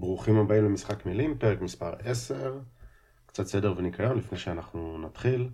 [0.00, 2.58] ברוכים הבאים למשחק מילים, פרק מספר 10,
[3.26, 5.48] קצת סדר וניקיון לפני שאנחנו נתחיל.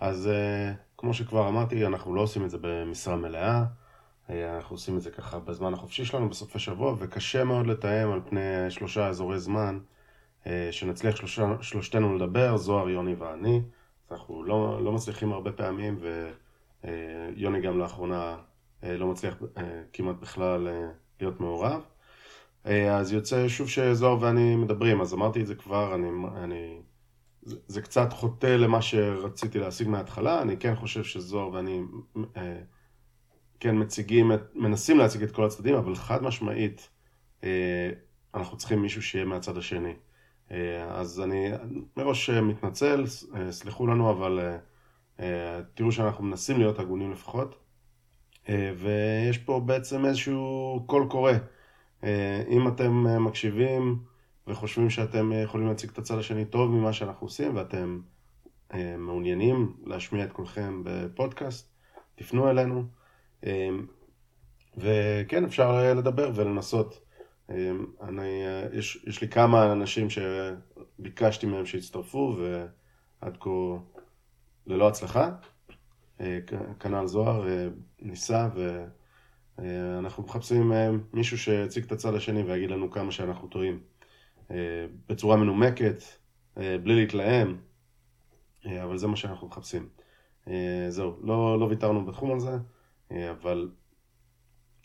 [0.00, 3.64] אז uh, כמו שכבר אמרתי, אנחנו לא עושים את זה במשרה מלאה,
[4.28, 8.20] uh, אנחנו עושים את זה ככה בזמן החופשי שלנו בסופי שבוע, וקשה מאוד לתאם על
[8.28, 9.78] פני שלושה אזורי זמן,
[10.44, 13.62] uh, שנצליח שלושה, שלושתנו לדבר, זוהר, יוני ואני.
[14.10, 15.98] אנחנו לא, לא מצליחים הרבה פעמים,
[16.84, 18.36] ויוני גם לאחרונה
[18.82, 19.36] לא מצליח
[19.92, 20.68] כמעט בכלל
[21.20, 21.82] להיות מעורב.
[22.68, 26.80] אה, אז יוצא שוב שזוהר ואני מדברים, אז אמרתי את זה כבר, אני, אני,
[27.42, 31.82] זה, זה קצת חוטא למה שרציתי להשיג מההתחלה, אני כן חושב שזוהר ואני
[32.36, 32.60] אה,
[33.60, 36.88] כן מציגים, את, מנסים להציג את כל הצדדים, אבל חד משמעית
[37.44, 37.90] אה,
[38.34, 39.94] אנחנו צריכים מישהו שיהיה מהצד השני.
[40.88, 41.50] אז אני
[41.96, 43.04] מראש מתנצל,
[43.50, 44.56] סלחו לנו, אבל
[45.74, 47.58] תראו שאנחנו מנסים להיות הגונים לפחות.
[48.48, 51.32] ויש פה בעצם איזשהו קול קורא.
[52.04, 53.98] אה, אם אתם אה, מקשיבים
[54.46, 58.00] וחושבים שאתם אה, יכולים להציג את הצד השני טוב ממה שאנחנו עושים ואתם
[58.98, 61.72] מעוניינים להשמיע את כולכם בפודקאסט,
[62.14, 62.84] תפנו אלינו.
[64.76, 67.00] וכן, אפשר לדבר ולנסות.
[68.02, 73.50] אני, יש, יש לי כמה אנשים שביקשתי מהם שיצטרפו ועד כה
[74.66, 75.30] ללא הצלחה.
[76.80, 77.46] כנ"ל זוהר
[78.00, 78.84] ניסה ו...
[79.58, 83.80] אה, אנחנו מחפשים אה, מישהו שיציג את הצד השני ויגיד לנו כמה שאנחנו טועים.
[84.50, 86.02] אה, בצורה מנומקת,
[86.56, 87.56] בלי להתלהם,
[88.66, 89.88] אבל זה מה שאנחנו מחפשים.
[90.88, 92.50] זהו, לא, לא ויתרנו בתחום הזה,
[93.10, 93.70] אבל,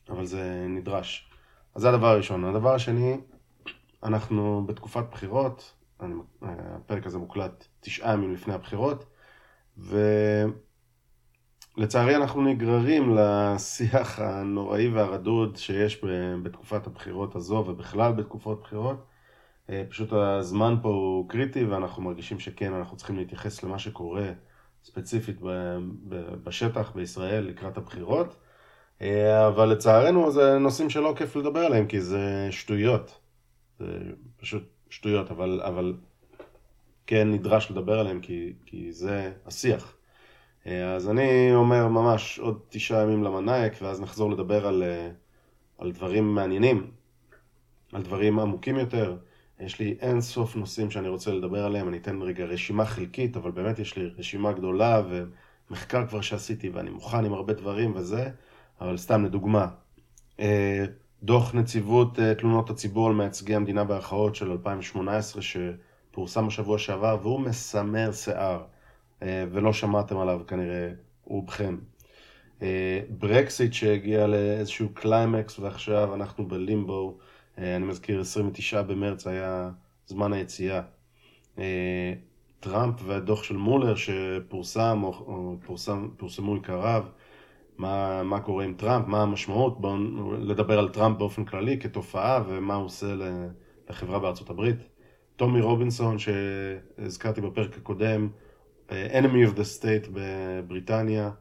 [0.09, 1.29] אבל זה נדרש.
[1.75, 2.45] אז זה הדבר הראשון.
[2.45, 3.17] הדבר השני,
[4.03, 9.05] אנחנו בתקופת בחירות, אני, הפרק הזה מוקלט תשעה ימים לפני הבחירות,
[9.77, 9.97] ו...
[11.77, 16.01] לצערי אנחנו נגררים לשיח הנוראי והרדוד שיש
[16.43, 19.05] בתקופת הבחירות הזו ובכלל בתקופות בחירות.
[19.69, 24.31] אה, פשוט הזמן פה הוא קריטי ואנחנו מרגישים שכן, אנחנו צריכים להתייחס למה שקורה
[24.83, 25.37] ספציפית
[26.43, 28.35] בשטח בישראל לקראת הבחירות.
[29.01, 33.19] אה, אבל לצערנו זה נושאים שלא כיף לדבר עליהם כי זה שטויות.
[33.79, 33.85] זה
[34.37, 35.93] פשוט שטויות, אבל, אבל
[37.07, 39.95] כן נדרש לדבר עליהם כי, כי זה השיח.
[40.67, 45.09] אה, אז אני אומר ממש עוד תשעה ימים למנאייק, ואז נחזור לדבר על, אה,
[45.77, 46.91] על דברים מעניינים,
[47.93, 49.17] על דברים עמוקים יותר.
[49.59, 53.51] יש לי אין סוף נושאים שאני רוצה לדבר עליהם, אני אתן רגע רשימה חלקית, אבל
[53.51, 55.01] באמת יש לי רשימה גדולה
[55.69, 58.29] ומחקר כבר שעשיתי ואני מוכן עם הרבה דברים וזה,
[58.81, 59.67] אבל סתם לדוגמה,
[60.39, 60.85] אה,
[61.23, 68.11] דוח נציבות תלונות הציבור על מייצגי המדינה בהכרעות של 2018 שפורסם בשבוע שעבר והוא מסמר
[68.11, 68.63] שיער.
[69.23, 70.89] אה, ולא שמעתם עליו כנראה
[71.23, 71.77] רובכם.
[72.61, 77.17] אה, ברקסיט שהגיע לאיזשהו קליימקס ועכשיו אנחנו בלימבו,
[77.57, 79.69] אה, אני מזכיר 29 במרץ היה
[80.07, 80.81] זמן היציאה.
[82.59, 87.05] טראמפ והדוח של מולר שפורסם או פורסם, פורסמו עיקריו,
[87.77, 89.97] מה, מה קורה עם טראמפ, מה המשמעות, בואו
[90.39, 93.15] לדבר על טראמפ באופן כללי כתופעה ומה הוא עושה
[93.89, 94.77] לחברה בארצות הברית.
[95.35, 98.29] טומי רובינסון שהזכרתי בפרק הקודם,
[98.89, 101.31] enemy of the state בבריטניה,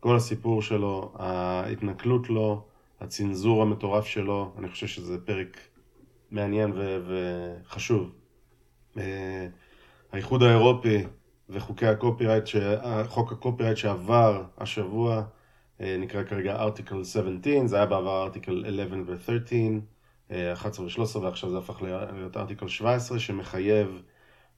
[0.00, 2.66] כל הסיפור שלו, ההתנכלות לו,
[3.00, 5.60] הצנזור המטורף שלו, אני חושב שזה פרק
[6.30, 8.10] מעניין ו- וחשוב.
[8.98, 9.48] אה,
[10.12, 11.04] האיחוד האירופי
[11.48, 12.44] וחוקי הקופירייט,
[13.06, 15.22] חוק הקופירייט שעבר השבוע,
[15.80, 21.58] אה, נקרא כרגע ארטיקל 17, זה היה בעבר ארטיקל 11 ו-13, 11 ו-13 ועכשיו זה
[21.58, 24.02] הפך להיות ארטיקל 17 שמחייב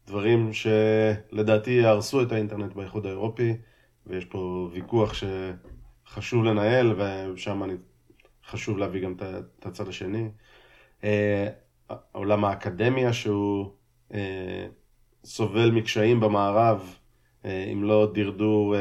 [0.06, 3.56] דברים שלדעתי יהרסו את האינטרנט באיחוד האירופי,
[4.06, 6.94] ויש פה ויכוח שחשוב לנהל,
[7.32, 7.74] ושם אני
[8.46, 9.14] חשוב להביא גם
[9.58, 10.28] את הצד השני.
[11.04, 11.48] אה,
[12.12, 13.70] עולם האקדמיה שהוא
[14.14, 14.66] אה,
[15.24, 16.94] סובל מקשיים במערב,
[17.44, 18.74] אה, אם לא דרדור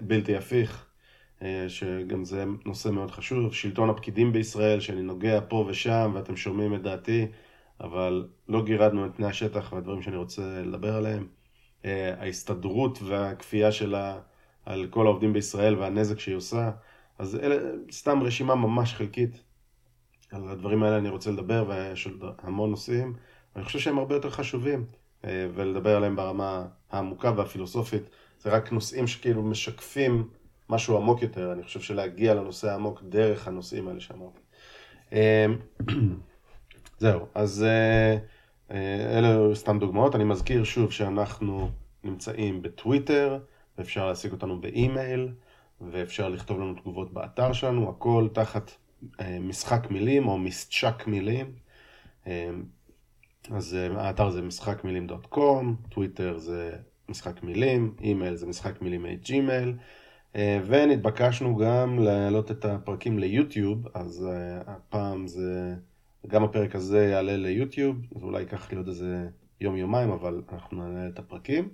[0.00, 0.84] בלתי הפיך,
[1.68, 3.54] שגם זה נושא מאוד חשוב.
[3.54, 7.26] שלטון הפקידים בישראל, שאני נוגע פה ושם, ואתם שומעים את דעתי.
[7.80, 11.26] אבל לא גירדנו את פני השטח והדברים שאני רוצה לדבר עליהם.
[11.84, 14.18] אה, ההסתדרות והכפייה שלה
[14.66, 16.70] על כל העובדים בישראל והנזק שהיא עושה.
[17.18, 17.56] אז אלה
[17.90, 19.42] סתם רשימה ממש חלקית.
[20.32, 23.14] על הדברים האלה אני רוצה לדבר ויש עוד המון נושאים.
[23.56, 24.84] אני חושב שהם הרבה יותר חשובים
[25.24, 28.02] אה, ולדבר עליהם ברמה העמוקה והפילוסופית.
[28.38, 30.28] זה רק נושאים שכאילו משקפים
[30.68, 31.52] משהו עמוק יותר.
[31.52, 34.40] אני חושב שלהגיע לנושא העמוק דרך הנושאים האלה שאמרתי.
[36.98, 38.16] זהו, אז אה,
[38.70, 40.14] אה, אלה סתם דוגמאות.
[40.14, 41.70] אני מזכיר שוב שאנחנו
[42.04, 43.38] נמצאים בטוויטר,
[43.78, 45.28] ואפשר להשיג אותנו באימייל,
[45.80, 48.70] ואפשר לכתוב לנו תגובות באתר שלנו, הכל תחת
[49.20, 51.52] אה, משחק מילים או משצ'ק מילים.
[53.50, 56.76] אז האתר זה משחק מילים dot com, טוויטר זה
[57.08, 59.76] משחק מילים, אימייל זה משחק מילים ג'ימייל,
[60.36, 64.28] ונתבקשנו גם להעלות את הפרקים ליוטיוב, אז
[64.66, 65.74] הפעם זה,
[66.26, 69.28] גם הפרק הזה יעלה ליוטיוב, זה אולי ייקח לי עוד איזה
[69.60, 71.68] יום-יומיים, אבל אנחנו נעלה את הפרקים.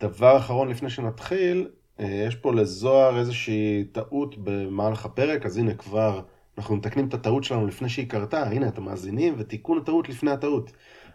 [0.00, 6.20] דבר אחרון לפני שנתחיל, יש פה לזוהר איזושהי טעות במהלך הפרק, אז הנה כבר
[6.58, 10.72] אנחנו מתקנים את הטעות שלנו לפני שהיא קרתה, הנה אתם מאזינים, ותיקון הטעות לפני הטעות.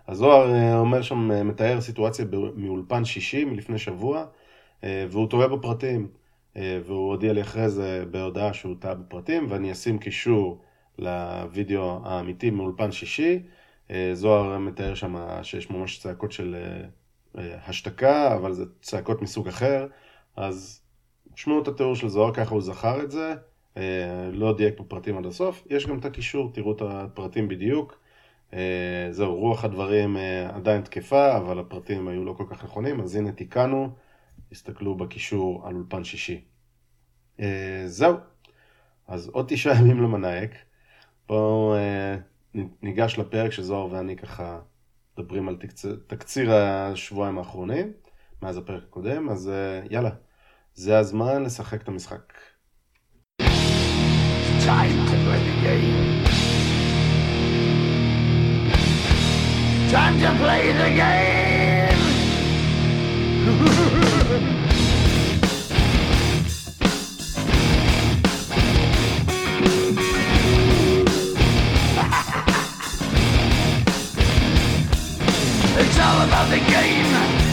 [0.07, 2.25] אז זוהר אומר שם, מתאר סיטואציה
[2.55, 4.25] מאולפן שישי מלפני שבוע,
[4.83, 6.07] והוא טועה בפרטים,
[6.55, 10.61] והוא הודיע לי אחרי זה בהודעה שהוא טעה בפרטים, ואני אשים קישור
[10.99, 13.39] לוידאו האמיתי מאולפן שישי.
[14.13, 16.55] זוהר מתאר שם שיש ממש צעקות של
[17.35, 19.87] השתקה, אבל זה צעקות מסוג אחר,
[20.35, 20.81] אז
[21.35, 23.35] שמעו את התיאור של זוהר, ככה הוא זכר את זה,
[24.31, 27.99] לא דייק בפרטים עד הסוף, יש גם את הקישור, תראו את הפרטים בדיוק.
[29.11, 30.17] זהו, רוח הדברים
[30.53, 33.89] עדיין תקפה, אבל הפרטים היו לא כל כך נכונים, אז הנה תיקנו,
[34.49, 36.41] תסתכלו בקישור על אולפן שישי.
[37.85, 38.17] זהו,
[39.07, 40.51] אז עוד תשעה ימים למנאייק.
[41.27, 41.75] בואו
[42.81, 44.59] ניגש לפרק שזוהר ואני ככה
[45.17, 47.91] מדברים על תקציר, תקציר השבועיים האחרונים,
[48.41, 49.51] מאז הפרק הקודם, אז
[49.89, 50.09] יאללה,
[50.73, 52.33] זה הזמן לשחק את המשחק.
[54.69, 56.09] Time to play the game.
[59.91, 61.39] Time to play the game.
[76.07, 77.11] all about the game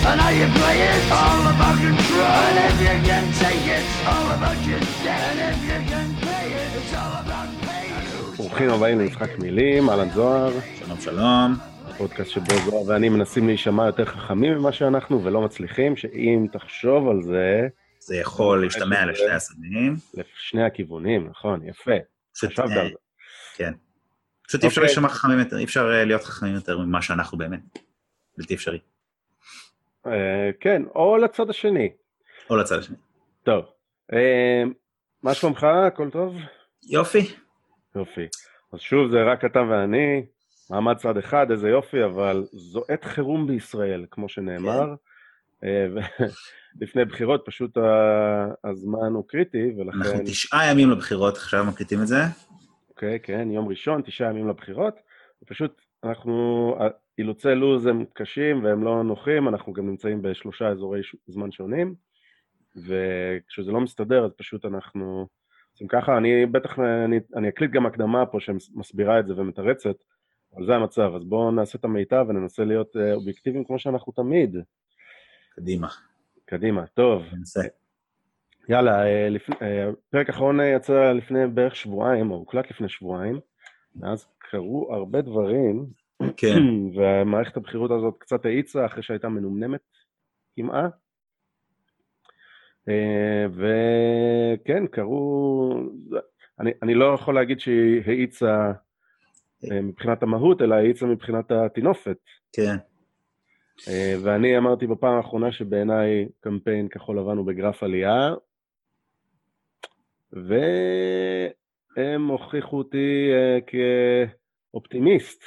[0.09, 1.03] and how you play it.
[1.23, 2.35] All about control.
[2.47, 5.25] And if you can take it, all about your debt.
[5.33, 8.37] And if you can pay it, it's all about pay.
[8.37, 10.53] ברוכים הבאים למשחק מילים, אהלן זוהר.
[10.79, 11.55] שלום שלום.
[11.99, 17.23] פודקאסט שבו זוהר ואני מנסים להישמע יותר חכמים ממה שאנחנו ולא מצליחים, שאם תחשוב על
[17.23, 17.69] זה...
[18.01, 19.97] זה יכול להשתמע לשני הצדדים.
[20.15, 21.91] לשני הכיוונים, נכון, יפה.
[22.37, 22.81] חשבת על זה.
[23.57, 23.73] כן.
[24.49, 24.89] פשוט אי אפשר אוקיי.
[24.89, 27.61] להישמע חכמים יותר, אי אפשר אה, להיות חכמים יותר ממה שאנחנו באמת.
[28.39, 28.79] בלתי אפשרי.
[30.07, 31.91] אה, כן, או לצד השני.
[32.51, 32.97] או לצד השני.
[33.43, 33.65] טוב.
[34.13, 34.63] אה,
[35.23, 35.65] מה שלומך?
[35.65, 36.37] הכל טוב?
[36.89, 37.35] יופי.
[37.95, 38.27] יופי.
[38.73, 40.27] אז שוב, זה רק אתה ואני,
[40.71, 44.95] מעמד צד אחד, איזה יופי, אבל זו עת חירום בישראל, כמו שנאמר.
[45.61, 45.67] כן.
[45.69, 45.87] אה,
[46.81, 47.79] לפני בחירות, פשוט
[48.65, 49.99] הזמן הוא קריטי, ולכן...
[49.99, 52.17] אנחנו תשעה ימים לבחירות, עכשיו מקליטים את זה.
[52.91, 54.95] אוקיי, כן, יום ראשון, תשעה ימים לבחירות.
[55.47, 56.77] פשוט אנחנו,
[57.19, 61.95] אילוצי לו"ז הם קשים והם לא נוחים, אנחנו גם נמצאים בשלושה אזורי זמן שונים,
[62.77, 65.27] וכשזה לא מסתדר אז פשוט אנחנו
[65.73, 69.97] עושים ככה, אני בטח, אני, אני אקליט גם הקדמה פה שמסבירה את זה ומתרצת,
[70.57, 74.57] אבל זה המצב, אז בואו נעשה את המיטב וננסה להיות אה, אובייקטיביים כמו שאנחנו תמיד.
[75.57, 75.89] קדימה.
[76.45, 77.23] קדימה, טוב.
[77.33, 77.61] ננסה.
[78.69, 79.63] יאללה, אה, לפ...
[79.63, 83.41] אה, פרק אחרון יצא לפני בערך שבועיים, או הוקלט לפני שבועיים,
[83.97, 85.87] מאז קרו הרבה דברים,
[86.37, 86.63] כן.
[86.97, 89.81] והמערכת הבחירות הזאת קצת האיצה אחרי שהייתה מנומנמת
[90.57, 90.93] כמעט.
[92.89, 95.75] אה, וכן, קרו...
[96.61, 98.73] אני, אני לא יכול להגיד שהיא האיצה
[99.65, 102.19] אה, מבחינת המהות, אלא האיצה מבחינת הטינופת.
[102.53, 102.77] כן.
[103.89, 108.35] אה, ואני אמרתי בפעם האחרונה שבעיניי קמפיין כחול לבן הוא בגרף עלייה,
[110.33, 113.31] והם הוכיחו אותי
[114.77, 115.45] כאופטימיסט.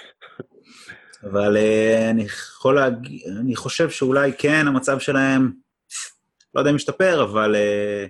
[1.24, 5.52] אבל uh, אני יכול להגיד, אני חושב שאולי כן, המצב שלהם,
[6.56, 8.10] לא יודע אם משתפר, אבל uh,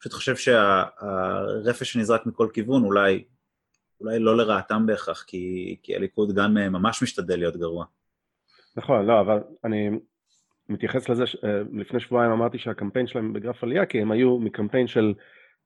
[0.00, 3.24] פשוט חושב שהרפש שנזרק מכל כיוון אולי,
[4.00, 7.84] אולי לא לרעתם בהכרח, כי, כי הליכוד גם uh, ממש משתדל להיות גרוע.
[8.76, 9.90] נכון, לא, אבל אני
[10.68, 11.36] מתייחס לזה, ש...
[11.72, 15.14] לפני שבועיים אמרתי שהקמפיין שלהם בגרף עלייה, כי הם היו מקמפיין של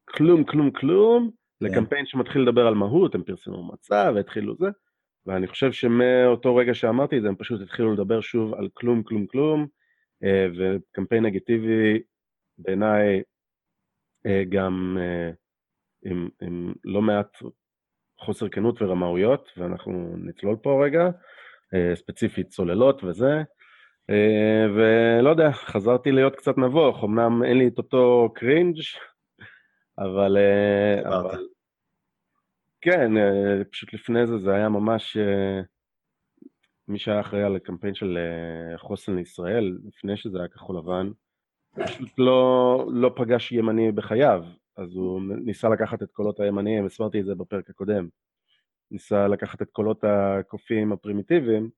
[0.05, 1.44] כלום, כלום, כלום.
[1.61, 4.67] לקמפיין שמתחיל לדבר על מהות, הם פרסמו מצע והתחילו זה.
[5.27, 9.27] ואני חושב שמאותו רגע שאמרתי את זה, הם פשוט התחילו לדבר שוב על כלום, כלום,
[9.27, 9.67] כלום,
[10.25, 12.03] אה, וקמפיין נגטיבי
[12.59, 13.23] בעיניי
[14.27, 15.31] אה, גם אה,
[16.11, 17.37] עם, עם לא מעט
[18.21, 21.09] חוסר כנות ורמאויות, ואנחנו נצלול פה רגע,
[21.95, 23.43] ספציפית צוללות וזה,
[24.77, 28.77] ולא יודע, חזרתי להיות קצת נבוך, אמנם אין לי את אותו קרינג',
[29.99, 30.37] אבל,
[31.05, 31.47] אבל,
[32.81, 35.17] כן, אה, פשוט לפני זה זה היה ממש...
[35.17, 35.61] אה,
[36.89, 41.11] מי שהיה אחראי על הקמפיין של אה, חוסן לישראל, לפני שזה היה כחול לבן,
[41.85, 44.45] פשוט לא, לא פגש ימני בחייו,
[44.77, 48.09] אז הוא ניסה לקחת את קולות הימניים, הסברתי את זה בפרק הקודם.
[48.91, 51.71] ניסה לקחת את קולות הקופים הפרימיטיביים,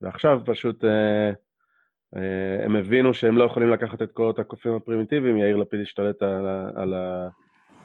[0.00, 1.32] ועכשיו פשוט אה, אה,
[2.64, 6.94] הם הבינו שהם לא יכולים לקחת את קולות הקופים הפרימיטיביים, יאיר לפיד השתלט על, על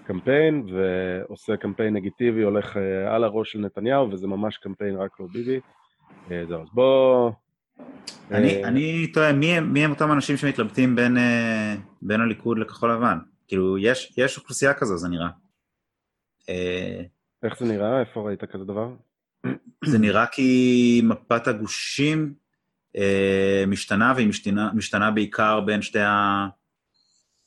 [0.10, 5.28] הקמפיין, ועושה קמפיין נגיטיבי, הולך אה, על הראש של נתניהו, וזה ממש קמפיין רק לא
[5.34, 5.60] ביבי.
[6.32, 7.32] אה, זהו, אז בוא...
[8.32, 8.68] אני, אה...
[8.68, 13.18] אני תוהה, מי, מי הם אותם אנשים שמתלבטים בין, אה, בין הליכוד לכחול לבן?
[13.48, 15.30] כאילו, יש, יש אוכלוסייה כזו, זה נראה.
[16.50, 17.02] אה...
[17.44, 18.00] איך זה נראה?
[18.00, 18.90] איפה ראית כזה דבר?
[19.86, 22.49] זה נראה כי מפת הגושים אה,
[23.68, 26.48] משתנה, והיא משתנה, משתנה בעיקר בין שתי ה...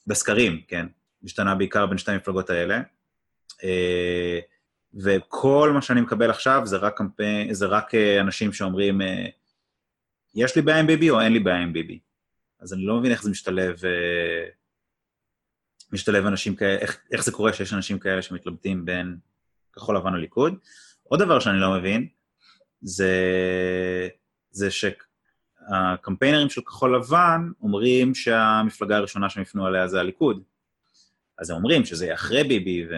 [0.07, 0.87] בסקרים, כן.
[1.23, 2.81] משתנה בעיקר בין שתי המפלגות האלה.
[3.65, 4.41] אה,
[4.95, 9.27] וכל מה שאני מקבל עכשיו זה רק, קמפיין, זה רק אה, אנשים שאומרים, אה,
[10.35, 11.99] יש לי בעיה עם ביבי או אין לי בעיה עם ביבי.
[12.61, 14.49] אז אני לא מבין איך זה משתלב, אה,
[15.93, 19.17] משתלב אנשים כאלה, איך, איך זה קורה שיש אנשים כאלה שמתלבטים בין
[19.73, 20.55] כחול לבן לליכוד.
[21.03, 22.09] עוד דבר שאני לא מבין,
[22.81, 23.13] זה,
[24.51, 24.71] זה
[25.69, 30.43] שהקמפיינרים של כחול לבן אומרים שהמפלגה הראשונה שהם יפנו עליה זה הליכוד.
[31.39, 32.95] אז הם אומרים שזה יהיה אחרי ביבי ו...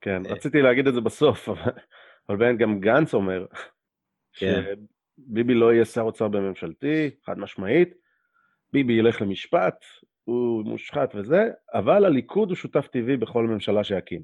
[0.00, 1.72] כן, רציתי להגיד את זה בסוף, אבל,
[2.28, 3.46] אבל באמת גם גנץ אומר,
[4.32, 4.62] כן.
[5.18, 7.94] שביבי לא יהיה שר אוצר בממשלתי, חד משמעית,
[8.72, 9.84] ביבי ילך למשפט,
[10.24, 14.22] הוא מושחת וזה, אבל הליכוד הוא שותף טבעי בכל ממשלה שיקים.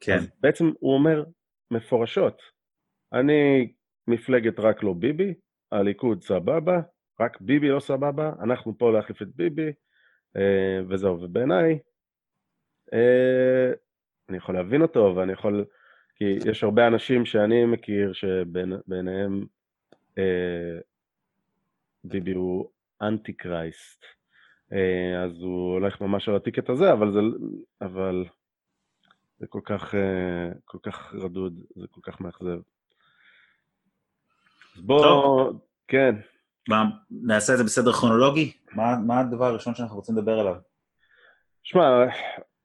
[0.00, 0.16] כן.
[0.16, 1.24] אז בעצם הוא אומר
[1.70, 2.42] מפורשות,
[3.12, 3.72] אני
[4.06, 5.34] מפלגת רק לא ביבי,
[5.72, 6.80] הליכוד סבבה,
[7.20, 9.72] רק ביבי לא סבבה, אנחנו פה להחליף את ביבי,
[10.36, 11.78] אה, וזהו, ובעיניי,
[12.92, 13.72] אה,
[14.28, 15.64] אני יכול להבין אותו, ואני יכול...
[16.16, 19.46] כי יש הרבה אנשים שאני מכיר שביניהם
[20.18, 20.78] אה,
[22.04, 22.70] ביבי הוא
[23.02, 24.04] אנטי קרייסט.
[25.24, 27.20] אז הוא הולך ממש על הטיקט הזה, אבל זה,
[27.80, 28.24] אבל
[29.38, 29.94] זה כל כך,
[30.64, 32.60] כל כך רדוד, זה כל כך מאכזב.
[34.76, 35.60] אז בוא, טוב.
[35.88, 36.14] כן.
[36.68, 38.52] מה, נעשה את זה בסדר כרונולוגי?
[38.72, 40.54] מה, מה הדבר הראשון שאנחנו רוצים לדבר עליו?
[41.62, 42.04] שמע,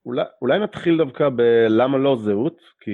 [0.06, 2.92] אולי, אולי נתחיל דווקא בלמה לא זהות, כי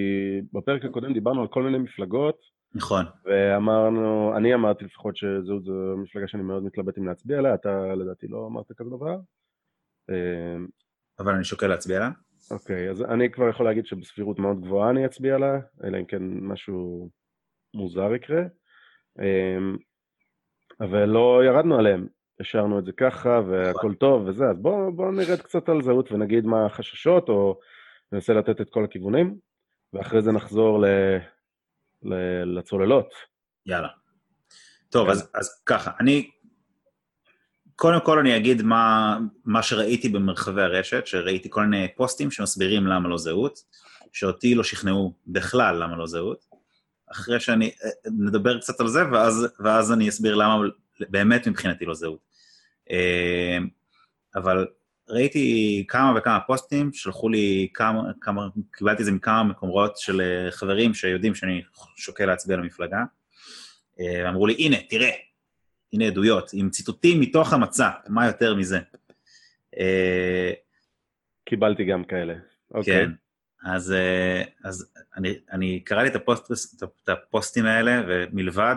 [0.54, 2.38] בפרק הקודם דיברנו על כל מיני מפלגות.
[2.76, 3.06] נכון.
[3.26, 8.28] ואמרנו, אני אמרתי לפחות שזהות זו מפלגה שאני מאוד מתלבט אם להצביע עליה, אתה לדעתי
[8.28, 9.16] לא אמרת כזה דבר.
[10.10, 10.68] אמ,
[11.20, 12.12] אבל אני שוקל להצביע עליה.
[12.52, 16.24] אוקיי, אז אני כבר יכול להגיד שבסבירות מאוד גבוהה אני אצביע עליה, אלא אם כן
[16.24, 17.10] משהו
[17.74, 18.42] מוזר יקרה.
[19.20, 19.78] אמ,
[20.80, 22.08] אבל לא ירדנו עליהם.
[22.40, 26.46] השארנו את זה ככה, והכל טוב וזה, אז בואו בוא נרד קצת על זהות ונגיד
[26.46, 27.60] מה החששות, או
[28.12, 29.36] ננסה לתת את כל הכיוונים,
[29.94, 30.86] ואחרי זה נחזור ל,
[32.04, 32.14] ל,
[32.58, 33.14] לצוללות.
[33.66, 33.88] יאללה.
[34.90, 35.12] טוב, כן.
[35.12, 36.32] אז, אז ככה, אני...
[37.76, 43.10] קודם כל אני אגיד מה, מה שראיתי במרחבי הרשת, שראיתי כל מיני פוסטים שמסבירים למה
[43.10, 43.60] לא זהות,
[44.14, 46.51] שאותי לא שכנעו בכלל למה לא זהות.
[47.12, 50.64] אחרי שאני, אה, נדבר קצת על זה, ואז, ואז אני אסביר למה
[51.00, 52.20] באמת מבחינתי לא זהות.
[52.90, 53.68] אמ,
[54.36, 54.68] אבל
[55.10, 60.52] ראיתי כמה וכמה פוסטים, שלחו לי כמה, כמה, קיבלתי את זה מכמה מקומות של אה,
[60.52, 61.62] חברים שיודעים שאני
[61.98, 63.04] שוקל להצביע למפלגה.
[64.00, 65.12] אה, אמרו לי, הנה, תראה,
[65.94, 68.80] הנה עדויות, עם ציטוטים מתוך המצע, מה יותר מזה?
[69.80, 70.52] אה,
[71.46, 72.34] קיבלתי גם כאלה.
[72.74, 73.06] אוקיי.
[73.06, 73.12] כן,
[73.66, 73.94] אז,
[74.64, 78.76] אז אני, אני קראתי את, הפוסט, את הפוסטים האלה, ומלבד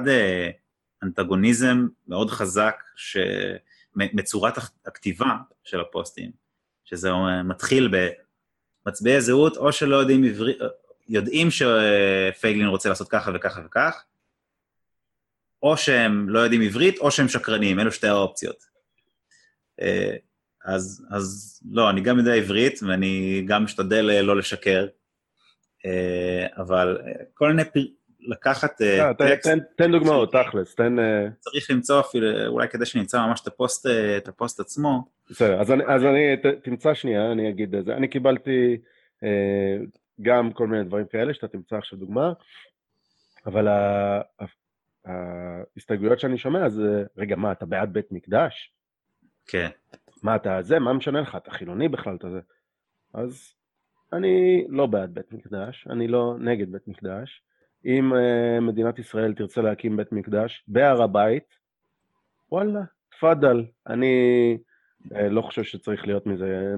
[1.02, 3.16] אנטגוניזם מאוד חזק, ש...
[3.96, 4.54] מצורת
[4.86, 6.30] הכתיבה של הפוסטים,
[6.84, 7.10] שזה
[7.44, 7.94] מתחיל
[8.86, 10.58] במצביעי זהות, או שלא יודעים עברית,
[11.08, 14.04] יודעים שפייגלין רוצה לעשות ככה וככה וכך,
[15.62, 18.64] או שהם לא יודעים עברית, או שהם שקרנים, אלו שתי האופציות.
[20.66, 24.86] אה, אז, אז לא, אני גם יודע עברית, ואני גם משתדל אה, לא לשקר,
[25.86, 26.98] אה, אבל
[27.34, 27.62] כל מיני
[28.26, 29.50] לקחת אה, אה, טקסט...
[29.76, 30.98] תן דוגמאות, תכלס, תן...
[30.98, 35.04] אה, צריך למצוא אפילו, אולי כדי שנמצא ממש את הפוסט, את הפוסט עצמו.
[35.30, 37.94] בסדר, אז אני, תמצא שנייה, אני אגיד את זה.
[37.94, 38.76] אני קיבלתי
[40.22, 42.32] גם כל מיני דברים כאלה, שאתה תמצא עכשיו דוגמה,
[43.46, 43.68] אבל
[45.04, 48.72] ההסתייגויות שאני שומע זה, רגע, מה, אתה בעד בית מקדש?
[49.46, 49.68] כן.
[50.24, 52.40] מה, אתה זה, מה משנה לך, אתה חילוני בכלל, אתה זה.
[53.14, 53.54] אז
[54.12, 57.42] אני לא בעד בית מקדש, אני לא נגד בית מקדש.
[57.84, 61.44] אם uh, מדינת ישראל תרצה להקים בית מקדש בהר הבית,
[62.52, 63.64] וואלה, תפאדל.
[63.86, 64.56] אני
[65.02, 66.74] uh, לא חושב שצריך להיות מזה...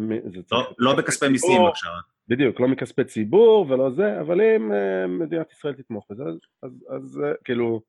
[0.52, 1.92] לא, לא בכספי מיסים עכשיו.
[2.28, 6.86] בדיוק, לא מכספי ציבור ולא זה, אבל אם uh, מדינת ישראל תתמוך בזה, אז, אז,
[6.96, 7.80] אז uh, כאילו,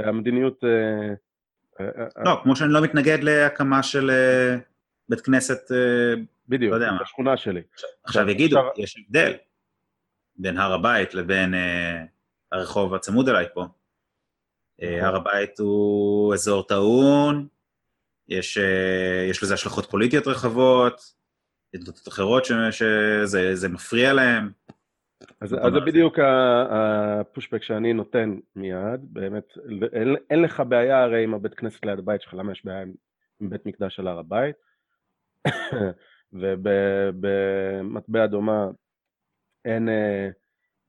[0.00, 0.64] uh, המדיניות...
[0.64, 1.84] Uh,
[2.24, 4.10] לא, כמו שאני לא מתנגד להקמה של
[5.08, 7.62] בית כנסת, uh, בדיוק, לא בשכונה שלי.
[8.04, 8.84] עכשיו יגידו, עכשיו...
[8.84, 9.32] יש הבדל
[10.36, 11.54] בין הר הבית לבין...
[11.54, 12.12] Uh,
[12.52, 13.66] הרחוב הצמוד אליי פה.
[14.82, 17.46] אה, הר הבית הוא אזור טעון,
[18.28, 21.00] יש, אה, יש לזה השלכות פוליטיות רחבות,
[21.74, 24.50] עדות אחרות שזה מפריע להם.
[25.40, 26.18] אז, אז זה בדיוק
[26.70, 29.44] הפושבק שאני נותן מיד, באמת,
[29.92, 32.82] אין, אין לך בעיה הרי עם הבית כנסת ליד הבית שלך, למה יש בעיה
[33.40, 34.56] עם בית מקדש על הר הבית?
[36.32, 38.66] ובמטבע דומה
[39.64, 40.28] אין אה,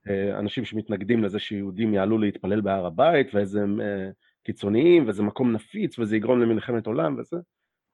[0.08, 4.10] אה, אנשים שמתנגדים לזה שיהודים יעלו להתפלל בהר הבית, ואיזה אה,
[4.44, 7.38] קיצוניים, וזה מקום נפיץ, וזה יגרום למלחמת עולם וזה.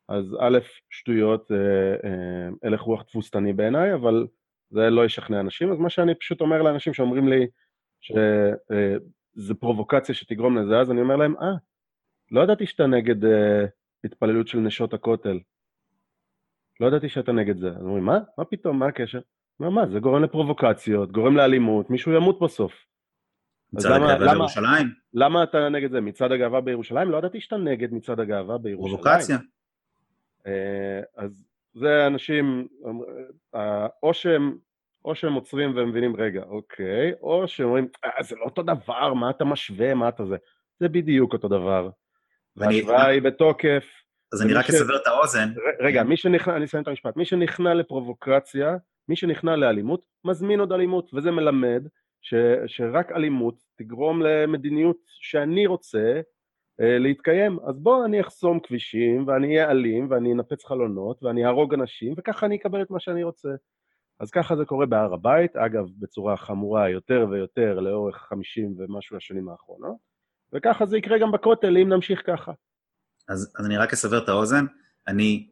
[0.09, 1.51] אז א', שטויות,
[2.63, 4.27] הלך רוח תבוסתני בעיניי, אבל
[4.69, 7.47] זה לא ישכנע אנשים, אז מה שאני פשוט אומר לאנשים שאומרים לי
[8.01, 11.53] שזה פרובוקציה שתגרום לזה, אז אני אומר להם, אה,
[12.31, 13.15] לא ידעתי שאתה נגד
[14.03, 15.39] התפללות של נשות הכותל.
[16.79, 17.69] לא ידעתי שאתה נגד זה.
[17.69, 18.19] אז אומרים, מה?
[18.37, 18.79] מה פתאום?
[18.79, 19.19] מה הקשר?
[19.59, 22.73] מה, מה, זה גורם לפרובוקציות, גורם לאלימות, מישהו ימות בסוף.
[23.73, 24.87] מצעד הגאווה בירושלים?
[25.13, 26.01] למה אתה נגד זה?
[26.01, 27.11] מצעד הגאווה בירושלים?
[27.11, 29.03] לא ידעתי שאתה נגד מצעד הגאווה בירושלים.
[29.03, 29.37] פרובוקציה.
[30.47, 32.67] אה, אז זה אנשים,
[33.55, 34.57] אה, או שהם,
[35.05, 39.13] או שהם עוצרים והם מבינים, רגע, אוקיי, או שהם אומרים, אה, זה לא אותו דבר,
[39.13, 40.35] מה אתה משווה, מה אתה זה?
[40.79, 41.89] זה בדיוק אותו דבר.
[42.55, 43.85] וההשוואה היא בתוקף,
[44.33, 44.69] אז אני רק ש...
[44.69, 45.49] אסבר את האוזן.
[45.79, 48.77] רגע, מי שנכנע, אני אסיים את המשפט, מי שנכנע לפרובוקציה,
[49.09, 51.87] מי שנכנע לאלימות, מזמין עוד אלימות, וזה מלמד
[52.21, 52.33] ש,
[52.67, 56.21] שרק אלימות תגרום למדיניות שאני רוצה
[56.81, 57.59] אה, להתקיים.
[57.67, 62.45] אז בוא אני אחסום כבישים, ואני אהיה אלים, ואני אנפץ חלונות, ואני אהרוג אנשים, וככה
[62.45, 63.49] אני אקבל את מה שאני רוצה.
[64.19, 69.49] אז ככה זה קורה בהר הבית, אגב, בצורה חמורה יותר ויותר לאורך חמישים ומשהו השנים
[69.49, 69.97] האחרונות,
[70.53, 72.51] וככה זה יקרה גם בכותל אם נמשיך ככה.
[73.29, 74.65] אז, אז אני רק אסבר את האוזן.
[75.07, 75.47] אני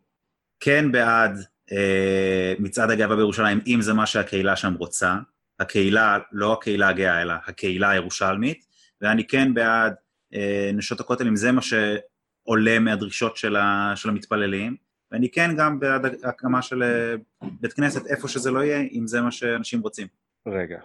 [0.59, 1.39] כן בעד
[1.71, 5.15] אה, מצעד הגאווה בירושלים, אם זה מה שהקהילה שם רוצה.
[5.59, 8.65] הקהילה, לא הקהילה הגאה, אלא הקהילה הירושלמית,
[9.01, 9.93] ואני כן בעד
[10.33, 14.75] אה, נשות הכותל, אם זה מה שעולה מהדרישות של, ה, של המתפללים,
[15.11, 17.15] ואני כן גם בעד הקמה של אה,
[17.61, 20.07] בית כנסת, איפה שזה לא יהיה, אם זה מה שאנשים רוצים.
[20.47, 20.79] רגע,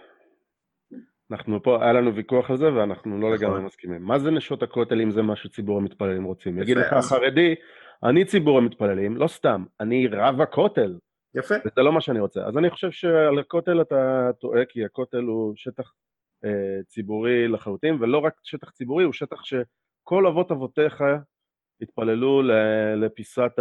[1.31, 3.65] אנחנו פה, היה לנו ויכוח על זה ואנחנו לא לגמרי נכון.
[3.65, 4.03] מסכימים.
[4.03, 6.59] מה זה נשות הכותל אם זה מה שציבור המתפללים רוצים?
[6.59, 7.55] יגיד לך החרדי,
[8.03, 10.97] אני ציבור המתפללים, לא סתם, אני רב הכותל.
[11.35, 11.55] יפה.
[11.65, 12.45] וזה לא מה שאני רוצה.
[12.45, 15.93] אז אני חושב שעל הכותל אתה טועה, כי הכותל הוא שטח
[16.45, 21.03] אה, ציבורי לחלוטין, ולא רק שטח ציבורי, הוא שטח שכל אבות אבותיך
[21.81, 22.41] התפללו
[22.95, 23.51] לפיסת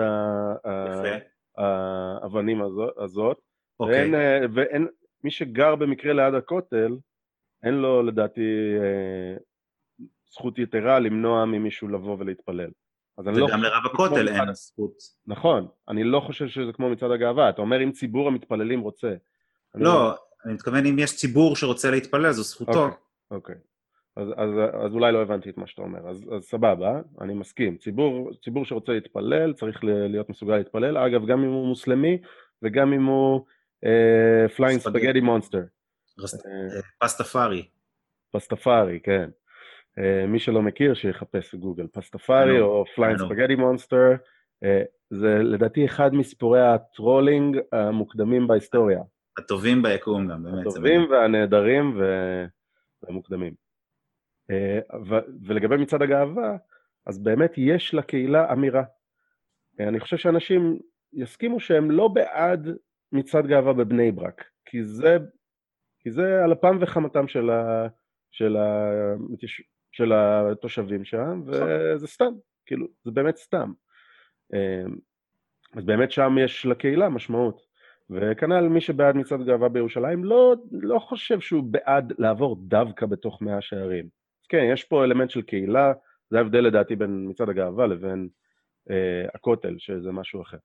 [1.57, 2.63] האבנים
[2.99, 3.39] הזאת.
[3.81, 4.01] אוקיי.
[4.01, 4.87] ואין, אה, ואין,
[5.25, 6.97] מי שגר במקרה ליד הכותל,
[7.63, 9.37] אין לו לדעתי אה,
[10.33, 12.71] זכות יתרה למנוע ממישהו לבוא ולהתפלל.
[13.19, 14.53] וגם לא לרב הכותל אין מצד...
[14.53, 14.93] זכות.
[15.27, 19.15] נכון, אני לא חושב שזה כמו מצעד הגאווה, אתה אומר אם ציבור המתפללים רוצה.
[19.75, 22.85] לא, אני, אני מתכוון אם יש ציבור שרוצה להתפלל, זו זכותו.
[22.85, 22.97] אוקיי,
[23.31, 23.55] אוקיי.
[24.17, 24.51] אז, אז,
[24.87, 27.77] אז אולי לא הבנתי את מה שאתה אומר, אז, אז סבבה, אני מסכים.
[27.77, 32.19] ציבור, ציבור שרוצה להתפלל צריך להיות מסוגל להתפלל, אגב, גם אם הוא מוסלמי
[32.63, 33.47] וגם אם הוא
[34.57, 35.63] flying spaghetti monster.
[37.01, 37.69] פסטפארי.
[38.33, 39.31] פסטפארי, כן.
[39.99, 41.87] אה, מי שלא מכיר, שיחפש בגוגל.
[41.87, 44.11] פסטפארי או flying spaghetti monster,
[45.11, 49.01] זה לדעתי אחד מסיפורי הטרולינג המוקדמים בהיסטוריה.
[49.39, 50.67] הטובים ביקום גם, באמת.
[50.67, 52.01] הטובים והנהדרים
[53.03, 53.55] והמוקדמים.
[55.47, 56.57] ולגבי מצעד הגאווה,
[57.07, 58.83] אז באמת יש לקהילה אמירה.
[59.81, 60.79] אני חושב שאנשים
[61.13, 62.69] יסכימו שהם לא בעד
[63.13, 65.19] מצעד גאווה בבני ברק, כי זה
[66.03, 67.87] כי זה על אפם וחמתם של, ה,
[68.31, 68.91] של, ה,
[69.93, 71.69] של התושבים שם, נכון.
[71.69, 72.33] וזה סתם,
[72.67, 73.73] כאילו, זה באמת סתם.
[74.55, 74.97] אמ,
[75.77, 77.73] אז באמת שם יש לקהילה משמעות.
[78.11, 83.61] וכנ"ל מי שבעד מצעד גאווה בירושלים לא, לא חושב שהוא בעד לעבור דווקא בתוך מאה
[83.61, 84.09] שערים.
[84.49, 85.93] כן, יש פה אלמנט של קהילה,
[86.31, 88.29] זה ההבדל לדעתי בין מצעד הגאווה לבין
[88.91, 90.57] אה, הכותל, שזה משהו אחר.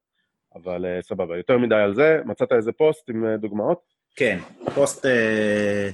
[0.56, 2.22] אבל אה, סבבה, יותר מדי על זה.
[2.26, 3.97] מצאת איזה פוסט עם אה, דוגמאות?
[4.18, 4.40] כן,
[4.76, 5.90] פוסט אה,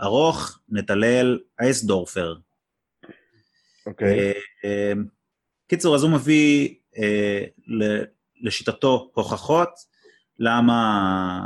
[0.00, 2.34] ארוך, נתלל אייסדורפר.
[3.86, 4.18] אוקיי.
[4.18, 4.32] אה,
[4.64, 4.92] אה,
[5.68, 7.44] קיצור, אז הוא מביא אה,
[8.40, 9.68] לשיטתו הוכחות
[10.38, 10.74] למה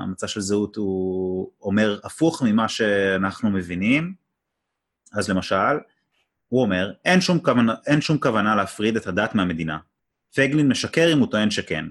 [0.02, 4.14] המצע של זהות הוא אומר הפוך ממה שאנחנו מבינים.
[5.12, 5.76] אז למשל,
[6.48, 9.78] הוא אומר, אין שום, כוונה, אין שום כוונה להפריד את הדת מהמדינה.
[10.34, 11.84] פייגלין משקר אם הוא טוען שכן.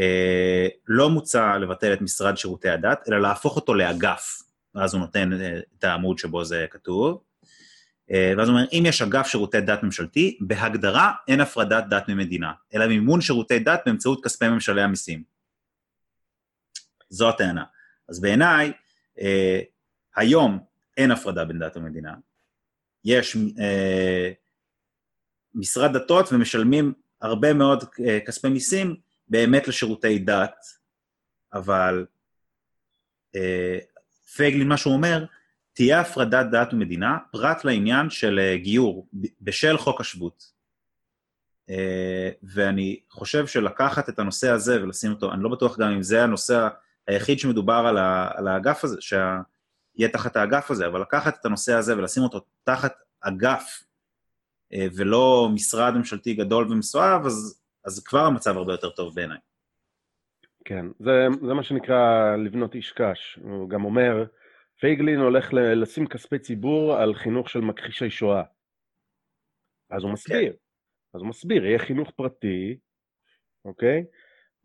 [0.00, 4.42] אה, לא מוצע לבטל את משרד שירותי הדת, אלא להפוך אותו לאגף,
[4.74, 7.22] ואז הוא נותן אה, את העמוד שבו זה כתוב.
[8.10, 12.52] אה, ואז הוא אומר, אם יש אגף שירותי דת ממשלתי, בהגדרה אין הפרדת דת ממדינה,
[12.74, 15.22] אלא מימון שירותי דת באמצעות כספי ממשלי המיסים.
[17.10, 17.64] זו הטענה.
[18.08, 18.72] אז בעיניי,
[20.16, 20.58] היום
[20.96, 22.14] אין הפרדה בין דת ומדינה.
[23.04, 24.30] יש אה,
[25.54, 28.96] משרד דתות ומשלמים הרבה מאוד אה, כספי מיסים
[29.30, 30.64] באמת לשירותי דת,
[31.52, 32.06] אבל
[33.36, 33.78] אה,
[34.36, 35.24] פייגלין, מה שהוא אומר,
[35.72, 39.08] תהיה הפרדת דת ומדינה, פרט לעניין של אה, גיור,
[39.40, 40.52] בשל חוק השבות.
[41.70, 46.22] אה, ואני חושב שלקחת את הנושא הזה ולשים אותו, אני לא בטוח גם אם זה
[46.22, 46.68] הנושא
[47.06, 51.74] היחיד שמדובר על, ה, על האגף הזה, שיהיה תחת האגף הזה, אבל לקחת את הנושא
[51.74, 53.82] הזה ולשים אותו תחת אגף,
[54.72, 59.38] אה, ולא משרד ממשלתי גדול ומסואב, אז, אז כבר המצב הרבה יותר טוב בעיניי.
[60.64, 63.38] כן, זה, זה מה שנקרא לבנות איש קש.
[63.42, 64.24] הוא גם אומר,
[64.80, 68.42] פייגלין הולך לשים כספי ציבור על חינוך של מכחישי שואה.
[69.90, 70.52] אז הוא מסביר.
[70.52, 70.58] כן.
[71.14, 72.78] אז הוא מסביר, יהיה חינוך פרטי,
[73.64, 74.04] אוקיי?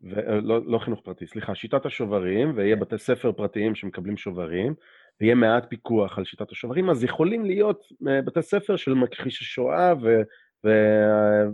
[0.00, 4.74] ולא לא חינוך פרטי, סליחה, שיטת השוברים, ויהיה בתי ספר פרטיים שמקבלים שוברים,
[5.20, 9.92] ויהיה מעט פיקוח על שיטת השוברים, אז יכולים להיות אה, בתי ספר של מכחישי שואה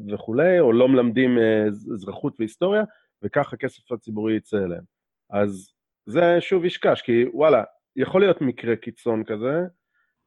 [0.08, 2.82] וכולי, או לא מלמדים אה, אזרחות והיסטוריה,
[3.22, 4.82] וכך הכסף הציבורי יצא אליהם.
[5.30, 5.72] אז
[6.06, 7.64] זה שוב ישקש, כי וואלה,
[7.96, 9.60] יכול להיות מקרה קיצון כזה,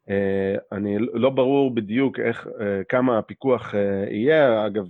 [0.10, 3.74] אה, אני לא ברור בדיוק איך, אה, כמה הפיקוח
[4.10, 4.86] יהיה, אגב,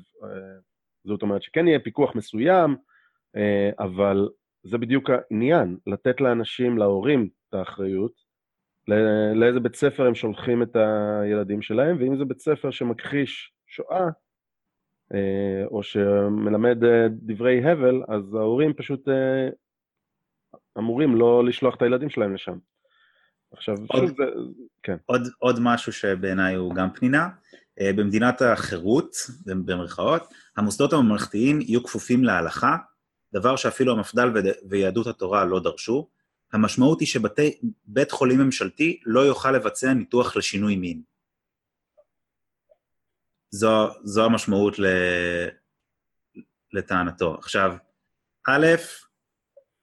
[1.08, 2.76] זאת אומרת שכן יהיה פיקוח מסוים,
[3.80, 4.30] אבל
[4.64, 8.12] זה בדיוק העניין, לתת לאנשים, להורים, את האחריות,
[9.36, 14.08] לאיזה בית ספר הם שולחים את הילדים שלהם, ואם זה בית ספר שמכחיש שואה,
[15.72, 16.78] או שמלמד
[17.12, 19.08] דברי הבל, אז ההורים פשוט
[20.78, 22.58] אמורים לא לשלוח את הילדים שלהם לשם.
[23.52, 24.18] עכשיו, עוד, שוב,
[24.84, 24.96] כן.
[25.06, 27.30] עוד, עוד משהו שבעיניי הוא גם פנינה,
[27.82, 32.78] אה, במדינת החירות, במרכאות, המוסדות הממלכתיים יהיו כפופים להלכה,
[33.34, 34.32] דבר שאפילו המפד"ל
[34.70, 36.10] ויהדות התורה לא דרשו.
[36.54, 41.02] המשמעות היא שבית חולים ממשלתי לא יוכל לבצע ניתוח לשינוי מין.
[43.50, 44.76] זו, זו המשמעות
[46.74, 47.36] לטענתו.
[47.36, 47.76] עכשיו,
[48.48, 48.68] א',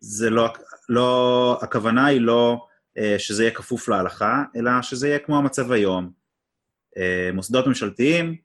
[0.01, 0.49] זה לא,
[0.89, 2.67] לא, הכוונה היא לא
[2.99, 6.13] אה, שזה יהיה כפוף להלכה, אלא שזה יהיה כמו המצב היום.
[6.97, 8.37] אה, מוסדות ממשלתיים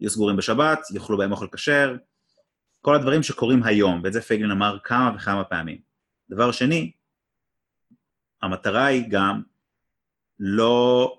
[0.00, 1.96] יהיו סגורים בשבת, יאכלו בהם אוכל כשר,
[2.80, 5.78] כל הדברים שקורים היום, ואת זה פייגלין אמר כמה וכמה פעמים.
[6.30, 6.92] דבר שני,
[8.42, 9.42] המטרה היא גם
[10.38, 11.14] לא,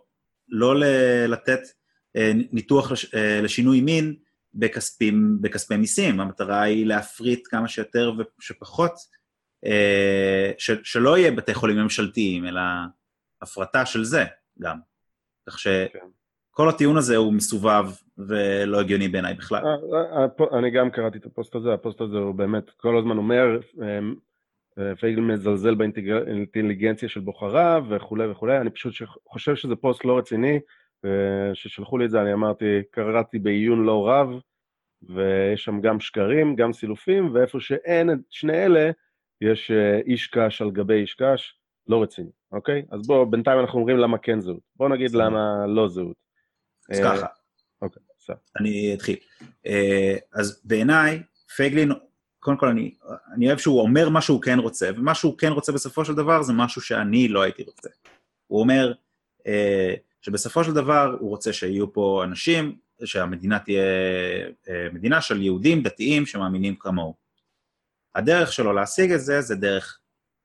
[0.49, 0.79] לא
[1.27, 1.59] לתת
[2.15, 2.91] אה, ניתוח
[3.43, 4.15] לשינוי מין
[4.53, 8.93] בכספים, בכספי מיסים, המטרה היא להפריט כמה שיותר ושפחות
[9.65, 12.61] אה, שלא יהיה בתי חולים ממשלתיים, אלא
[13.41, 14.23] הפרטה של זה
[14.61, 14.77] גם.
[15.49, 17.85] כך שכל הטיעון הזה הוא מסובב
[18.17, 19.63] ולא הגיוני בעיניי בכלל.
[19.65, 23.59] אה, אה, אני גם קראתי את הפוסט הזה, הפוסט הזה הוא באמת כל הזמן אומר,
[24.99, 28.93] פייגל מזלזל באינטליגנציה של בוחריו וכולי וכולי, אני פשוט
[29.27, 30.59] חושב שזה פוסט לא רציני,
[31.53, 34.29] כששלחו לי את זה אני אמרתי, קראתי בעיון לא רב,
[35.01, 38.91] ויש שם גם שקרים, גם סילופים, ואיפה שאין את שני אלה,
[39.41, 42.85] יש אה, איש קש על גבי איש קש, לא רציני, אוקיי?
[42.91, 44.61] אז בואו, בינתיים אנחנו אומרים למה כן זהות.
[44.75, 46.17] בואו נגיד למה לא זהות.
[46.89, 47.27] אז אה, ככה.
[47.81, 48.35] אוקיי, בסדר.
[48.59, 49.15] אני אתחיל.
[49.65, 51.23] אה, אז בעיניי,
[51.55, 51.91] פייגלין,
[52.39, 52.95] קודם כל אני,
[53.33, 56.41] אני אוהב שהוא אומר מה שהוא כן רוצה, ומה שהוא כן רוצה בסופו של דבר
[56.41, 57.89] זה משהו שאני לא הייתי רוצה.
[58.47, 58.93] הוא אומר
[60.21, 63.83] שבסופו של דבר הוא רוצה שיהיו פה אנשים, שהמדינה תהיה
[64.93, 67.15] מדינה של יהודים דתיים שמאמינים כמוהו.
[68.15, 69.99] הדרך שלו להשיג את זה זה דרך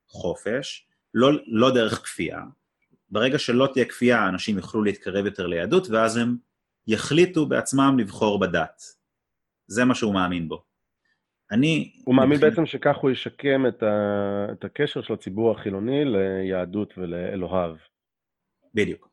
[0.08, 2.42] חופש, לא, לא דרך כפייה.
[3.10, 6.36] ברגע שלא תהיה כפייה, אנשים יוכלו להתקרב יותר ליהדות, ואז הם
[6.86, 8.82] יחליטו בעצמם לבחור בדת.
[9.66, 10.64] זה מה שהוא מאמין בו.
[11.50, 11.92] אני...
[12.04, 12.50] הוא מאמין מבחין...
[12.50, 14.46] בעצם שכך הוא ישקם את, ה...
[14.52, 17.74] את הקשר של הציבור החילוני ליהדות ולאלוהיו.
[18.74, 19.05] בדיוק.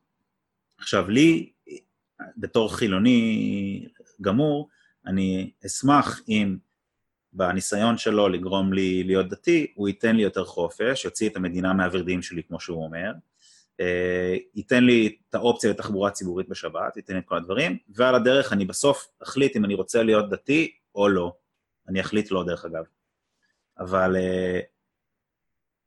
[0.84, 1.52] עכשיו, לי,
[2.36, 3.88] בתור חילוני
[4.20, 4.68] גמור,
[5.06, 6.56] אני אשמח אם
[7.32, 12.22] בניסיון שלו לגרום לי להיות דתי, הוא ייתן לי יותר חופש, יוציא את המדינה מהוורידים
[12.22, 13.12] שלי, כמו שהוא אומר,
[13.80, 18.52] אה, ייתן לי את האופציה לתחבורה ציבורית בשבת, ייתן לי את כל הדברים, ועל הדרך
[18.52, 21.32] אני בסוף אחליט אם אני רוצה להיות דתי או לא.
[21.88, 22.84] אני אחליט לא, דרך אגב.
[23.78, 24.60] אבל אה,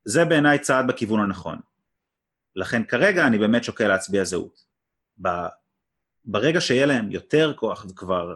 [0.06, 1.60] זה בעיניי צעד בכיוון הנכון.
[2.56, 4.67] לכן כרגע אני באמת שוקל להצביע זהות.
[6.26, 8.36] ברגע שיהיה להם יותר כוח וכבר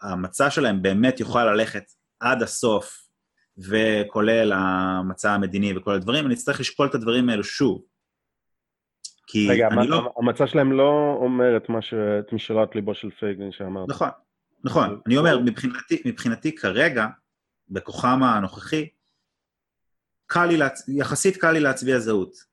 [0.00, 3.08] המצע שלהם באמת יוכל ללכת עד הסוף,
[3.58, 7.82] וכולל המצע המדיני וכל הדברים, אני אצטרך לשקול את הדברים האלו שוב.
[9.26, 10.12] כי רגע, אני לא...
[10.16, 11.94] המצע שלהם לא אומר את מה ש...
[11.94, 13.88] את משאלת ליבו של פייגלין שאמרת.
[13.88, 14.08] נכון,
[14.64, 15.00] נכון.
[15.06, 17.06] אני אומר, מבחינתי, מבחינתי כרגע,
[17.68, 18.88] בכוחם הנוכחי,
[20.26, 20.88] קל לי, להצ...
[20.88, 22.47] יחסית קל לי להצביע זהות.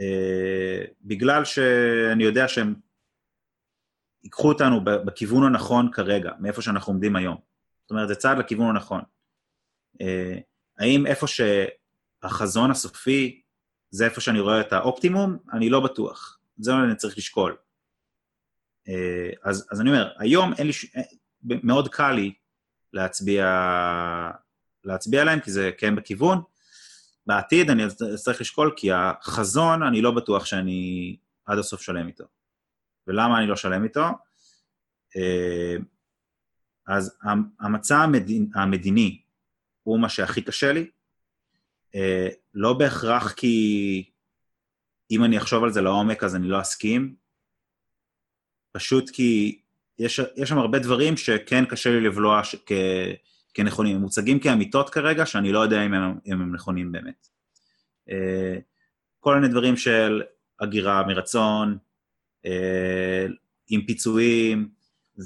[0.00, 2.74] אה, בגלל שאני יודע שהם
[4.24, 7.36] ייקחו אותנו בכיוון הנכון כרגע, מאיפה שאנחנו עומדים היום.
[7.82, 9.00] זאת אומרת, זה צעד לכיוון הנכון.
[10.00, 10.38] אה,
[10.78, 13.42] האם איפה שהחזון הסופי,
[13.90, 15.38] זה איפה שאני רואה את האופטימום?
[15.52, 16.38] אני לא בטוח.
[16.58, 17.56] זה מה אני צריך לשקול.
[18.88, 20.86] אה, אז, אז אני אומר, היום אין לי, ש...
[21.42, 22.34] מאוד קל לי
[22.92, 23.46] להצביע,
[24.84, 26.42] להצביע להם, כי זה כן בכיוון.
[27.28, 32.24] בעתיד אני אצטרך לשקול, כי החזון, אני לא בטוח שאני עד הסוף שלם איתו.
[33.06, 34.04] ולמה אני לא שלם איתו?
[35.16, 35.76] אה,
[36.86, 37.18] אז
[37.60, 39.20] המצע המדין, המדיני
[39.82, 40.90] הוא מה שהכי קשה לי,
[41.94, 44.10] אה, לא בהכרח כי
[45.10, 47.14] אם אני אחשוב על זה לעומק אז אני לא אסכים,
[48.72, 49.60] פשוט כי
[49.98, 52.72] יש, יש שם הרבה דברים שכן קשה לי לבלוע ש, כ,
[53.58, 57.26] כנכונים, הם מוצגים כאמיתות כרגע, שאני לא יודע אם הם, אם הם נכונים באמת.
[58.10, 58.58] אה,
[59.20, 60.22] כל מיני דברים של
[60.60, 61.78] הגירה מרצון,
[62.46, 63.26] אה,
[63.68, 64.68] עם פיצויים,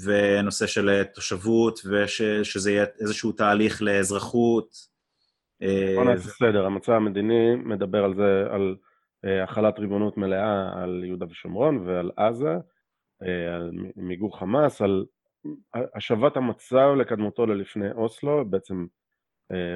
[0.05, 4.75] ונושא של תושבות, ושזה יהיה איזשהו תהליך לאזרחות.
[5.61, 8.75] אה, בוא נעשה סדר, המצע המדיני מדבר על זה, על
[9.43, 12.53] החלת ריבונות מלאה על יהודה ושומרון ועל עזה,
[13.21, 15.05] על מיגור חמאס, על
[15.73, 18.85] השבת המצב לקדמותו ללפני אוסלו, בעצם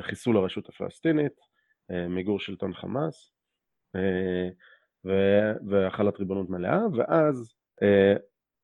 [0.02, 1.34] חיסול הרשות הפלסטינית,
[1.90, 3.34] מיגור שלטון חמאס,
[5.68, 8.14] והחלת ריבונות מלאה, ואז אה,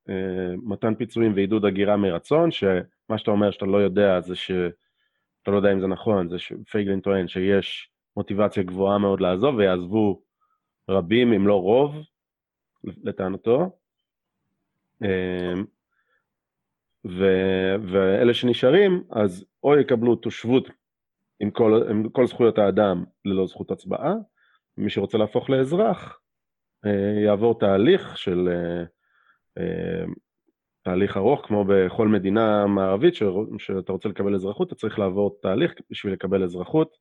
[0.09, 4.51] אה, מתן פיצויים ועידוד הגירה מרצון, שמה שאתה אומר שאתה לא יודע זה ש...
[5.41, 10.21] אתה לא יודע אם זה נכון, זה שפייגלין טוען שיש מוטיבציה גבוהה מאוד לעזוב ויעזבו
[10.89, 11.95] רבים אם לא רוב,
[12.83, 13.77] לטענתו.
[17.05, 17.25] ו...
[17.91, 20.69] ואלה שנשארים, אז או יקבלו תושבות
[21.39, 24.13] עם כל, עם כל זכויות האדם ללא זכות הצבעה,
[24.77, 26.19] מי שרוצה להפוך לאזרח,
[26.85, 28.83] אה, יעבור תהליך של אה,
[29.57, 30.05] אה,
[30.83, 33.15] תהליך ארוך, כמו בכל מדינה מערבית,
[33.57, 36.97] שאתה רוצה לקבל אזרחות, אתה צריך לעבור תהליך בשביל לקבל אזרחות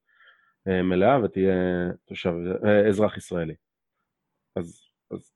[0.66, 1.54] מלאה ותהיה
[2.04, 2.32] תושב,
[2.88, 3.54] אזרח ישראלי.
[4.56, 5.32] אז, אז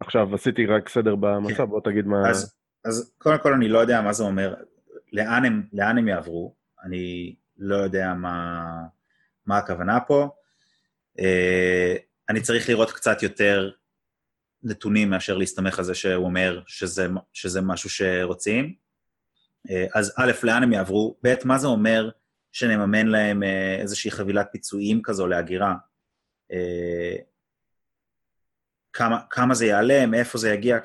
[0.00, 1.66] עכשיו עשיתי רק סדר במצב, כן.
[1.66, 2.30] בוא תגיד מה...
[2.30, 4.54] אז, אז קודם כל אני לא יודע מה זה אומר,
[5.12, 8.64] לאן הם, לאן הם יעברו, אני לא יודע מה,
[9.46, 10.28] מה הכוונה פה.
[12.28, 13.70] אני צריך לראות קצת יותר
[14.62, 18.74] נתונים מאשר להסתמך על זה שהוא אומר שזה, שזה משהו שרוצים.
[19.70, 21.16] אה, אז א', לאן הם יעברו?
[21.24, 22.10] ב', מה זה אומר
[22.52, 25.74] שנממן להם אה, איזושהי חבילת פיצויים כזו להגירה?
[26.52, 27.16] אה,
[28.92, 30.78] כמה, כמה זה יעלה, מאיפה זה יגיע,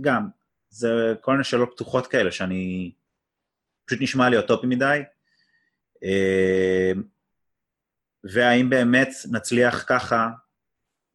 [0.00, 0.28] גם,
[0.70, 2.92] זה כל מיני שאלות פתוחות כאלה שאני,
[3.84, 5.02] פשוט נשמע לי אוטופי מדי.
[8.24, 10.28] והאם באמת נצליח ככה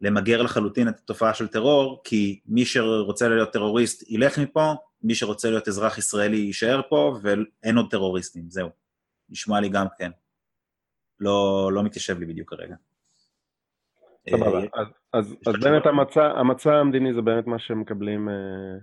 [0.02, 5.50] למגר לחלוטין את התופעה של טרור, כי מי שרוצה להיות טרוריסט ילך מפה, מי שרוצה
[5.50, 8.70] להיות אזרח ישראלי יישאר פה, ואין עוד טרוריסטים, זהו.
[9.30, 10.12] נשמע לי גם כן.
[11.20, 12.76] לא, לא מתיישב לי בדיוק כרגע.
[14.30, 18.80] סבבה, אה, אז, אז, אז באמת המצע, המצע המדיני זה באמת מה שמקבלים, אה, אה,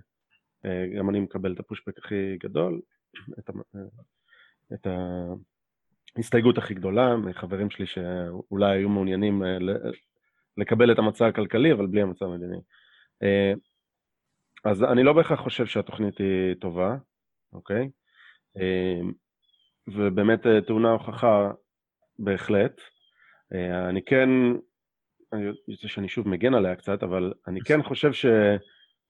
[0.97, 2.81] גם אני מקבל את הפושבק הכי גדול,
[3.39, 3.49] את,
[4.73, 4.87] את
[6.17, 9.43] ההסתייגות הכי גדולה מחברים שלי שאולי היו מעוניינים
[10.57, 12.57] לקבל את המצע הכלכלי, אבל בלי המצע המדיני.
[13.23, 13.53] אה,
[14.65, 16.95] אז אני לא בהכרח חושב שהתוכנית היא טובה,
[17.53, 17.89] אוקיי?
[18.57, 19.01] אה,
[19.87, 21.51] ובאמת אה, טעונה הוכחה
[22.19, 22.81] בהחלט.
[23.89, 24.29] אני כן,
[25.33, 28.25] אני רוצה שאני שוב מגן עליה קצת, אבל אני כן חושב ש...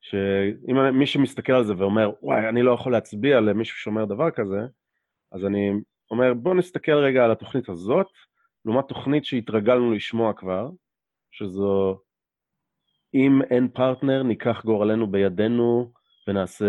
[0.03, 4.59] שאם מי שמסתכל על זה ואומר, וואי, אני לא יכול להצביע למישהו שאומר דבר כזה,
[5.31, 5.71] אז אני
[6.11, 8.07] אומר, בואו נסתכל רגע על התוכנית הזאת,
[8.65, 10.69] לעומת תוכנית שהתרגלנו לשמוע כבר,
[11.31, 11.99] שזו
[13.13, 15.91] אם אין פרטנר, ניקח גורלנו בידינו
[16.27, 16.65] ונעשה,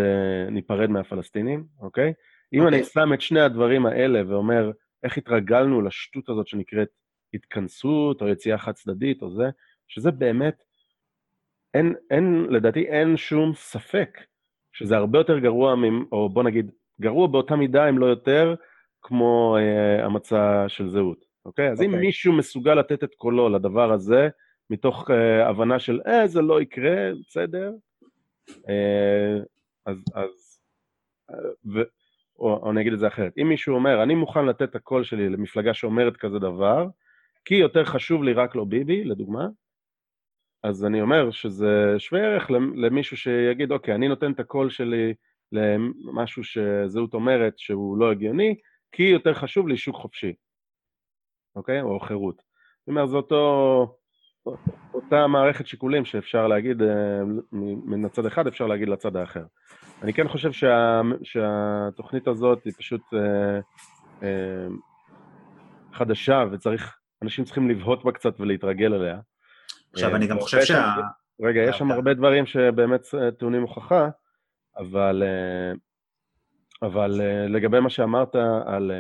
[0.50, 2.12] ניפרד מהפלסטינים, אוקיי?
[2.52, 2.68] אם okay.
[2.68, 2.92] אני אוקיי.
[2.92, 4.70] שם את שני הדברים האלה ואומר,
[5.04, 6.88] איך התרגלנו לשטות הזאת שנקראת
[7.34, 9.44] התכנסות או יציאה חד צדדית או זה,
[9.88, 10.62] שזה באמת,
[11.74, 14.18] אין, אין, לדעתי אין שום ספק
[14.72, 15.74] שזה הרבה יותר גרוע,
[16.12, 18.54] או בוא נגיד, גרוע באותה מידה אם לא יותר,
[19.02, 21.70] כמו אה, המצע של זהות, אוקיי?
[21.70, 21.84] אז okay.
[21.84, 22.06] אם אוקיי.
[22.06, 24.28] מישהו מסוגל לתת את קולו לדבר הזה,
[24.70, 25.14] מתוך uh,
[25.48, 27.72] הבנה של, אה, זה לא יקרה, בסדר.
[28.50, 29.44] Uh,
[29.86, 30.60] אז, אז,
[31.30, 31.34] uh,
[31.74, 31.82] ו,
[32.38, 35.04] או, או אני אגיד את זה אחרת, אם מישהו אומר, אני מוכן לתת את הקול
[35.04, 36.86] שלי למפלגה שאומרת כזה דבר,
[37.44, 39.46] כי יותר חשוב לי רק לא ביבי, לדוגמה,
[40.64, 45.14] אז אני אומר שזה שווה ערך למישהו שיגיד, אוקיי, אני נותן את הקול שלי
[45.52, 48.54] למשהו שזהות אומרת שהוא לא הגיוני,
[48.92, 50.34] כי יותר חשוב לי שוק חופשי,
[51.56, 51.80] אוקיי?
[51.80, 52.36] או חירות.
[52.80, 53.96] זאת אומרת, זה אותו...
[54.94, 56.82] אותה מערכת שיקולים שאפשר להגיד,
[57.52, 59.44] מן הצד אחד אפשר להגיד לצד האחר.
[60.02, 63.60] אני כן חושב שה, שהתוכנית הזאת היא פשוט אה,
[64.22, 64.66] אה,
[65.92, 69.18] חדשה, וצריך, אנשים צריכים לבהות בה קצת ולהתרגל אליה.
[69.94, 70.94] עכשיו, אה, אני גם חושב שה...
[71.40, 73.06] רגע, יש שם הרבה דברים שבאמת
[73.38, 74.08] טעונים הוכחה,
[74.76, 75.72] אבל, אה,
[76.88, 78.34] אבל אה, לגבי מה שאמרת
[78.66, 78.92] על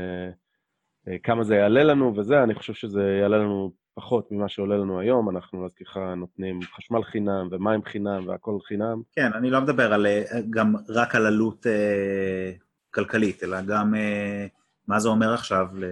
[1.08, 5.00] אה, כמה זה יעלה לנו וזה, אני חושב שזה יעלה לנו פחות ממה שעולה לנו
[5.00, 9.02] היום, אנחנו להזכירך נותנים חשמל חינם ומים חינם והכל חינם.
[9.12, 10.06] כן, אני לא מדבר על,
[10.50, 12.52] גם רק על עלות אה,
[12.90, 14.46] כלכלית, אלא גם אה,
[14.88, 15.84] מה זה אומר עכשיו ל,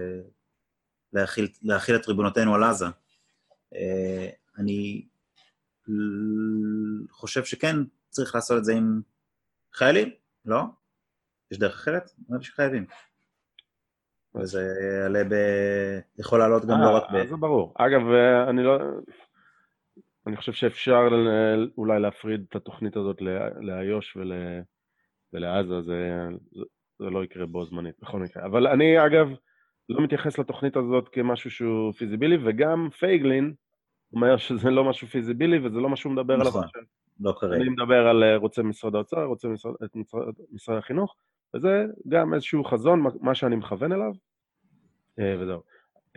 [1.13, 2.85] להכיל, להכיל את ריבונותינו על עזה.
[3.75, 5.05] אה, אני
[7.09, 7.75] חושב שכן
[8.09, 9.01] צריך לעשות את זה עם
[9.73, 10.09] חיילים,
[10.45, 10.61] לא?
[11.51, 12.11] יש דרך אחרת?
[12.27, 12.85] נראה לי שחייבים.
[14.35, 14.61] וזה
[15.01, 15.33] יעלה ב...
[16.19, 17.27] יכול לעלות גם לא אה, רק ב...
[17.27, 17.73] זה ברור.
[17.77, 18.77] אגב, אה, אני לא...
[20.27, 21.01] אני חושב שאפשר
[21.77, 23.21] אולי להפריד את התוכנית הזאת
[23.61, 24.31] לאיו"ש ול...
[25.33, 26.63] ולעזה, זה, זה,
[26.99, 28.45] זה לא יקרה בו זמנית, בכל מקרה.
[28.45, 29.27] אבל אני, אגב,
[29.89, 33.53] לא מתייחס לתוכנית הזאת כמשהו שהוא פיזיבילי, וגם פייגלין
[34.13, 36.47] אומר שזה לא משהו פיזיבילי וזה לא מה שהוא מדבר עליו.
[36.47, 36.63] נכון,
[37.19, 37.55] לא כרגע.
[37.55, 41.15] אני מדבר על אה, רוצה משרד האוצר, רוצה משרד, את משרד, משרד החינוך,
[41.55, 44.11] וזה גם איזשהו חזון, מה שאני מכוון אליו,
[45.19, 45.61] אה, וזהו.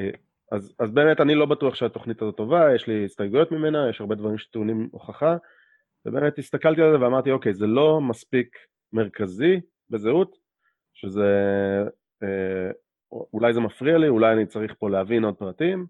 [0.01, 0.11] אה,
[0.53, 4.15] אז, אז באמת אני לא בטוח שהתוכנית הזאת טובה, יש לי הסתייגויות ממנה, יש הרבה
[4.15, 5.37] דברים שטעונים הוכחה,
[6.07, 8.57] ובאמת הסתכלתי על זה ואמרתי, אוקיי, זה לא מספיק
[8.93, 10.37] מרכזי בזהות,
[10.95, 11.31] שזה,
[12.23, 12.71] אה,
[13.33, 15.87] אולי זה מפריע לי, אולי אני צריך פה להבין עוד פרטים,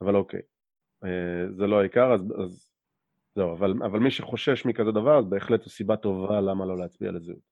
[0.00, 0.40] אבל אוקיי,
[1.50, 2.70] זה לא העיקר, אז, אז
[3.34, 7.10] זהו, אבל, אבל מי שחושש מכזה דבר, אז בהחלט זו סיבה טובה למה לא להצביע
[7.10, 7.50] לזהות.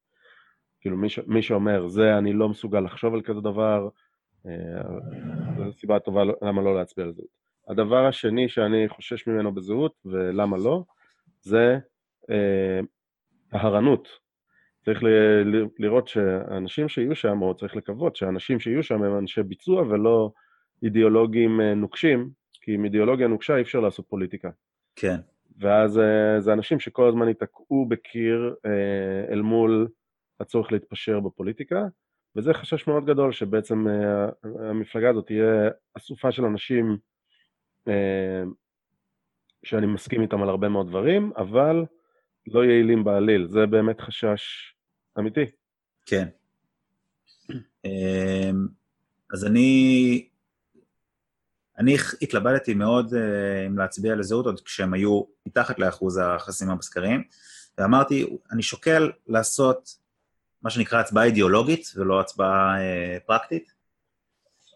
[0.81, 3.89] כאילו מי, ש, מי שאומר, זה אני לא מסוגל לחשוב על כזה דבר,
[4.47, 4.53] אה,
[5.57, 7.29] זו סיבה טובה לא- למה לא להצביע על זהות.
[7.69, 10.85] הדבר השני שאני חושש ממנו בזהות, ולמה לא,
[11.41, 11.79] זה
[12.31, 12.81] אה,
[13.51, 14.09] טהרנות.
[14.85, 15.03] צריך
[15.79, 20.33] לראות שהאנשים שיהיו שם, או צריך לקוות שהאנשים שיהיו שם הם אנשי ביצוע ולא
[20.83, 22.31] אידיאולוגים אה, נוקשים,
[22.69, 24.51] כי עם אידיאולוגיה נוקשה אי אפשר לעשות פוליטיקה.
[24.97, 25.17] כן.
[25.59, 26.01] ואז
[26.39, 28.55] זה אנשים שכל הזמן ייתקעו בקיר
[29.31, 29.89] אל מול
[30.41, 31.87] הצורך להתפשר בפוליטיקה,
[32.37, 36.97] וזה חשש מאוד גדול שבעצם uh, המפלגה הזאת תהיה אסופה של אנשים
[39.65, 41.85] שאני מסכים איתם על הרבה מאוד דברים, אבל
[42.47, 43.47] לא יעילים בעליל.
[43.47, 44.75] זה באמת חשש
[45.19, 45.45] אמיתי.
[46.07, 46.29] כן.
[47.85, 48.67] אמ,
[49.33, 50.29] אז אני,
[51.79, 53.17] אני התלבטתי מאוד uh,
[53.67, 57.23] אם להצביע לזהות עוד כשהם היו מתחת לאחוז החסימה בסקרים,
[57.79, 59.99] ואמרתי, אני שוקל לעשות
[60.63, 63.73] מה שנקרא הצבעה אידיאולוגית ולא הצבעה אה, פרקטית,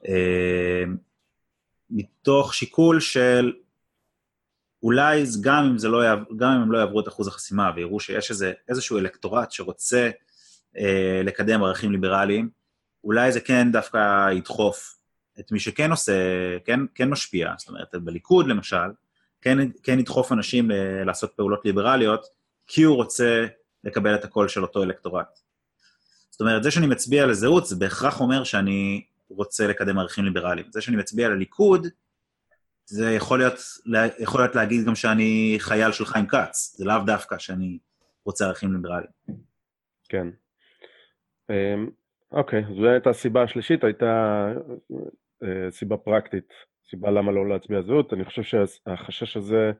[0.08, 0.84] אה,
[1.90, 3.52] מתוך שיקול של
[4.82, 8.30] אולי גם אם, לא יעב, גם אם הם לא יעברו את אחוז החסימה ויראו שיש
[8.30, 10.10] איזה, איזשהו אלקטורט שרוצה
[10.76, 12.48] אה, לקדם ערכים ליברליים,
[13.04, 14.98] אולי זה כן דווקא ידחוף
[15.40, 16.12] את מי שכן עושה,
[16.64, 18.90] כן, כן משפיע, זאת אומרת, בליכוד למשל,
[19.40, 22.26] כן, כן ידחוף אנשים ל- לעשות פעולות ליברליות,
[22.66, 23.46] כי הוא רוצה
[23.84, 25.38] לקבל את הקול של אותו אלקטורט.
[26.30, 30.66] זאת אומרת, זה שאני מצביע לזהות, זה בהכרח אומר שאני רוצה לקדם ערכים ליברליים.
[30.70, 31.86] זה שאני מצביע לליכוד,
[32.86, 33.54] זה יכול להיות,
[34.18, 37.78] יכול להיות להגיד גם שאני חייל של חיים כץ, זה לאו דווקא שאני
[38.24, 39.10] רוצה ערכים ליברליים.
[40.08, 40.26] כן.
[41.50, 41.90] אמ,
[42.32, 44.46] אוקיי, זו הייתה הסיבה השלישית, הייתה
[45.70, 46.52] סיבה פרקטית,
[46.90, 48.12] סיבה למה לא להצביע זהות.
[48.12, 49.72] אני חושב שהחשש הזה,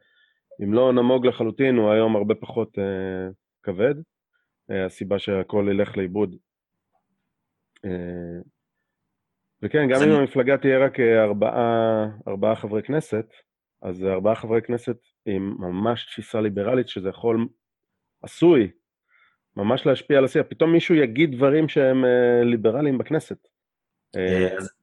[0.63, 3.29] אם לא נמוג לחלוטין, הוא היום הרבה פחות אה,
[3.63, 3.95] כבד.
[4.71, 6.37] אה, הסיבה שהכל ילך לאיבוד.
[7.85, 8.41] אה,
[9.63, 13.27] וכן, גם אם המפלגה תהיה רק אה, ארבעה, ארבעה חברי כנסת,
[13.83, 14.97] אז ארבעה חברי כנסת
[15.27, 17.47] עם ממש תפיסה ליברלית, שזה יכול,
[18.23, 18.71] עשוי,
[19.57, 20.47] ממש להשפיע על השיח.
[20.49, 22.05] פתאום מישהו יגיד דברים שהם
[22.45, 23.49] ליברליים בכנסת.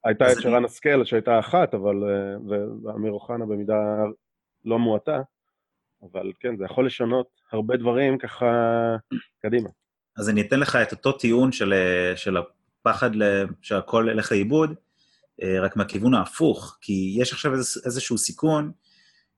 [0.04, 1.96] הייתה את שרן השכל שהייתה אחת, אבל,
[2.84, 3.76] ואמיר אוחנה במידה
[4.66, 5.22] לא מועטה,
[6.04, 8.46] אבל כן, זה יכול לשנות הרבה דברים ככה
[9.42, 9.70] קדימה.
[10.18, 11.74] אז אני אתן לך את אותו טיעון של,
[12.16, 13.10] של הפחד
[13.62, 14.74] שהכל ילך לאיבוד,
[15.44, 18.72] אה, רק מהכיוון ההפוך, כי יש עכשיו איז, איזשהו סיכון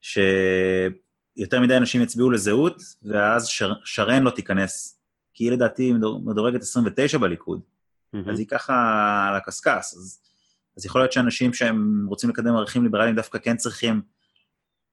[0.02, 5.00] שיותר מדי אנשים יצביעו לזהות, ואז שר, שרן לא תיכנס,
[5.34, 5.94] כי היא לדעתי
[6.26, 7.62] מדורגת 29 בליכוד.
[8.30, 8.74] אז היא ככה
[9.30, 10.22] על הקשקש, אז,
[10.78, 14.01] אז יכול להיות שאנשים שהם רוצים לקדם ערכים ליברליים דווקא כן צריכים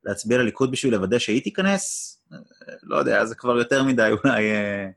[0.04, 2.14] להצביע לליכוד בשביל לוודא שהיא תיכנס,
[2.82, 4.88] לא יודע, זה כבר יותר מדי אולי אה,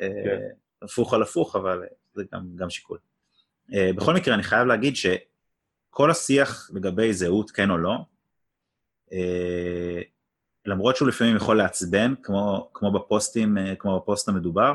[0.00, 0.40] אה, כן.
[0.82, 1.82] הפוך על הפוך, אבל
[2.14, 2.98] זה גם, גם שיקול.
[3.74, 7.96] אה, בכל מקרה, אני חייב להגיד שכל השיח לגבי זהות, כן או לא,
[9.12, 10.00] אה,
[10.66, 14.74] למרות שהוא לפעמים יכול לעצבן, כמו, כמו בפוסטים, אה, כמו בפוסט המדובר,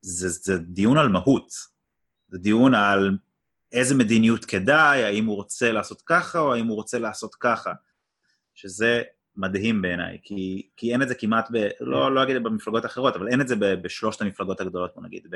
[0.00, 1.52] זה, זה דיון על מהות.
[2.28, 3.18] זה דיון על
[3.72, 7.72] איזה מדיניות כדאי, האם הוא רוצה לעשות ככה או האם הוא רוצה לעשות ככה.
[8.54, 9.02] שזה
[9.36, 13.28] מדהים בעיניי, כי, כי אין את זה כמעט, ב, לא, לא אגיד במפלגות אחרות, אבל
[13.28, 15.26] אין את זה ב, בשלושת המפלגות הגדולות, בוא נגיד,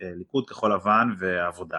[0.00, 1.78] בליכוד, כחול לבן ועבודה.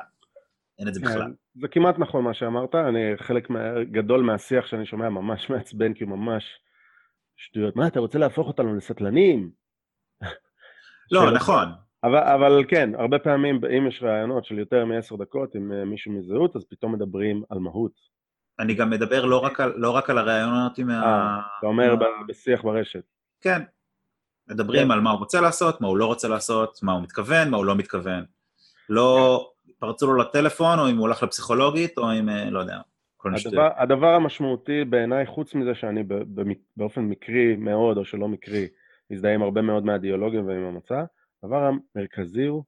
[0.80, 1.22] אין את זה בכלל.
[1.22, 3.48] כן, זה כמעט נכון מה שאמרת, אני חלק
[3.92, 6.44] גדול מהשיח שאני שומע ממש מעצבן, כי הוא ממש
[7.36, 7.76] שטויות.
[7.76, 9.52] מה, אתה רוצה להפוך אותנו לסטלנים?
[11.12, 11.68] לא, נכון.
[12.04, 16.12] אבל, אבל כן, הרבה פעמים, אם יש רעיונות של יותר מעשר דקות עם אה, מישהו
[16.12, 18.18] מזהות, אז פתאום מדברים על מהות.
[18.60, 20.94] אני גם מדבר לא רק על, לא רק על הרעיונות עם ה...
[20.94, 22.06] אה, אתה אומר מה...
[22.28, 23.04] בשיח ברשת.
[23.42, 23.62] כן.
[24.48, 24.92] מדברים כן.
[24.92, 27.66] על מה הוא רוצה לעשות, מה הוא לא רוצה לעשות, מה הוא מתכוון, מה הוא
[27.66, 28.24] לא מתכוון.
[28.90, 29.72] לא כן.
[29.80, 32.78] פרצו לו לטלפון, או אם הוא הולך לפסיכולוגית, או אם, אה, לא יודע,
[33.18, 36.04] כל הדבר, הדבר המשמעותי בעיניי, חוץ מזה שאני
[36.78, 38.68] באופן מקרי מאוד, או שלא מקרי,
[39.12, 41.04] מזדהה עם הרבה מאוד מהאידיאולוגים ועם המצע,
[41.48, 42.64] הדבר המרכזי הוא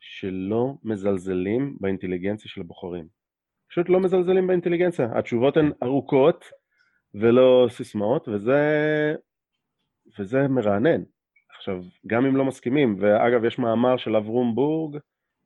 [0.00, 3.06] שלא מזלזלים באינטליגנציה של הבוחרים.
[3.68, 5.08] פשוט לא מזלזלים באינטליגנציה.
[5.14, 6.44] התשובות הן ארוכות
[7.14, 8.60] ולא סיסמאות, וזה,
[10.18, 11.02] וזה מרענן.
[11.56, 14.98] עכשיו, גם אם לא מסכימים, ואגב, יש מאמר של אברום בורג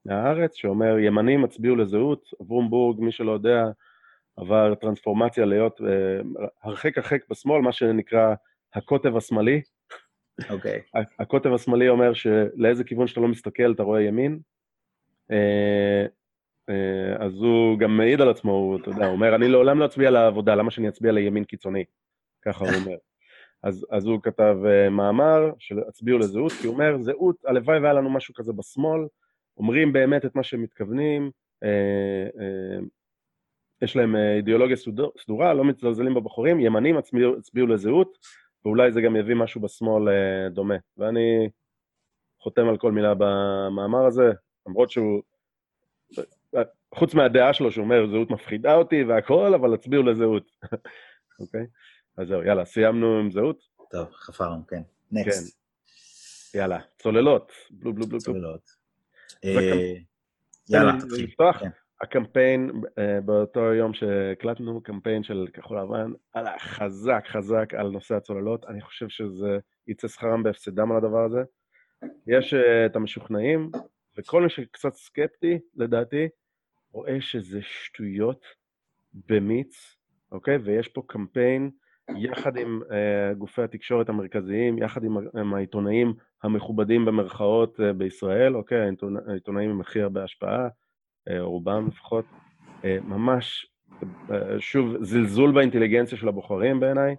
[0.06, 3.64] מהארץ, שאומר, ימנים הצביעו לזהות, אברום בורג, מי שלא יודע,
[4.36, 5.84] עבר טרנספורמציה להיות uh,
[6.62, 8.34] הרחק הרחק בשמאל, מה שנקרא
[8.74, 9.62] הקוטב השמאלי,
[10.50, 10.80] אוקיי.
[10.96, 11.00] Okay.
[11.18, 14.38] הקוטב השמאלי אומר שלאיזה כיוון שאתה לא מסתכל אתה רואה ימין.
[15.30, 16.06] אה,
[16.68, 19.84] אה, אז הוא גם מעיד על עצמו, הוא, אתה יודע, הוא אומר, אני לעולם לא
[19.84, 21.84] אצביע לעבודה, למה שאני אצביע לימין קיצוני?
[22.42, 22.96] ככה הוא אומר.
[23.62, 28.10] אז, אז הוא כתב uh, מאמר שהצביעו לזהות, כי הוא אומר, זהות, הלוואי והיה לנו
[28.10, 29.00] משהו כזה בשמאל,
[29.56, 31.30] אומרים באמת את מה שהם מתכוונים,
[31.64, 31.66] uh,
[32.36, 32.84] uh,
[33.82, 34.76] יש להם אידיאולוגיה
[35.18, 38.18] סדורה, לא מצלזלים בבחורים, ימנים הצביעו, הצביעו לזהות,
[38.64, 40.74] ואולי זה גם יביא משהו בשמאל אה, דומה.
[40.96, 41.48] ואני
[42.40, 44.32] חותם על כל מילה במאמר הזה,
[44.66, 45.22] למרות שהוא,
[46.94, 50.50] חוץ מהדעה שלו שהוא אומר, זהות מפחידה אותי והכל, אבל הצביעו לזהות.
[51.40, 51.66] אוקיי?
[52.16, 53.60] אז זהו, יאללה, סיימנו עם זהות?
[53.90, 54.82] טוב, חפרנו, כן.
[55.12, 55.56] נקסט.
[56.52, 56.58] כן.
[56.58, 57.52] יאללה, צוללות.
[57.70, 58.18] בלו בלו בלו.
[58.18, 58.70] צוללות.
[59.44, 59.94] אה,
[60.68, 61.34] יאללה, תתחיל.
[62.02, 68.64] הקמפיין אה, באותו יום שהקלטנו, קמפיין של כחול לבן, עלה חזק חזק על נושא הצוללות,
[68.64, 71.42] אני חושב שזה יצא שכרם בהפסדם על הדבר הזה.
[72.26, 73.70] יש אה, את המשוכנעים,
[74.18, 76.28] וכל מי שקצת סקפטי, לדעתי,
[76.92, 78.44] רואה שזה שטויות
[79.28, 79.96] במיץ,
[80.32, 80.56] אוקיי?
[80.56, 81.70] ויש פה קמפיין
[82.16, 88.78] יחד עם uh, גופי התקשורת המרכזיים, יחד עם, עם העיתונאים המכובדים במרכאות uh, בישראל, אוקיי?
[89.26, 90.68] העיתונאים עם הכי הרבה השפעה,
[91.38, 92.24] רובם לפחות,
[92.84, 93.66] אה, ממש,
[94.30, 97.16] אה, שוב, זלזול באינטליגנציה של הבוחרים בעיניי,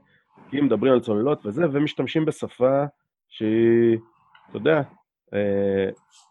[0.49, 2.83] כי מדברים על צוללות וזה, ומשתמשים בשפה
[3.29, 3.97] שהיא,
[4.49, 4.81] אתה יודע,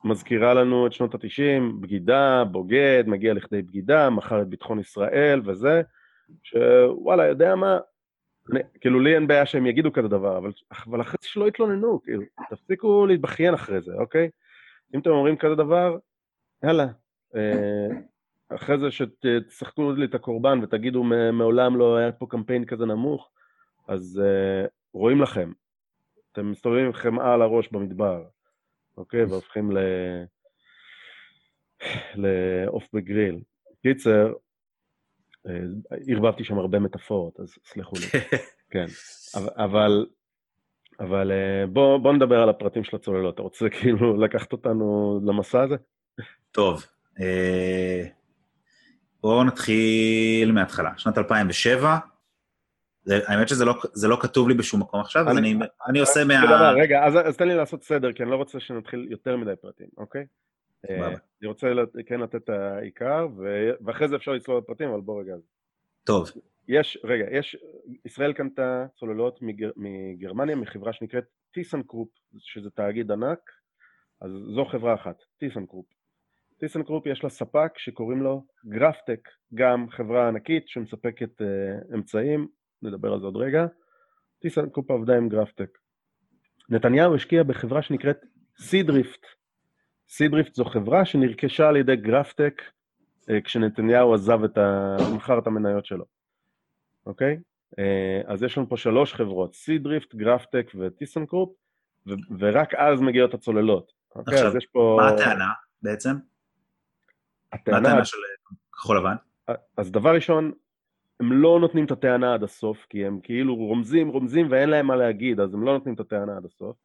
[0.04, 5.82] מזכירה לנו את שנות ה-90, בגידה, בוגד, מגיע לכדי בגידה, מכר את ביטחון ישראל וזה,
[6.42, 7.78] שוואלה, יודע מה,
[8.52, 10.52] אני, כאילו לי אין בעיה שהם יגידו כזה דבר, אבל,
[10.86, 14.30] אבל אחרי זה שלא יתלוננו, כאילו, תפסיקו להתבכיין אחרי זה, אוקיי?
[14.94, 15.98] אם אתם אומרים כזה דבר,
[16.64, 17.03] יאללה, אה,
[18.48, 23.30] אחרי זה שתשחקו לי את הקורבן ותגידו מעולם לא היה פה קמפיין כזה נמוך,
[23.88, 25.52] אז uh, רואים לכם.
[26.32, 28.24] אתם מסתובבים עם חמאה על הראש במדבר,
[28.96, 29.24] אוקיי?
[29.24, 29.78] והופכים ל...
[32.14, 33.40] לעוף בגריל.
[33.82, 34.32] קיצר,
[35.46, 35.52] אה,
[36.08, 38.20] ערבבתי שם הרבה מטאפורות, אז סלחו לי.
[38.72, 38.86] כן,
[39.56, 40.06] אבל,
[41.00, 41.32] אבל
[41.72, 43.34] בוא, בוא נדבר על הפרטים של הצוללות.
[43.34, 45.76] אתה רוצה כאילו לקחת אותנו למסע הזה?
[46.50, 46.93] טוב, אה,
[49.20, 50.90] בואו נתחיל מההתחלה.
[50.96, 51.98] שנת 2007,
[53.04, 53.74] זה, האמת שזה לא,
[54.08, 55.54] לא כתוב לי בשום מקום עכשיו, אז אני,
[55.88, 56.72] אני עושה מה...
[56.76, 59.88] רגע, אז, אז תן לי לעשות סדר, כי אני לא רוצה שנתחיל יותר מדי פרטים,
[59.96, 60.26] אוקיי?
[60.90, 61.66] אה, אני רוצה
[62.06, 63.26] כן לתת את העיקר,
[63.84, 65.34] ואחרי זה אפשר לצלול לפרטים, אבל בוא רגע.
[66.04, 66.30] טוב.
[66.68, 67.56] יש, רגע, יש,
[68.04, 73.50] ישראל קנתה צוללות מגר, מגרמניה מחברה שנקראת טיסנקרופ, שזה תאגיד ענק,
[74.20, 75.86] אז זו חברה אחת, טיסנקרופ.
[76.64, 82.48] טיסנקרופ יש לה ספק שקוראים לו גרפטק, גם חברה ענקית שמספקת אה, אמצעים,
[82.82, 83.66] נדבר על זה עוד רגע.
[84.40, 85.78] טיסנקרופ עבדה עם גרפטק.
[86.68, 88.16] נתניהו השקיע בחברה שנקראת
[88.58, 89.26] סידריפט.
[90.08, 92.62] סידריפט זו חברה שנרכשה על ידי גרפטק
[93.22, 94.96] אה, כשנתניהו עזב את ה...
[95.16, 96.04] מכר את המניות שלו,
[97.06, 97.38] אוקיי?
[97.72, 97.78] אה,
[98.26, 101.54] אז יש לנו פה שלוש חברות, סידריפט, גרפטק וטיסנקרופ,
[102.06, 103.92] ו- ורק אז מגיעות הצוללות.
[104.16, 104.98] אוקיי, עכשיו, פה...
[105.00, 105.52] מה הטענה
[105.82, 106.33] בעצם?
[107.54, 108.04] הטענה...
[108.04, 108.16] של
[108.72, 109.14] כחול לבן?
[109.76, 110.52] אז דבר ראשון,
[111.20, 114.96] הם לא נותנים את הטענה עד הסוף, כי הם כאילו רומזים, רומזים ואין להם מה
[114.96, 116.76] להגיד, אז הם לא נותנים את הטענה עד הסוף.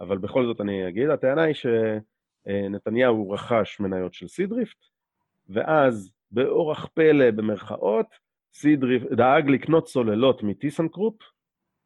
[0.00, 4.78] אבל בכל זאת אני אגיד, הטענה היא שנתניהו רכש מניות של סידריפט,
[5.48, 8.06] ואז באורח פלא במרכאות,
[8.54, 11.22] סידריפט דאג לקנות צוללות מטיסנקרופ,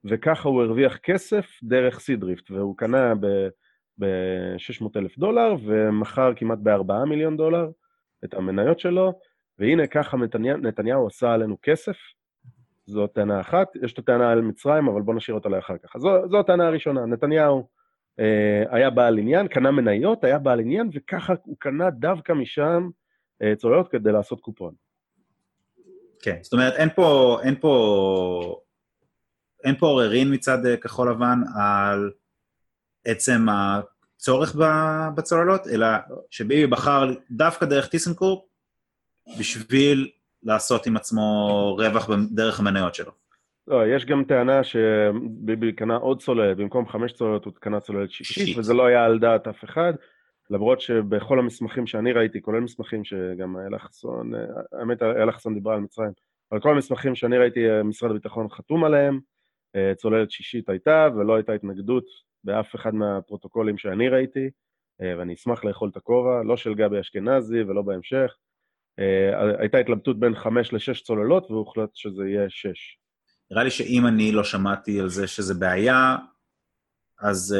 [0.05, 3.15] וככה הוא הרוויח כסף דרך סידריפט, והוא קנה
[4.01, 7.71] ב-600 אלף דולר, ומכר כמעט ב-4 מיליון דולר
[8.25, 9.21] את המניות שלו,
[9.59, 11.97] והנה ככה נתניהו, נתניהו עשה עלינו כסף.
[12.87, 15.99] זו טענה אחת, יש את הטענה על מצרים, אבל בואו נשאיר אותה לאחר כך.
[15.99, 17.69] זו, זו הטענה הראשונה, נתניהו
[18.21, 22.89] אה, היה בעל עניין, קנה מניות, היה בעל עניין, וככה הוא קנה דווקא משם
[23.43, 24.75] אה, צוללות כדי לעשות קופון.
[26.23, 28.61] כן, זאת אומרת, אין פה, אין פה,
[29.65, 32.11] אין פה עוררין מצד אה, כחול לבן על
[33.05, 33.47] עצם
[34.17, 34.57] הצורך
[35.17, 35.87] בצוללות, אלא
[36.31, 38.45] שביבי בחר דווקא דרך טיסנקורפ
[39.39, 40.11] בשביל
[40.43, 43.13] לעשות עם עצמו רווח דרך המניות שלו.
[43.69, 48.59] לא, יש גם טענה שביבי קנה עוד צוללת, במקום חמש צוללות הוא קנה צוללת שישית,
[48.59, 49.93] וזה לא היה על דעת אף אחד,
[50.51, 54.33] למרות שבכל המסמכים שאני ראיתי, כולל מסמכים שגם איילה חסון,
[54.73, 56.11] האמת איילה חסון דיברה על מצרים,
[56.53, 59.21] אבל כל המסמכים שאני ראיתי, משרד הביטחון חתום עליהם,
[59.97, 62.05] צוללת שישית הייתה, ולא הייתה התנגדות
[62.47, 64.51] באף אחד מהפרוטוקולים שאני ראיתי,
[65.01, 68.37] ואני אשמח לאכול את הכובע, לא של גבי אשכנזי ולא בהמשך.
[69.59, 72.99] הייתה התלבטות בין חמש לשש צוללות, והוחלט שזה יהיה שש.
[73.51, 76.17] נראה לי שאם אני לא שמעתי על זה שזה בעיה,
[77.21, 77.57] אז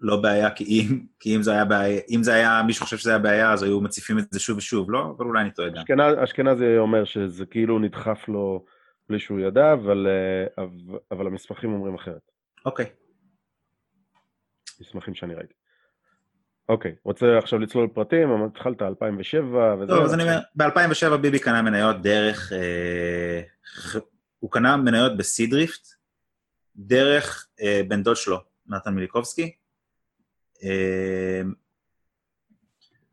[0.00, 3.10] לא בעיה, כי אם, כי אם זה היה בעיה, אם זה היה, מישהו חושב שזה
[3.10, 5.14] היה בעיה, אז היו מציפים את זה שוב ושוב, לא?
[5.16, 6.00] אבל אולי אני טועה גם.
[6.00, 8.64] אשכנזי אומר שזה כאילו נדחף לו
[9.08, 10.06] בלי שהוא ידע, אבל,
[10.58, 12.30] אבל, אבל המסמכים אומרים אחרת.
[12.66, 12.84] אוקיי.
[12.84, 13.05] Okay.
[14.80, 15.54] מסמכים שאני ראיתי.
[16.68, 19.92] אוקיי, רוצה עכשיו לצלול פרטים, התחלת 2007 וזה...
[19.92, 22.52] טוב, אז אני אומר, ב-2007 ביבי קנה מניות דרך...
[22.52, 23.42] אה,
[24.38, 25.88] הוא קנה מניות בסידריפט,
[26.76, 29.52] דרך אה, בן דוד שלו, נתן מיליקובסקי,
[30.64, 31.42] אה,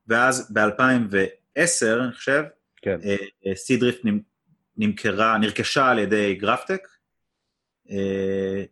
[0.07, 2.43] ואז ב-2010, אני חושב,
[2.81, 2.99] כן.
[3.45, 4.01] אה, סידריפט
[4.77, 6.92] נמכרה, נרכשה על ידי גרפטק, אה,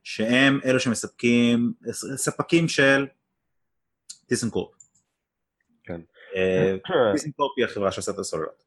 [0.03, 1.73] שהם אלו שמספקים,
[2.15, 3.07] ספקים של
[4.27, 4.73] טיסנקורפ.
[5.83, 6.01] כן.
[7.13, 8.63] טיסנקורפ היא החברה שעושה את הסוללות.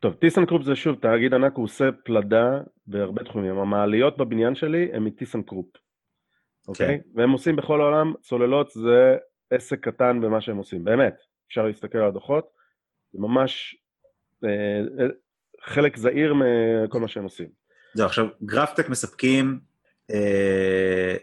[0.00, 3.58] טוב, טיסנקרופ זה שוב תאגיד ענק, הוא עושה פלדה בהרבה תחומים.
[3.58, 5.66] המעליות בבניין שלי הם מטיסנקרופ,
[6.68, 6.86] אוקיי?
[6.86, 7.08] כן.
[7.14, 9.16] והם עושים בכל העולם, צוללות זה
[9.50, 11.14] עסק קטן במה שהם עושים, באמת.
[11.48, 12.48] אפשר להסתכל על הדוחות,
[13.12, 13.76] זה ממש
[14.44, 14.50] אה,
[15.00, 15.06] אה,
[15.64, 17.48] חלק זעיר מכל מה שהם עושים.
[17.94, 19.60] זהו, עכשיו, גרפטק מספקים
[20.10, 21.16] אה,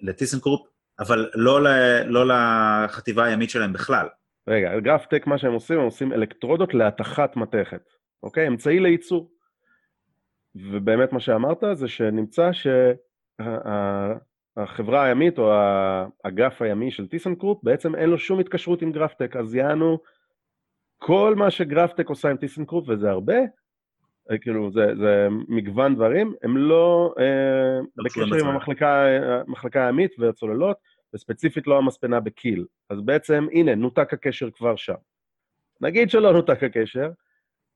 [0.00, 1.60] לטיסנקרופ, אבל לא,
[2.06, 4.08] לא לחטיבה הימית שלהם בכלל.
[4.48, 7.90] רגע, גרפטק, מה שהם עושים, הם עושים אלקטרודות להתכת מתכת,
[8.22, 8.46] אוקיי?
[8.48, 9.30] אמצעי לייצור.
[10.54, 12.50] ובאמת מה שאמרת זה שנמצא
[14.56, 15.52] שהחברה הימית או
[16.24, 19.98] האגף הימי של טיסנקרופ בעצם אין לו שום התקשרות עם גרפטק, אז יענו
[21.06, 23.36] כל מה שגרפטק עושה עם טיסנקרופ, וזה הרבה,
[24.30, 28.56] אה, כאילו זה, זה מגוון דברים, הם לא אה, לא בקשר עם
[29.46, 30.76] המחלקה הימית והצוללות,
[31.14, 32.64] וספציפית לא המספנה בקיל.
[32.90, 34.94] אז בעצם, הנה, נותק הקשר כבר שם.
[35.80, 37.10] נגיד שלא נותק הקשר,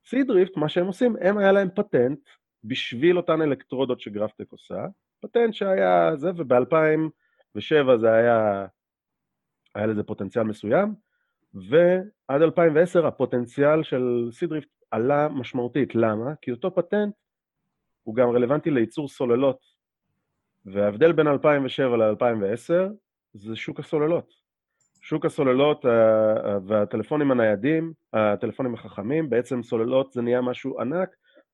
[0.06, 2.18] Seadrift, מה שהם עושים, הם היה להם פטנט
[2.64, 4.86] בשביל אותן אלקטרודות ש GrafTech עושה,
[5.20, 8.66] פטנט שהיה זה, וב-2007 זה היה,
[9.74, 10.94] היה לזה פוטנציאל מסוים,
[11.54, 15.94] ועד 2010 הפוטנציאל של Seadrift עלה משמעותית.
[15.94, 16.34] למה?
[16.42, 17.14] כי אותו פטנט
[18.02, 19.58] הוא גם רלוונטי לייצור סוללות.
[20.66, 22.92] וההבדל בין 2007 ל-2010
[23.34, 24.32] זה שוק הסוללות.
[25.00, 31.08] שוק הסוללות אה, והטלפונים הניידים, הטלפונים החכמים, בעצם סוללות זה נהיה משהו ענק,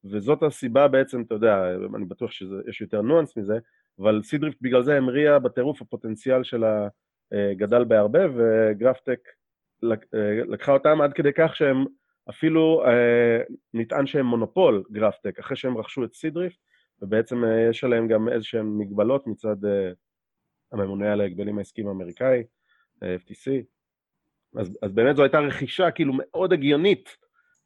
[0.04, 3.58] וזאת הסיבה בעצם, אתה יודע, אני בטוח שיש יותר ניואנס מזה,
[3.98, 6.88] אבל Seadrift בגלל זה המריאה בטירוף, הפוטנציאל שלה
[7.32, 9.32] אה, גדל בהרבה, ו GrafTech אה,
[10.48, 11.84] לקחה אותם עד כדי כך שהם
[12.30, 12.84] אפילו
[13.74, 16.58] נטען שהם מונופול GrafTech, אחרי שהם רכשו את Seadrift,
[17.02, 19.56] ובעצם יש עליהם גם איזשהם מגבלות מצד
[20.72, 22.42] הממונה על ההגבלים העסקיים האמריקאי,
[23.04, 23.50] FTC.
[24.56, 27.16] אז, אז באמת זו הייתה רכישה כאילו מאוד הגיונית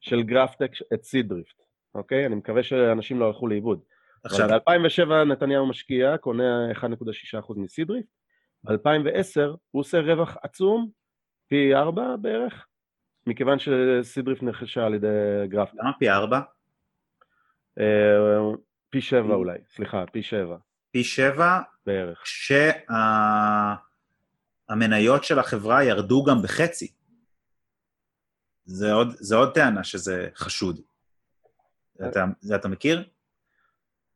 [0.00, 1.62] של גרפטק את סידריפט,
[1.94, 2.26] אוקיי?
[2.26, 3.80] אני מקווה שאנשים לא הלכו לאיבוד.
[4.24, 4.48] עכשיו...
[4.48, 8.08] ב-2007 נתניהו משקיע, קונה 1.6% מסידריפט,
[8.64, 9.40] ב-2010
[9.70, 10.90] הוא עושה רווח עצום,
[11.50, 12.66] פי 4 בערך,
[13.26, 15.06] מכיוון שסידריפט נרכשה על ידי
[15.48, 15.74] גרפטק.
[15.78, 16.40] למה פי 4?
[17.78, 17.84] אה,
[18.90, 20.56] פי 7 אולי, סליחה, פי 7.
[20.90, 21.60] פי 7?
[21.86, 22.22] בערך.
[24.68, 26.92] כשהמניות של החברה ירדו גם בחצי.
[28.64, 30.80] זה עוד, זה עוד טענה שזה חשוד.
[32.08, 33.08] אתה, זה אתה מכיר?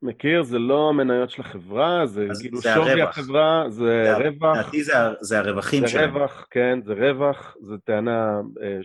[0.04, 3.18] מכיר, זה לא המניות של החברה, זה כאילו זה שווי הרווח.
[3.18, 6.16] החברה, זה רווח, לדעתי זה, זה הרווחים זה שלהם.
[6.16, 8.78] רווח, כן, זה רווח, זו טענה אה,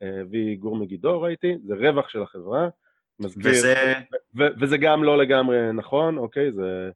[0.00, 2.68] שהביא גור מגידו, ראיתי, זה רווח של החברה,
[3.20, 3.74] מזכיר, וזה,
[4.38, 6.90] ו- וזה גם לא לגמרי נכון, אוקיי, זה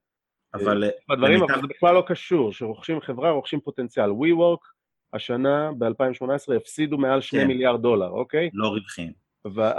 [0.54, 4.10] אבל בדברים, למיטב- אבל זה בכלל לא קשור, כשרוכשים חברה, רוכשים פוטנציאל.
[4.10, 4.66] WeWork,
[5.12, 7.48] השנה, ב-2018, הפסידו מעל 2 כן.
[7.48, 8.50] מיליארד דולר, אוקיי?
[8.52, 9.25] לא רווחים.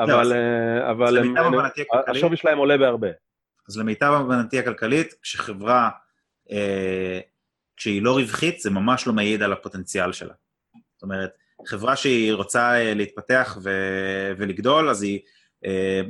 [0.04, 1.18] אבל, אה, אבל
[1.66, 3.08] הכלכלית- השווי שלהם עולה בהרבה.
[3.70, 5.90] אז למיטב הבנתי הכלכלית, כשחברה,
[6.52, 7.20] אה,
[7.78, 10.34] כשהיא לא רווחית, זה ממש לא מעיד על הפוטנציאל שלה.
[10.94, 11.32] זאת אומרת,
[11.66, 15.20] חברה שהיא רוצה אה, להתפתח ו- ולגדול, אז היא
[15.66, 16.02] אה,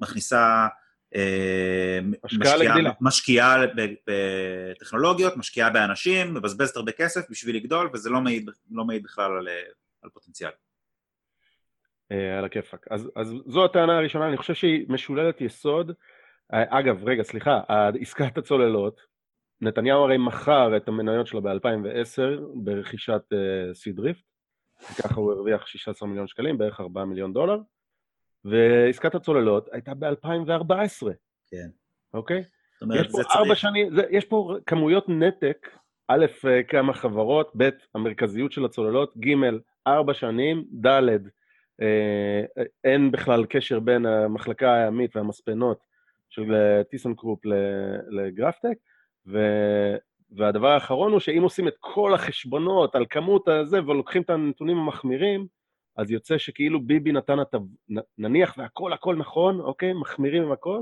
[0.00, 0.66] מכניסה...
[1.14, 2.00] אה.
[3.00, 3.94] משקיעה ב-
[4.70, 9.48] בטכנולוגיות, משקיעה באנשים, מבזבזת הרבה כסף בשביל לגדול, וזה לא מעיד, לא מעיד בכלל על,
[9.48, 9.62] אה,
[10.02, 10.50] על פוטנציאל.
[12.12, 12.86] אה, על הכיפאק.
[12.90, 15.92] אז, אז זו הטענה הראשונה, אני חושב שהיא משוללת יסוד.
[16.52, 17.60] אה, אגב, רגע, סליחה,
[18.00, 19.00] עסקת הצוללות,
[19.60, 24.22] נתניהו הרי מכר את המניות שלו ב-2010 ברכישת uh, סידריפט,
[24.82, 27.58] וככה הוא הרוויח 16 מיליון שקלים, בערך 4 מיליון דולר,
[28.44, 31.06] ועסקת הצוללות הייתה ב-2014,
[31.50, 31.68] כן.
[32.14, 32.44] אוקיי?
[32.74, 33.58] זאת אומרת, יש פה זה ארבע צריך...
[33.58, 35.68] שנים, זה, יש פה כמויות נתק,
[36.08, 39.34] א', אה, כמה חברות, ב', המרכזיות של הצוללות, ג',
[39.86, 41.16] ארבע שנים, ד', אה,
[42.84, 45.78] אין בכלל קשר בין המחלקה הימית והמספנות
[46.30, 47.40] של אה, טיסנקרופ
[48.08, 48.78] ל GrafTech,
[49.26, 49.38] ו,
[50.30, 55.46] והדבר האחרון הוא שאם עושים את כל החשבונות על כמות הזה ולוקחים את הנתונים המחמירים,
[55.96, 57.60] אז יוצא שכאילו ביבי נתן הטב...
[58.18, 59.92] נניח והכל הכל נכון, אוקיי?
[59.92, 60.80] מחמירים עם הכל,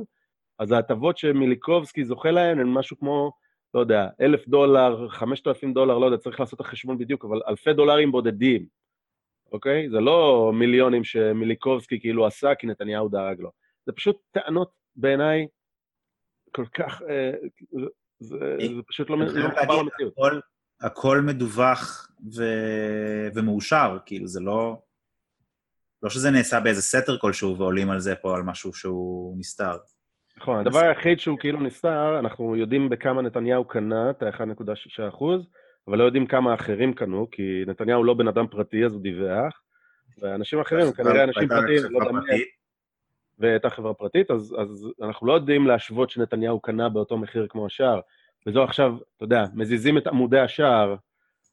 [0.59, 3.32] אז ההטבות שמיליקובסקי זוכה להן הן משהו כמו,
[3.74, 7.40] לא יודע, אלף דולר, חמשת אלפים דולר, לא יודע, צריך לעשות את החשבון בדיוק, אבל
[7.49, 8.66] אלפי דולרים בודדים,
[9.53, 9.91] אוקיי?
[9.91, 13.51] זה לא מיליונים שמיליקובסקי כאילו עשה כי נתניהו דאג לו.
[13.87, 15.47] זה פשוט טענות בעיניי
[16.53, 17.31] כל כך, אה,
[18.21, 20.13] זה, זה, פשוט לא, אני לא למציאות.
[20.13, 20.41] הכל,
[20.81, 22.43] הכל מדווח ו...
[23.35, 24.83] ומאושר, כאילו זה לא...
[26.03, 29.77] לא שזה נעשה באיזה סתר כלשהו ועולים על זה פה על משהו שהוא נסתר.
[30.37, 35.47] נכון, הדבר היחיד שהוא כאילו נסתר, אנחנו יודעים בכמה נתניהו קנה את ה-1.6 אחוז,
[35.89, 39.61] אבל לא יודעים כמה אחרים קנו, כי נתניהו לא בן אדם פרטי, אז הוא דיווח,
[40.18, 42.43] ואנשים אחרים, כנראה אנשים פרטיים, לא יודע מי.
[43.39, 48.01] והייתה חברה פרטית, אז, אז אנחנו לא יודעים להשוות שנתניהו קנה באותו מחיר כמו השאר.
[48.47, 50.95] וזו עכשיו, אתה יודע, מזיזים את עמודי השער,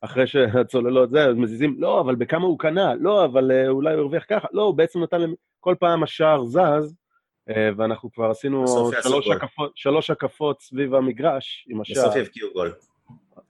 [0.01, 2.95] אחרי שהצוללות זה, אז מזיזים, לא, אבל בכמה הוא קנה?
[2.95, 4.47] לא, אבל אה, אולי הוא הרוויח ככה?
[4.51, 6.95] לא, הוא בעצם נתן, למ- כל פעם השער זז,
[7.49, 8.65] אה, ואנחנו כבר עשינו
[9.01, 9.29] שלוש.
[9.29, 12.03] הקפות, שלוש הקפות סביב המגרש עם השער.
[12.03, 12.73] בסוף יבקיעו גול.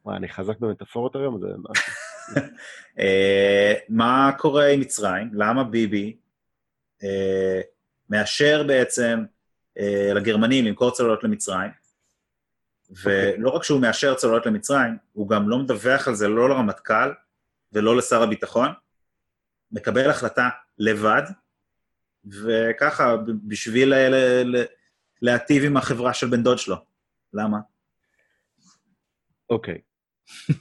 [0.05, 1.47] וואי, אני חזק במטאפורות היום, זה...
[2.99, 5.29] אה, מה קורה עם מצרים?
[5.33, 6.17] למה ביבי
[7.03, 7.61] אה,
[8.09, 9.23] מאשר בעצם
[9.79, 11.71] אה, לגרמנים למכור צוללות למצרים?
[13.03, 17.11] ולא רק שהוא מאשר צוללות למצרים, הוא גם לא מדווח על זה לא לרמטכ"ל
[17.73, 18.69] ולא לשר הביטחון,
[19.71, 21.21] מקבל החלטה לבד,
[22.25, 23.15] וככה,
[23.47, 23.93] בשביל
[25.21, 26.75] להטיב עם החברה של בן דוד שלו.
[27.33, 27.57] למה?
[29.50, 29.78] אוקיי,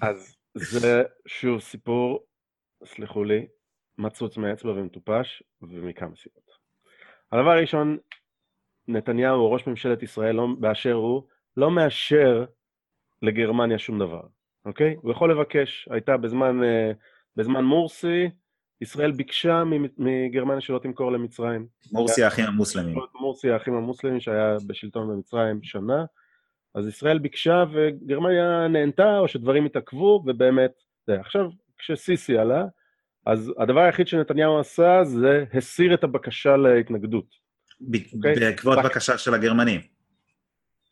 [0.00, 2.26] אז זה שוב סיפור,
[2.84, 3.46] סלחו לי,
[3.98, 6.50] מצוץ מהאצבע ומטופש, ומכמה סיבות.
[7.32, 7.98] הדבר הראשון,
[8.88, 11.22] נתניהו, ראש ממשלת ישראל, לא, באשר הוא,
[11.56, 12.44] לא מאשר
[13.22, 14.22] לגרמניה שום דבר,
[14.64, 14.96] אוקיי?
[15.02, 16.92] הוא יכול לבקש, הייתה בזמן, אה,
[17.36, 18.30] בזמן מורסי,
[18.80, 19.62] ישראל ביקשה
[19.98, 21.66] מגרמניה שלא תמכור למצרים.
[21.92, 22.98] מורסי האחים המוסלמים.
[23.20, 26.04] מורסי, האחים המוסלמים, שהיה בשלטון במצרים שנה,
[26.74, 30.72] אז ישראל ביקשה וגרמניה נהנתה, או שדברים התעכבו, ובאמת,
[31.06, 31.20] זה.
[31.20, 32.64] עכשיו, כשסיסי עלה,
[33.26, 37.24] אז הדבר היחיד שנתניהו עשה זה הסיר את הבקשה להתנגדות.
[37.80, 38.34] ב- אוקיי.
[38.34, 39.80] בעקבות רק- בקשה של הגרמנים.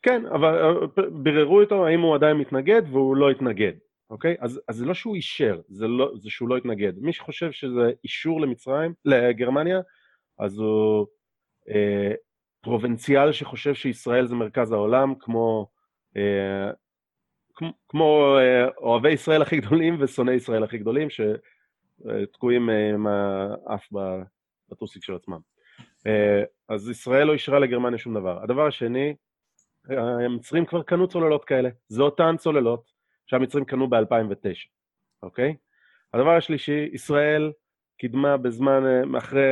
[0.02, 3.72] כן, אבל אה, ביררו איתו האם הוא עדיין מתנגד, והוא לא התנגד,
[4.10, 4.36] אוקיי?
[4.40, 6.92] אז, אז זה לא שהוא אישר, זה, לא, זה שהוא לא התנגד.
[6.98, 9.80] מי שחושב שזה אישור למצרים, לגרמניה,
[10.38, 11.06] אז הוא
[11.68, 12.12] אה,
[12.66, 15.66] פרובינציאל שחושב שישראל זה מרכז העולם, כמו,
[16.16, 16.70] אה,
[17.88, 23.88] כמו, אה, אוהבי ישראל הכי גדולים ושונאי ישראל הכי גדולים, שתקועים אה, עם האף
[24.70, 25.38] בטוסיק של עצמם.
[26.68, 28.42] אז ישראל לא אישרה לגרמניה שום דבר.
[28.42, 29.14] הדבר השני,
[30.24, 32.92] המצרים כבר קנו צוללות כאלה, זה אותן צוללות
[33.26, 34.68] שהמצרים קנו ב-2009,
[35.22, 35.56] אוקיי?
[36.14, 37.52] הדבר השלישי, ישראל
[37.98, 38.82] קידמה בזמן,
[39.18, 39.42] אחרי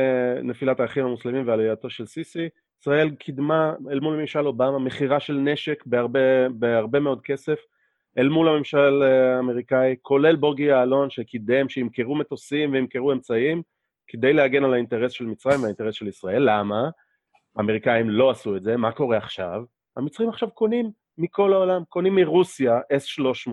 [0.43, 2.49] נפילת האחים המוסלמים ועלייתו של סיסי,
[2.85, 7.59] ישראל קידמה אל מול ממשל אובמה מכירה של נשק בהרבה, בהרבה מאוד כסף,
[8.17, 13.61] אל מול הממשל אה, האמריקאי, כולל בוגי יעלון שקידם שימכרו מטוסים וימכרו אמצעים,
[14.07, 16.49] כדי להגן על האינטרס של מצרים והאינטרס של ישראל.
[16.49, 16.89] למה?
[17.55, 19.63] האמריקאים לא עשו את זה, מה קורה עכשיו?
[19.97, 23.51] המצרים עכשיו קונים מכל העולם, קונים מרוסיה S-300,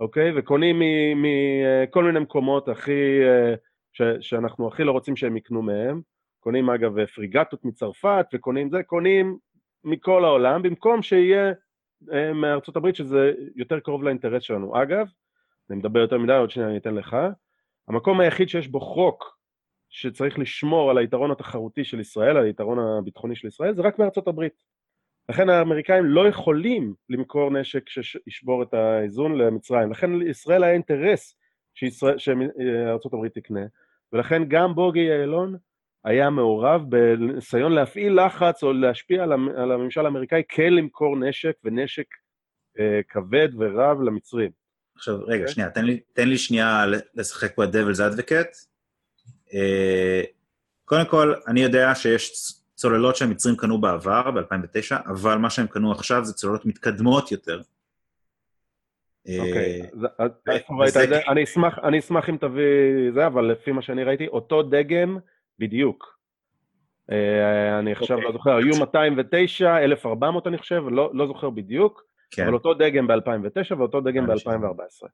[0.00, 0.38] אוקיי?
[0.38, 0.82] וקונים
[1.16, 3.20] מכל מיני מקומות הכי,
[3.92, 6.11] ש, שאנחנו הכי לא רוצים שהם יקנו מהם.
[6.42, 9.38] קונים אגב פריגטות מצרפת, וקונים זה, קונים
[9.84, 11.52] מכל העולם, במקום שיהיה
[12.12, 14.82] אה, מארצות הברית, שזה יותר קרוב לאינטרס שלנו.
[14.82, 15.06] אגב,
[15.70, 17.16] אני מדבר יותר מדי, עוד שנייה אני אתן לך,
[17.88, 19.38] המקום היחיד שיש בו חוק
[19.90, 24.28] שצריך לשמור על היתרון התחרותי של ישראל, על היתרון הביטחוני של ישראל, זה רק בארצות
[24.28, 24.62] הברית.
[25.28, 29.90] לכן האמריקאים לא יכולים למכור נשק שישבור את האיזון למצרים.
[29.90, 31.36] לכן לישראל היה אינטרס
[32.18, 33.66] שארצות הברית תקנה,
[34.12, 35.56] ולכן גם בוגי יעלון
[36.04, 39.22] היה מעורב בניסיון להפעיל לחץ או להשפיע
[39.56, 42.06] על הממשל האמריקאי כן למכור נשק ונשק
[42.78, 44.50] אה, כבד ורב למצרים.
[44.96, 45.38] עכשיו, רגע, okay.
[45.38, 45.48] אוקיי?
[45.48, 46.84] שנייה, תן לי, תן לי שנייה
[47.14, 48.66] לשחק פה את Devil's Advocate.
[49.54, 50.22] אה,
[50.84, 56.24] קודם כל, אני יודע שיש צוללות שהמצרים קנו בעבר, ב-2009, אבל מה שהם קנו עכשיו
[56.24, 57.60] זה צוללות מתקדמות יותר.
[59.38, 61.20] אוקיי, אה, זה?
[61.82, 65.18] אני אשמח אם תביא זה, אבל לפי מה שאני ראיתי, אותו דגם
[65.58, 66.18] בדיוק.
[67.10, 72.44] אה, אני עכשיו לא זוכר, היו 209, 1400 אני חושב, לא, לא זוכר בדיוק, כן.
[72.44, 75.06] אבל אותו דגם ב-2009 ואותו דגם ב-2014.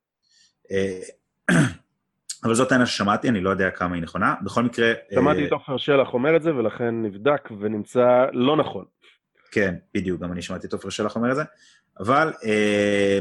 [2.45, 4.35] אבל זאת העניין ששמעתי, אני לא יודע כמה היא נכונה.
[4.45, 4.93] בכל מקרה...
[5.15, 8.85] שמעתי את עופר שלח אומר את זה, ולכן נבדק ונמצא לא נכון.
[9.51, 11.43] כן, בדיוק, גם אני שמעתי את עופר שלח אומר את זה.
[12.01, 13.19] אבל אה,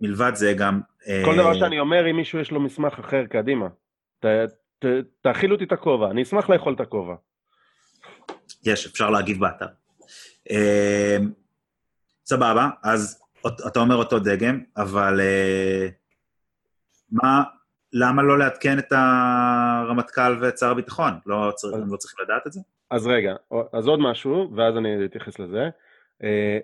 [0.00, 0.80] מלבד זה גם...
[1.08, 3.68] אה, כל דבר שאני אומר, אם מישהו יש לו מסמך אחר, קדימה.
[4.20, 4.26] ת,
[4.84, 4.84] ת,
[5.20, 7.14] תאכילו אותי את הכובע, אני אשמח לאכול את הכובע.
[8.66, 9.66] יש, אפשר להגיב באתר.
[10.50, 11.16] אה,
[12.24, 13.22] סבבה, אז
[13.66, 15.88] אתה אומר אותו דגם, אבל אה,
[17.10, 17.42] מה,
[17.92, 21.12] למה לא לעדכן את הרמטכ"ל ואת שר הביטחון?
[21.26, 22.60] לא, אז, לא צריכים לדעת את זה?
[22.90, 23.34] אז רגע,
[23.72, 25.68] אז עוד משהו, ואז אני אתייחס לזה.
[26.22, 26.58] אה,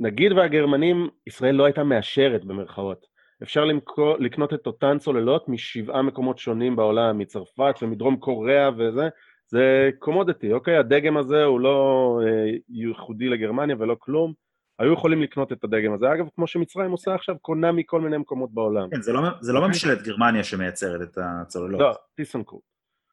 [0.00, 3.13] נגיד והגרמנים, ישראל לא הייתה מאשרת במרכאות.
[3.44, 9.08] אפשר למכור, לקנות את אותן צוללות משבעה מקומות שונים בעולם, מצרפת ומדרום קוריאה וזה,
[9.46, 10.76] זה קומודיטי, אוקיי?
[10.76, 14.32] הדגם הזה הוא לא אה, ייחודי לגרמניה ולא כלום.
[14.78, 16.12] היו יכולים לקנות את הדגם הזה.
[16.12, 18.90] אגב, כמו שמצרים עושה עכשיו, קונה מכל מיני מקומות בעולם.
[18.90, 21.80] כן, זה לא, זה לא ממשלת גרמניה שמייצרת את הצוללות.
[21.80, 22.62] לא, טיסנקורט.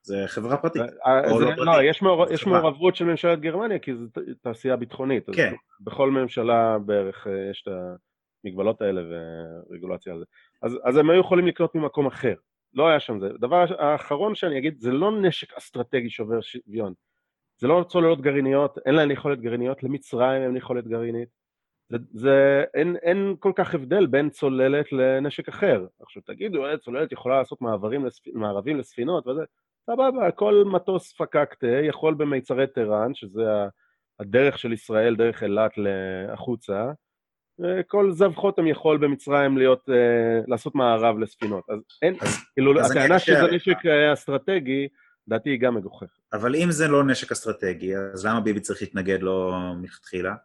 [0.04, 0.82] זה חברה פרטית.
[1.06, 4.06] אה, זה, לא, לא יש, מעור, יש מעורבות של ממשלת גרמניה, כי זו
[4.42, 5.30] תעשייה ביטחונית.
[5.34, 5.54] כן.
[5.82, 7.74] בכל ממשלה בערך אה, יש את
[8.46, 9.02] המגבלות האלה
[9.70, 10.26] ורגולציה על זה.
[10.62, 12.36] אז, אז הם היו יכולים לקנות ממקום אחר.
[12.74, 13.28] לא היה שם זה.
[13.28, 16.94] הדבר האחרון שאני אגיד, זה לא נשק אסטרטגי שובר שוויון.
[17.58, 21.30] זה לא צוללות גרעיניות, אין להן יכולת גרעיניות, למצרים אין יכולת גרעינית.
[21.90, 25.86] זה, זה אין, אין כל כך הבדל בין צוללת לנשק אחר.
[26.02, 28.28] עכשיו תגידו, אה, צוללת יכולה לעשות מעברים לספ...
[28.34, 29.42] מערבים לספינות וזה,
[29.86, 33.44] סבבה, כל מטוס פקקטה יכול במיצרי טראן, שזה
[34.20, 35.72] הדרך של ישראל, דרך אילת
[36.30, 36.92] החוצה,
[37.88, 41.64] כל זב חוטם יכול במצרים להיות, אה, לעשות מערב לספינות.
[41.70, 42.16] אז אין,
[42.54, 44.88] כאילו, הטענה שזה נשק אה, אסטרטגי,
[45.28, 46.20] לדעתי היא גם מגוחכת.
[46.34, 50.36] אבל אם זה לא נשק אסטרטגי, אז למה ביבי צריך להתנגד לו מלכתחילה?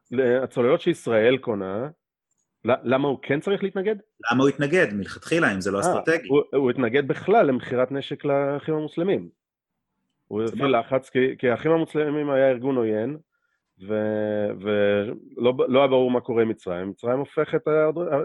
[0.42, 1.88] הצוללות שישראל קונה,
[2.64, 3.96] למה הוא כן צריך להתנגד?
[4.30, 6.28] למה הוא התנגד מלכתחילה, אם זה לא אה, אסטרטגי?
[6.28, 9.28] הוא, הוא התנגד בכלל למכירת נשק לאחים המוסלמים.
[10.28, 13.16] הוא הפעיל לחץ, כי, כי האחים המוסלמים היה ארגון עוין,
[13.78, 16.88] ולא לא היה ברור מה קורה עם מצרים.
[16.88, 17.60] מצרים הופכת,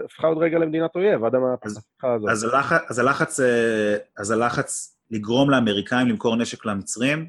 [0.04, 2.30] הפכה עוד רגע למדינת אויב, עד המהפכה הזאת.
[2.30, 7.28] אז, הלחץ, אז, הלחץ, אה, אז הלחץ לגרום לאמריקאים למכור נשק למצרים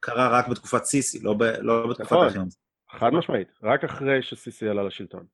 [0.00, 2.48] קרה רק בתקופת סיסי, לא, ב, לא בתקופת נכון.
[2.90, 5.24] חד משמעית, רק אחרי שסיסי עלה לשלטון.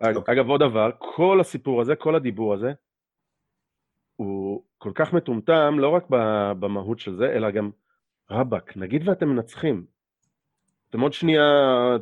[0.00, 0.34] אוקיי.
[0.34, 2.72] אגב, עוד דבר, כל הסיפור הזה, כל הדיבור הזה,
[4.16, 6.04] הוא כל כך מטומטם, לא רק
[6.58, 7.70] במהות של זה, אלא גם,
[8.30, 9.86] רבאק, נגיד ואתם מנצחים,
[10.90, 11.42] אתם עוד שנייה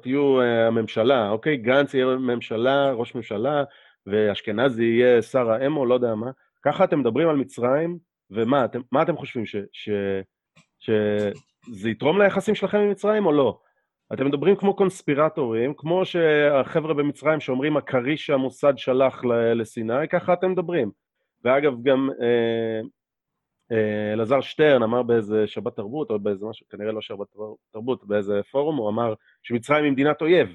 [0.03, 1.57] תהיו uh, הממשלה, אוקיי?
[1.57, 3.65] גנץ יהיה ממשלה, ראש ממשלה,
[4.07, 6.31] ואשכנזי יהיה שר האמו, לא יודע מה.
[6.63, 7.99] ככה אתם מדברים על מצרים,
[8.31, 9.91] ומה אתם, מה אתם חושבים, ש, ש,
[10.79, 13.59] שזה יתרום ליחסים שלכם עם מצרים או לא?
[14.13, 19.25] אתם מדברים כמו קונספירטורים, כמו שהחבר'ה במצרים שאומרים הכריש שהמוסד שלח
[19.55, 20.91] לסיני, ככה אתם מדברים.
[21.45, 22.81] ואגב, גם אה,
[24.13, 27.27] אלעזר שטרן אמר באיזה שבת תרבות, או באיזה משהו, כנראה לא שבת
[27.73, 30.49] תרבות, באיזה פורום, הוא אמר שמצרים היא מדינת אויב,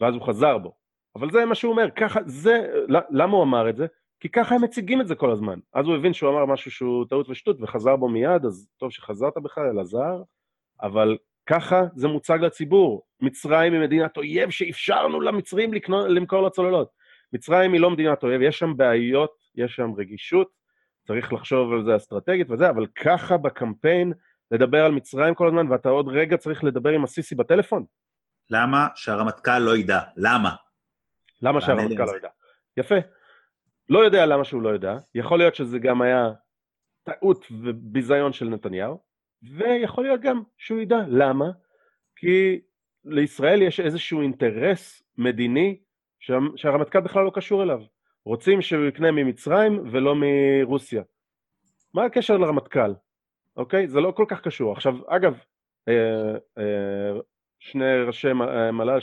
[0.00, 0.72] ואז הוא חזר בו.
[1.16, 2.66] אבל זה מה שהוא אומר, ככה, זה,
[3.10, 3.86] למה הוא אמר את זה?
[4.20, 5.58] כי ככה הם מציגים את זה כל הזמן.
[5.72, 9.38] אז הוא הבין שהוא אמר משהו שהוא טעות ושטות וחזר בו מיד, אז טוב שחזרת
[9.42, 10.22] בכלל, אלעזר,
[10.82, 13.02] אבל ככה זה מוצג לציבור.
[13.20, 16.88] מצרים היא מדינת אויב שאפשרנו למצרים לקנות, למכור לצוללות.
[17.32, 20.48] מצרים היא לא מדינת אויב, יש שם בעיות, יש שם רגישות,
[21.06, 24.12] צריך לחשוב על זה אסטרטגית וזה, אבל ככה בקמפיין,
[24.50, 27.84] לדבר על מצרים כל הזמן, ואתה עוד רגע צריך לדבר עם הסיסי בטלפון?
[28.50, 30.00] למה שהרמטכ"ל לא ידע?
[30.16, 30.54] למה?
[31.42, 32.28] למה שהרמטכ"ל לא ידע?
[32.76, 32.94] יפה.
[33.88, 36.30] לא יודע למה שהוא לא יודע, יכול להיות שזה גם היה
[37.04, 39.00] טעות וביזיון של נתניהו,
[39.56, 41.46] ויכול להיות גם שהוא ידע למה,
[42.16, 42.60] כי
[43.04, 45.78] לישראל יש איזשהו אינטרס מדיני
[46.56, 47.82] שהרמטכ"ל בכלל לא קשור אליו.
[48.26, 51.02] רוצים שהוא יקנה ממצרים ולא מרוסיה.
[51.94, 52.94] מה הקשר לרמטכ"ל?
[53.56, 53.88] אוקיי?
[53.88, 54.72] זה לא כל כך קשור.
[54.72, 55.38] עכשיו, אגב,
[55.88, 57.20] אה, אה,
[57.58, 58.98] שני ראשי אה, מל"ל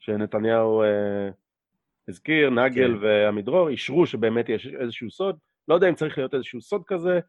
[0.00, 0.82] שנתניהו
[2.08, 3.04] הזכיר, נגל כן.
[3.04, 5.38] ועמידרור, אישרו שבאמת יש איזשהו סוד.
[5.68, 7.20] לא יודע אם צריך להיות איזשהו סוד כזה,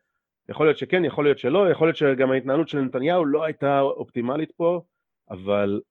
[0.49, 4.51] יכול להיות שכן, יכול להיות שלא, יכול להיות שגם ההתנהלות של נתניהו לא הייתה אופטימלית
[4.51, 4.82] פה,
[5.30, 5.82] אבל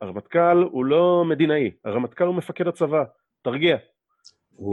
[0.00, 3.04] הרמטכ"ל הוא לא מדינאי, הרמטכ"ל הוא מפקד הצבא,
[3.42, 3.76] תרגיע.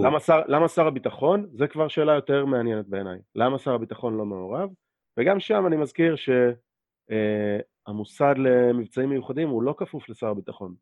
[0.04, 1.46] למה, שר, למה שר הביטחון?
[1.54, 3.20] זה כבר שאלה יותר מעניינת בעיניי.
[3.36, 4.70] למה שר הביטחון לא מעורב?
[5.18, 6.16] וגם שם אני מזכיר
[7.86, 10.76] שהמוסד אה, למבצעים מיוחדים הוא לא כפוף לשר הביטחון.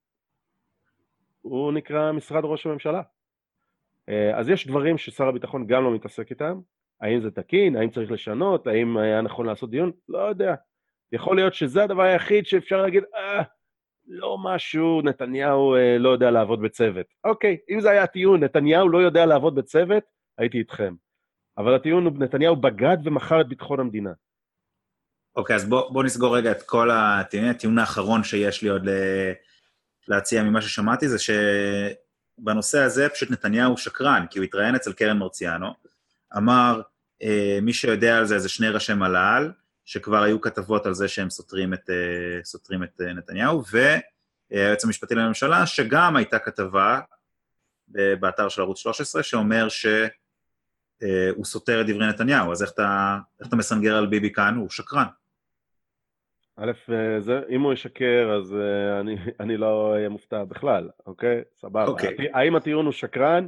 [1.42, 3.02] הוא נקרא משרד ראש הממשלה.
[4.10, 6.60] אה, אז יש דברים ששר הביטחון גם לא מתעסק איתם,
[7.02, 10.56] האם זה תקין, האם צריך לשנות, האם היה נכון לעשות דיון, לא יודע.
[11.12, 13.44] יכול להיות שזה הדבר היחיד שאפשר להגיד, אה,
[14.08, 17.06] לא משהו, נתניהו אה, לא יודע לעבוד בצוות.
[17.24, 20.04] אוקיי, אם זה היה הטיעון, נתניהו לא יודע לעבוד בצוות,
[20.38, 20.94] הייתי איתכם.
[21.58, 24.12] אבל הטיעון הוא, נתניהו בגד ומכר את ביטחון המדינה.
[25.36, 27.52] אוקיי, אז בוא, בוא נסגור רגע את כל הטיעונים.
[27.52, 28.92] הטיעון האחרון שיש לי עוד ל...
[30.08, 35.68] להציע ממה ששמעתי זה שבנושא הזה פשוט נתניהו שקרן, כי הוא התראיין אצל קרן מרציאנו,
[36.38, 36.82] אמר,
[37.24, 39.52] אה, מי שיודע על זה זה שני ראשי מל"ל,
[39.86, 45.16] שכבר היו כתבות על זה שהם סותרים את, אה, סותרים את אה, נתניהו, והיועץ המשפטי
[45.16, 47.00] לממשלה, שגם הייתה כתבה
[48.20, 53.56] באתר של ערוץ 13, שאומר שהוא סותר את דברי נתניהו, אז איך אתה, איך אתה
[53.56, 54.56] מסנגר על ביבי כאן?
[54.56, 55.06] הוא שקרן.
[56.58, 56.72] א',
[57.20, 58.56] זה, אם הוא ישקר, אז
[59.00, 61.42] אני, אני לא אהיה מופתע בכלל, אוקיי?
[61.62, 61.86] סבבה.
[61.86, 62.16] אוקיי.
[62.34, 63.48] האם הטיעון הוא שקרן?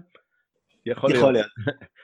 [0.86, 1.48] יכול, יכול להיות.
[1.66, 1.80] להיות.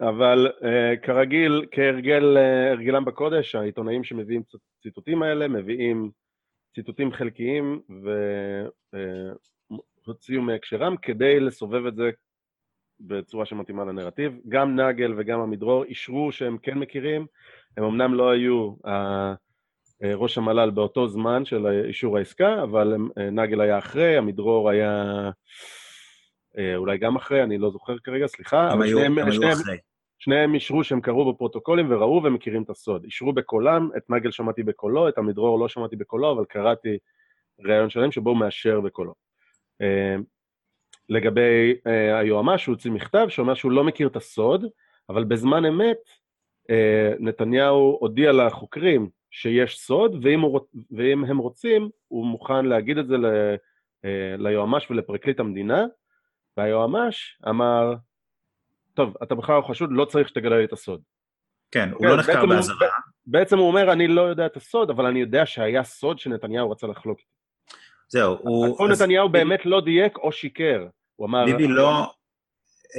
[0.00, 4.42] אבל uh, כרגיל, כהרגל, uh, הרגלם בקודש, העיתונאים שמביאים
[4.82, 6.10] ציטוטים האלה, מביאים
[6.74, 7.80] ציטוטים חלקיים
[10.06, 12.10] והוציאו uh, מהקשרם כדי לסובב את זה
[13.00, 14.32] בצורה שמתאימה לנרטיב.
[14.48, 17.26] גם נגל וגם עמידרור אישרו שהם כן מכירים,
[17.76, 18.88] הם אמנם לא היו uh,
[20.04, 25.30] ראש המל"ל באותו זמן של אישור העסקה, אבל הם, uh, נגל היה אחרי, עמידרור היה...
[26.76, 28.72] אולי גם אחרי, אני לא זוכר כרגע, סליחה.
[28.72, 29.76] הם היו, שניהם, הם שניהם, היו אחרי.
[30.20, 33.04] שניהם אישרו שהם קראו בפרוטוקולים וראו ומכירים את הסוד.
[33.04, 36.98] אישרו בקולם, את נגל שמעתי בקולו, את עמידרור לא שמעתי בקולו, אבל קראתי
[37.60, 39.14] ראיון שלם שבו הוא מאשר בקולו.
[39.80, 40.16] אה,
[41.08, 44.64] לגבי אה, היועמ"ש, הוא הוציא מכתב שאומר שהוא לא מכיר את הסוד,
[45.08, 45.98] אבל בזמן אמת
[46.70, 50.60] אה, נתניהו הודיע לחוקרים שיש סוד, ואם, הוא,
[50.90, 53.26] ואם הם רוצים, הוא מוכן להגיד את זה ל,
[54.38, 55.86] ליועמ"ש ולפרקליט המדינה,
[56.56, 57.94] והיועמ"ש אמר,
[59.00, 61.00] טוב, אתה בכלל חשוד, לא צריך שתגלה לי את הסוד.
[61.70, 62.88] כן, הוא לא נחקר באזהרה.
[63.26, 66.86] בעצם הוא אומר, אני לא יודע את הסוד, אבל אני יודע שהיה סוד שנתניהו רצה
[66.86, 67.18] לחלוק.
[68.08, 68.76] זהו, הוא...
[68.78, 70.86] או נתניהו באמת לא דייק או שיקר.
[71.16, 71.44] הוא אמר...
[71.44, 72.12] ביבי לא,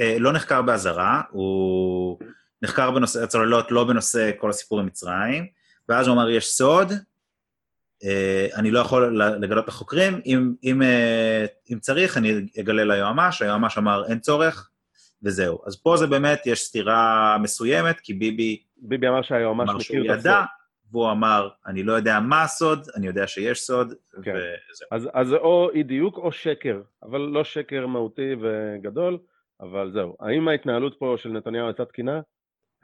[0.00, 2.18] אה, לא נחקר באזהרה, הוא
[2.62, 5.46] נחקר בנושא הצוללות, לא בנושא כל הסיפור עם מצרים,
[5.88, 6.92] ואז הוא אמר, יש סוד,
[8.04, 13.78] אה, אני לא יכול לגלות לחוקרים, אם, אם, אה, אם צריך, אני אגלה ליועמ"ש, היועמ"ש
[13.78, 14.71] אמר, אין צורך,
[15.24, 15.58] וזהו.
[15.66, 18.62] אז פה זה באמת, יש סתירה מסוימת, כי ביבי...
[18.76, 20.20] ביבי אמר שהיועמ"ש מכיר את הסוד.
[20.20, 20.42] ידע,
[20.92, 24.34] והוא אמר, אני לא יודע מה הסוד, אני יודע שיש סוד, כן.
[24.34, 24.88] וזהו.
[24.90, 29.18] אז, אז או אי דיוק או שקר, אבל לא שקר מהותי וגדול,
[29.60, 30.16] אבל זהו.
[30.20, 32.20] האם ההתנהלות פה של נתניהו הייתה תקינה?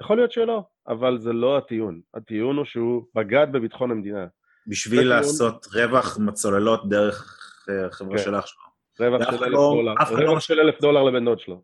[0.00, 2.00] יכול להיות שלא, אבל זה לא הטיעון.
[2.14, 4.26] הטיעון הוא שהוא בגד בביטחון המדינה.
[4.66, 5.66] בשביל לעשות.
[5.74, 8.24] רווח מצוללות דרך אה, חברה כן.
[8.24, 8.62] של אח שלו.
[9.00, 11.62] רווח של אלף דולר, רווח לא של אלף דולר לבן דוד שלו.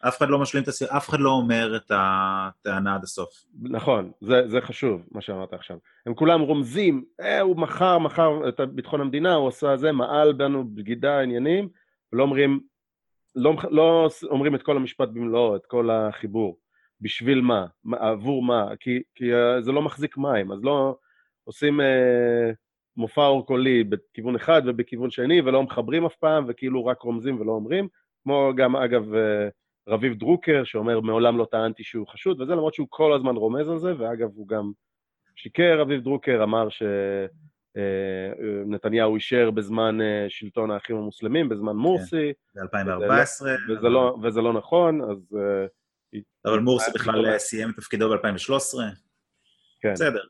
[0.00, 3.44] אף אחד לא משלים את הסיום, אף אחד לא אומר את הטענה עד הסוף.
[3.62, 5.78] נכון, זה, זה חשוב, מה שאמרת עכשיו.
[6.06, 10.64] הם כולם רומזים, אה, הוא מכר, מכר את ביטחון המדינה, הוא עשה זה, מעל בנו
[10.74, 11.68] בגידה, עניינים,
[12.12, 12.60] ולא אומרים,
[13.34, 16.58] לא, לא אומרים את כל המשפט במלואו, את כל החיבור.
[17.00, 17.66] בשביל מה?
[17.92, 18.68] עבור מה?
[18.80, 20.96] כי, כי אה, זה לא מחזיק מים, אז לא
[21.44, 22.50] עושים אה,
[22.96, 27.88] מופע אורקולי בכיוון אחד ובכיוון שני, ולא מחברים אף פעם, וכאילו רק רומזים ולא אומרים.
[28.22, 29.48] כמו גם, אגב, אה,
[29.88, 33.78] רביב דרוקר, שאומר מעולם לא טענתי שהוא חשוד, וזה למרות שהוא כל הזמן רומז על
[33.78, 34.72] זה, ואגב, הוא גם
[35.36, 36.68] שיקר, רביב דרוקר אמר
[37.74, 42.32] שנתניהו אה, אישר בזמן אה, שלטון האחים המוסלמים, בזמן כן, מורסי.
[42.56, 43.46] ב-2014.
[43.68, 45.36] וזה, לא, וזה לא נכון, אז
[46.44, 48.78] אבל מורסי בכלל סיים את תפקידו ב-2013.
[49.80, 49.92] כן.
[49.92, 50.22] בסדר.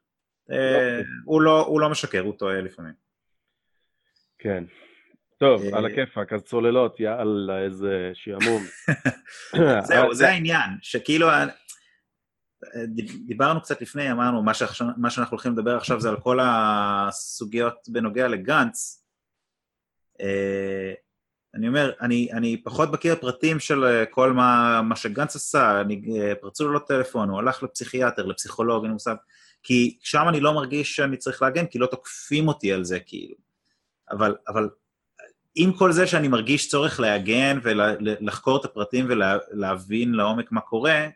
[0.51, 2.93] אה, הוא לא, הוא לא משקר, הוא טועה לפעמים.
[4.39, 4.65] כן.
[5.39, 8.63] טוב, אה, על הכיפאק, אז צוללות, יאללה, איזה שעמום.
[9.89, 11.47] זהו, זה העניין, שכאילו, אה,
[12.87, 16.39] דיב- דיברנו קצת לפני, אמרנו, מה, שעכשיו, מה שאנחנו הולכים לדבר עכשיו זה על כל
[16.43, 19.05] הסוגיות בנוגע לגנץ.
[20.21, 20.93] אה,
[21.55, 26.21] אני אומר, אני, אני פחות מכיר פרטים של אה, כל מה, מה שגנץ עשה, אני,
[26.21, 29.15] אה, פרצו לו לטלפון, הוא הלך לפסיכיאטר, לפסיכולוג, אין מושג,
[29.63, 33.35] כי שם אני לא מרגיש שאני צריך להגן, כי לא תוקפים אותי על זה, כאילו.
[34.11, 34.69] אבל, אבל
[35.57, 41.09] עם כל זה שאני מרגיש צורך להגן ולחקור את הפרטים ולהבין לעומק מה קורה,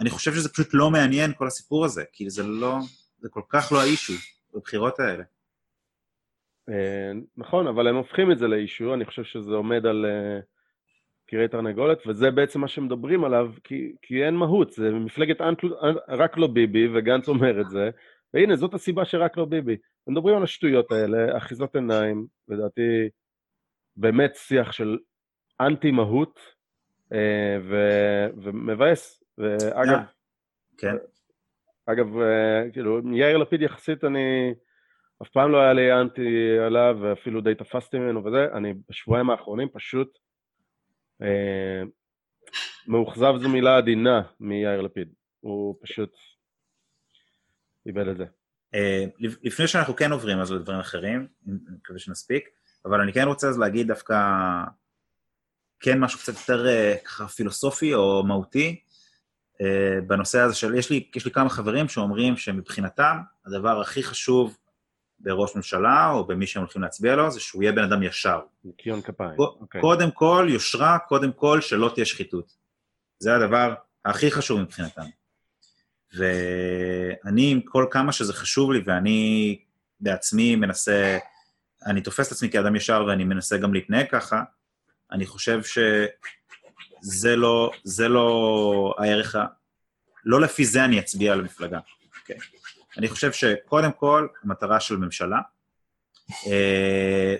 [0.00, 2.78] אני חושב שזה פשוט לא מעניין, כל הסיפור הזה, כי זה לא,
[3.18, 4.12] זה כל כך לא האישו
[4.54, 5.24] בבחירות האלה.
[6.68, 10.40] אה, נכון, אבל הם הופכים את זה לאישו, אני חושב שזה עומד על אה,
[11.26, 13.52] קירי תרנגולת, וזה בעצם מה שמדברים עליו,
[14.02, 15.40] כי, אין מהות, זה מפלגת
[16.08, 17.90] רק לא ביבי, וגנץ אומר את זה,
[18.34, 19.76] והנה, זאת הסיבה שרק לא ביבי.
[20.06, 23.08] מדברים על השטויות האלה, אחיזת עיניים, לדעתי,
[24.00, 24.98] באמת שיח של
[25.60, 26.40] אנטי-מהות,
[27.12, 29.22] אה, ו- ומבאס.
[29.38, 29.98] ואגב,
[30.78, 30.94] כן,
[31.86, 34.54] אגב, אה, כאילו, יאיר לפיד יחסית אני,
[35.22, 39.68] אף פעם לא היה לי אנטי עליו, ואפילו די תפסתי ממנו וזה, אני בשבועיים האחרונים
[39.68, 40.18] פשוט
[41.22, 41.82] אה,
[42.86, 45.12] מאוכזב זו מילה עדינה מיאיר לפיד.
[45.40, 46.16] הוא פשוט
[47.86, 48.24] איבד את זה.
[48.74, 52.48] אה, לפני שאנחנו כן עוברים אז לדברים אחרים, אני מקווה שנספיק,
[52.84, 54.16] אבל אני כן רוצה אז להגיד דווקא
[55.80, 58.80] כן משהו קצת יותר אה, ככה פילוסופי או מהותי,
[59.60, 63.16] אה, בנושא הזה של, יש לי, יש לי כמה חברים שאומרים שמבחינתם
[63.46, 64.56] הדבר הכי חשוב
[65.18, 68.40] בראש ממשלה או במי שהם הולכים להצביע לו זה שהוא יהיה בן אדם ישר.
[68.64, 69.34] ניקיון כפיים.
[69.36, 69.80] ק- אוקיי.
[69.80, 72.56] קודם כל, יושרה, קודם כל, שלא תהיה שחיתות.
[73.18, 73.74] זה הדבר
[74.04, 75.02] הכי חשוב מבחינתם.
[76.16, 79.58] ואני, עם כל כמה שזה חשוב לי, ואני
[80.00, 81.18] בעצמי מנסה,
[81.86, 84.42] אני תופס את עצמי כאדם ישר ואני מנסה גם להתנהג ככה,
[85.12, 89.46] אני חושב שזה לא, זה לא הערך ה...
[90.24, 91.78] לא לפי זה אני אצביע על המפלגה.
[91.78, 92.42] Okay.
[92.98, 95.38] אני חושב שקודם כל, המטרה של ממשלה,
[96.46, 97.36] אה,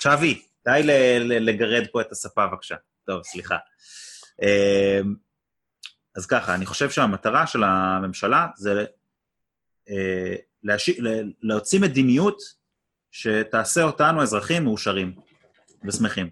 [0.00, 0.80] שווי, די
[1.24, 2.76] לגרד פה את הספה בבקשה.
[3.04, 3.56] טוב, סליחה.
[4.42, 5.00] אה,
[6.16, 8.84] אז ככה, אני חושב שהמטרה של הממשלה זה
[10.68, 12.38] אה, להשי- ל- להוציא מדיניות
[13.10, 15.14] שתעשה אותנו אזרחים מאושרים
[15.84, 16.30] ושמחים.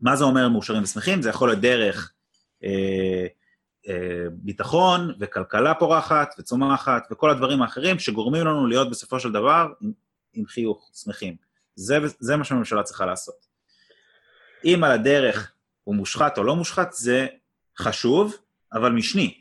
[0.00, 1.22] מה זה אומר מאושרים ושמחים?
[1.22, 2.12] זה יכול להיות דרך
[2.64, 3.26] אה,
[3.88, 9.92] אה, ביטחון וכלכלה פורחת וצומחת וכל הדברים האחרים שגורמים לנו להיות בסופו של דבר עם,
[10.32, 11.36] עם חיוך, שמחים.
[11.74, 13.46] זה, זה מה שהממשלה צריכה לעשות.
[14.64, 15.52] אם על הדרך
[15.84, 17.26] הוא מושחת או לא מושחת, זה
[17.78, 18.36] חשוב,
[18.72, 19.40] אבל משני.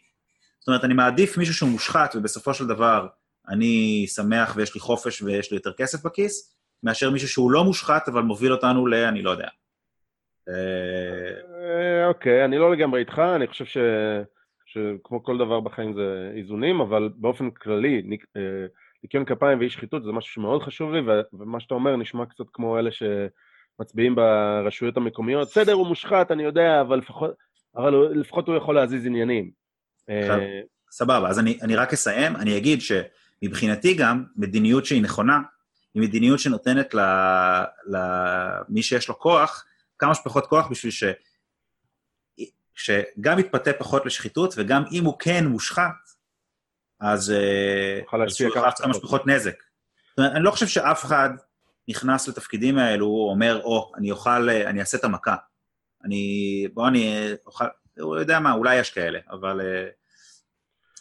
[0.59, 3.07] זאת אומרת, אני מעדיף מישהו שהוא מושחת ובסופו של דבר
[3.49, 8.07] אני שמח ויש לי חופש ויש לי יותר כסף בכיס, מאשר מישהו שהוא לא מושחת
[8.07, 8.93] אבל מוביל אותנו ל...
[8.93, 9.47] אני לא יודע.
[10.49, 13.77] אה, אוקיי, אני לא לגמרי איתך, אני חושב ש...
[14.65, 18.01] שכמו כל דבר בחיים זה איזונים, אבל באופן כללי,
[18.37, 18.41] אה,
[19.03, 21.01] ניקיון כפיים ואי שחיתות זה משהו שמאוד חשוב לי,
[21.33, 25.47] ומה שאתה אומר נשמע קצת כמו אלה שמצביעים ברשויות המקומיות.
[25.47, 27.31] בסדר, הוא מושחת, אני יודע, אבל לפחות,
[27.75, 29.51] אבל לפחות הוא יכול להזיז עניינים.
[30.09, 30.37] אה,
[30.91, 32.81] סבבה, אז אני, אני רק אסיים, אני אגיד
[33.41, 35.41] שמבחינתי גם, מדיניות שהיא נכונה,
[35.93, 36.95] היא מדיניות שנותנת
[37.87, 39.65] למי שיש לו כוח,
[39.97, 41.03] כמה שפחות כוח בשביל ש...
[42.75, 46.09] שגם יתפתה פחות לשחיתות, וגם אם הוא כן מושחת,
[46.99, 49.27] אז, אה, שהוא כמה יוכל כמה שפחות.
[49.27, 49.63] נזק.
[50.09, 51.29] זאת אומרת, אני לא חושב שאף אחד
[51.87, 55.35] נכנס לתפקידים האלו, הוא אומר, או, אני אוכל, אה, אני אעשה את המכה.
[56.05, 57.65] אני, בוא אני אוכל,
[57.99, 59.61] הוא יודע מה, אולי יש כאלה, אבל...
[59.61, 59.89] אה,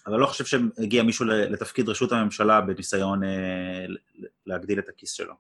[0.07, 3.87] אבל לא חושב שהגיע מישהו לתפקיד ראשות הממשלה בניסיון אה,
[4.47, 5.35] להגדיל את הכיס שלו.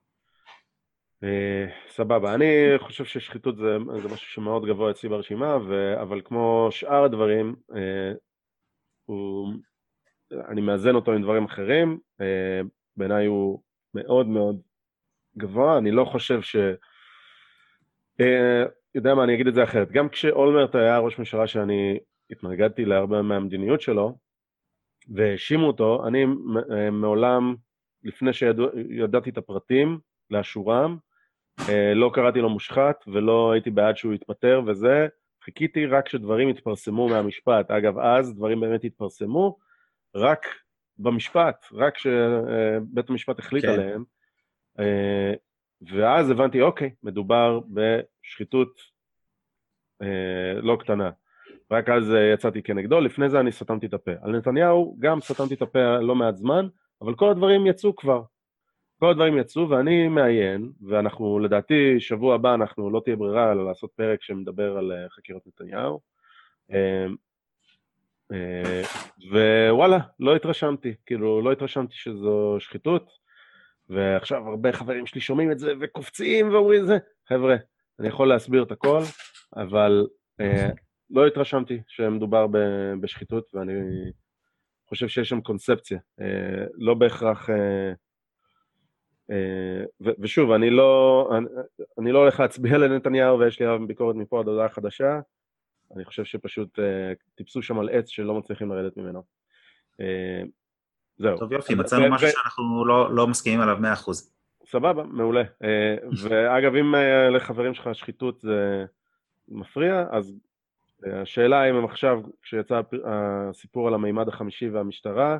[1.24, 2.44] אה, סבבה, אני
[2.78, 8.12] חושב ששחיתות זה, זה משהו שמאוד גבוה אצלי ברשימה, ו, אבל כמו שאר הדברים, אה,
[9.04, 9.52] הוא,
[10.48, 12.60] אני מאזן אותו עם דברים אחרים, אה,
[12.96, 13.62] בעיניי הוא
[13.94, 14.60] מאוד מאוד
[15.38, 16.56] גבוה, אני לא חושב ש...
[18.20, 21.98] אה, יודע מה, אני אגיד את זה אחרת, גם כשאולמרט היה ראש ממשלה שאני
[22.30, 24.18] התנגדתי להרבה מהמדיניות שלו,
[25.08, 26.24] והאשימו אותו, אני
[26.70, 27.54] אה, מעולם,
[28.04, 29.98] לפני שידעתי את הפרטים
[30.30, 30.96] לאשורם,
[31.68, 35.06] אה, לא קראתי לו מושחת ולא הייתי בעד שהוא יתפטר וזה,
[35.44, 37.70] חיכיתי רק שדברים יתפרסמו מהמשפט.
[37.70, 39.58] אגב, אז דברים באמת התפרסמו,
[40.14, 40.46] רק
[40.98, 43.70] במשפט, רק כשבית המשפט החליט כן.
[43.70, 44.04] עליהם.
[44.78, 45.34] אה,
[45.82, 48.80] ואז הבנתי, אוקיי, מדובר בשחיתות
[50.02, 51.10] אה, לא קטנה.
[51.70, 54.10] רק אז אה, יצאתי כנגדו, לפני זה אני סתמתי את הפה.
[54.22, 56.68] על נתניהו גם סתמתי את הפה לא מעט זמן,
[57.02, 58.22] אבל כל הדברים יצאו כבר.
[59.00, 63.90] כל הדברים יצאו ואני מעיין, ואנחנו לדעתי שבוע הבא אנחנו לא תהיה ברירה אלא לעשות
[63.96, 66.00] פרק שמדבר על אה, חקירות נתניהו.
[69.30, 73.10] ווואלה, לא התרשמתי, כאילו לא התרשמתי שזו שחיתות,
[73.90, 76.98] ועכשיו הרבה חברים שלי שומעים את זה וקופצים ואומרים את זה.
[77.28, 77.56] חבר'ה,
[78.00, 79.00] אני יכול להסביר את הכל,
[79.56, 80.06] אבל
[80.40, 80.68] אה,
[81.10, 82.46] לא התרשמתי שמדובר
[83.00, 83.72] בשחיתות, ואני
[84.88, 85.98] חושב שיש שם קונספציה.
[86.20, 87.50] אה, לא בהכרח...
[87.50, 87.92] אה,
[89.30, 91.46] אה, ו- ושוב, אני לא, אני,
[91.98, 95.20] אני לא הולך להצביע לנתניהו ויש לי עליו ביקורת מפה עד הודעה חדשה.
[95.96, 96.78] אני חושב שפשוט
[97.34, 99.22] טיפסו שם על עץ שלא מצליחים לרדת ממנו.
[101.18, 101.38] זהו.
[101.38, 103.80] טוב יופי, מצאנו משהו שאנחנו לא, לא מסכימים עליו 100%.
[104.66, 105.42] סבבה, מעולה.
[106.22, 106.94] ואגב, אם
[107.34, 108.84] לחברים שלך שחיתות זה
[109.48, 110.34] מפריע, אז
[111.12, 115.38] השאלה אם הם עכשיו, כשיצא הסיפור על המימד החמישי והמשטרה,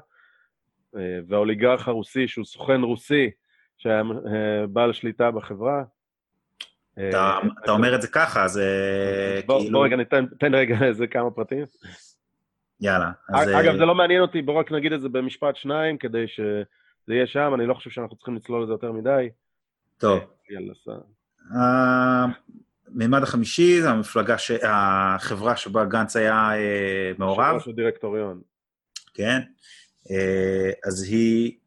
[1.29, 3.31] והאוליגרך הרוסי, שהוא סוכן רוסי,
[3.79, 4.03] שהיה
[4.69, 5.83] בעל שליטה בחברה,
[7.09, 8.61] אתה, אתה אומר את זה ככה, אז
[9.47, 9.73] בוא, כאילו...
[9.73, 11.65] בוא רגע, ניתן, תן רגע איזה כמה פרטים.
[12.81, 13.11] יאללה.
[13.29, 13.49] אז...
[13.49, 16.41] אגב, זה לא מעניין אותי, בוא רק נגיד את זה במשפט שניים, כדי ש...
[17.07, 19.29] זה יהיה שם, אני לא חושב שאנחנו צריכים לצלול לזה יותר מדי.
[19.99, 20.19] טוב.
[20.19, 20.93] אה, יאללה, סע.
[22.95, 24.51] המימד החמישי זה המפלגה, ש...
[24.63, 27.55] החברה שבה גנץ היה אה, מעורב.
[27.55, 28.41] יושב הדירקטוריון.
[29.15, 29.41] כן.
[30.11, 31.59] אה, אז היא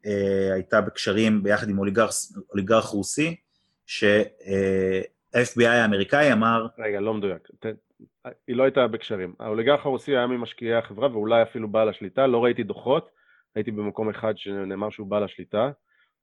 [0.54, 2.08] הייתה בקשרים ביחד עם אוליגר,
[2.52, 3.36] אוליגרך רוסי,
[3.86, 6.68] שה-FBI האמריקאי אמר...
[6.80, 7.48] רגע, לא מדויק.
[8.48, 9.34] היא לא הייתה בקשרים.
[9.40, 13.10] האוליגרך הרוסי היה ממשקיעי החברה ואולי אפילו בעל השליטה, לא ראיתי דוחות.
[13.56, 15.72] הייתי במקום אחד שנאמר שהוא בעל השליטה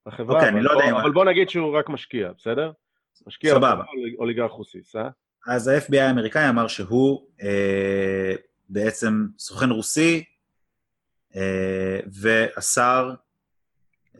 [0.05, 2.71] בחברה, okay, אוקיי, אבל, לא בוא, אבל בוא נגיד שהוא רק משקיע, בסדר?
[3.27, 3.83] משקיע סבבה.
[4.17, 5.09] אוליגרך חוסיס, אה?
[5.47, 8.35] אז ה-FBI האמריקאי אמר שהוא אה,
[8.69, 10.23] בעצם סוכן רוסי,
[11.35, 13.13] אה, והשר...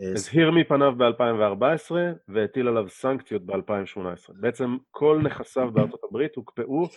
[0.01, 1.91] אה, הזהיר מפניו ב-2014
[2.27, 4.33] והטיל עליו סנקציות ב-2018.
[4.33, 6.87] בעצם כל נכסיו בארצות הברית הוקפאו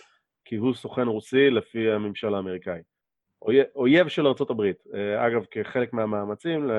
[0.45, 2.81] כי הוא סוכן רוסי לפי הממשל האמריקאי.
[3.75, 4.61] אויב של ארה"ב,
[4.93, 6.69] אה, אגב כחלק מהמאמצים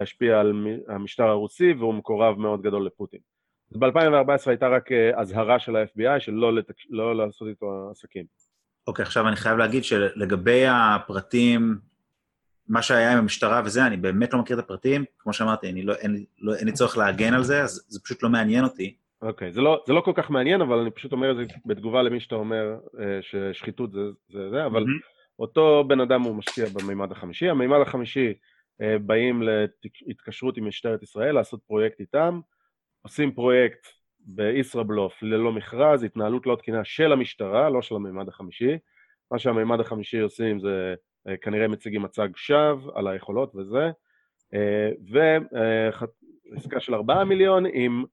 [0.00, 0.52] להשפיע על
[0.88, 3.20] המשטר הרוסי והוא מקורב מאוד גדול לפוטין.
[3.72, 6.74] אז ב-2014 הייתה רק אה, אזהרה של ה-FBI של לא, לתק...
[6.90, 8.24] לא לעשות איתו עסקים.
[8.86, 11.78] אוקיי, okay, עכשיו אני חייב להגיד שלגבי הפרטים,
[12.68, 15.94] מה שהיה עם המשטרה וזה, אני באמת לא מכיר את הפרטים, כמו שאמרתי, אני לא,
[15.94, 18.94] אין, לא, אין לי צורך להגן על זה, אז זה פשוט לא מעניין אותי.
[19.22, 21.54] אוקיי, okay, זה, לא, זה לא כל כך מעניין, אבל אני פשוט אומר את זה
[21.66, 25.38] בתגובה למי שאתה אומר אה, ששחיתות זה זה, זה אבל mm-hmm.
[25.38, 28.34] אותו בן אדם הוא משקיע במימד החמישי, המימד החמישי
[28.80, 29.42] אה, באים
[30.06, 32.40] להתקשרות עם משטרת ישראל, לעשות פרויקט איתם,
[33.02, 33.86] עושים פרויקט
[34.20, 38.78] בישראבלוף ללא מכרז, התנהלות לא תקינה של המשטרה, לא של המימד החמישי,
[39.30, 40.94] מה שהמימד החמישי עושים זה
[41.28, 43.90] אה, כנראה מציגים מצג שווא על היכולות וזה,
[44.54, 44.90] אה,
[46.52, 48.04] ועסקה של 4 מיליון עם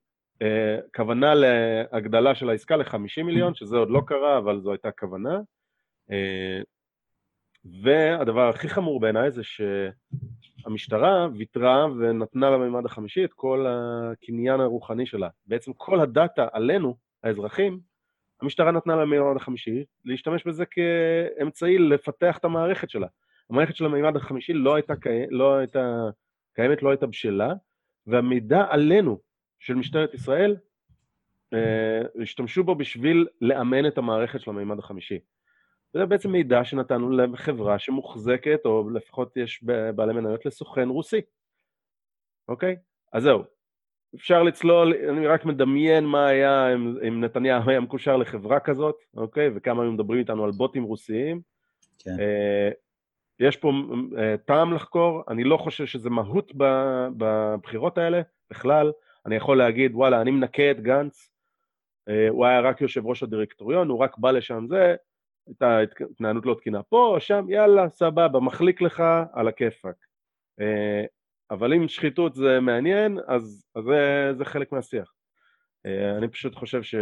[0.96, 5.38] כוונה להגדלה של העסקה ל-50 מיליון, שזה עוד לא קרה, אבל זו הייתה כוונה.
[7.64, 9.42] והדבר הכי חמור בעיניי זה
[10.62, 15.28] שהמשטרה ויתרה ונתנה לממד החמישי את כל הקניין הרוחני שלה.
[15.46, 17.80] בעצם כל הדאטה עלינו, האזרחים,
[18.42, 23.06] המשטרה נתנה לממד החמישי להשתמש בזה כאמצעי לפתח את המערכת שלה.
[23.50, 24.94] המערכת של הממד החמישי לא הייתה,
[25.30, 26.02] לא הייתה
[26.54, 27.52] קיימת, לא הייתה בשלה,
[28.06, 29.18] והמידע עלינו
[29.58, 30.56] של משטרת ישראל,
[31.54, 35.18] אה, השתמשו בו בשביל לאמן את המערכת של הממד החמישי.
[35.92, 39.64] זה בעצם מידע שנתנו לחברה שמוחזקת, או לפחות יש
[39.94, 41.20] בעלי מניות לסוכן רוסי,
[42.48, 42.76] אוקיי?
[43.12, 43.44] אז זהו.
[44.14, 49.50] אפשר לצלול, אני רק מדמיין מה היה אם, אם נתניהו היה מקושר לחברה כזאת, אוקיי?
[49.54, 51.40] וכמה היו מדברים איתנו על בוטים רוסיים.
[51.98, 52.16] כן.
[52.20, 52.70] אה,
[53.40, 53.72] יש פה
[54.18, 56.52] אה, טעם לחקור, אני לא חושב שזה מהות
[57.16, 58.92] בבחירות האלה, בכלל.
[59.26, 61.30] אני יכול להגיד, וואלה, אני מנקה את גנץ,
[62.08, 64.96] אה, הוא היה רק יושב ראש הדירקטוריון, הוא רק בא לשם זה,
[65.50, 65.78] הייתה
[66.10, 69.02] התנהלות לא תקינה פה שם, יאללה, סבבה, מחליק לך
[69.32, 69.94] על הכיפאק.
[70.60, 71.04] אה,
[71.50, 75.12] אבל אם שחיתות זה מעניין, אז, אז זה, זה חלק מהשיח.
[75.86, 76.94] אה, אני פשוט חושב ש,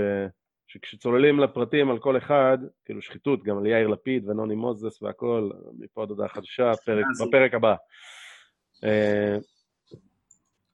[0.67, 6.03] שכשצוללים לפרטים על כל אחד, כאילו שחיתות, גם על יאיר לפיד ונוני מוזס והכל, מפה
[6.03, 7.75] עד הודעה חדשה, פרק, בפרק הבא.
[8.85, 9.37] אה,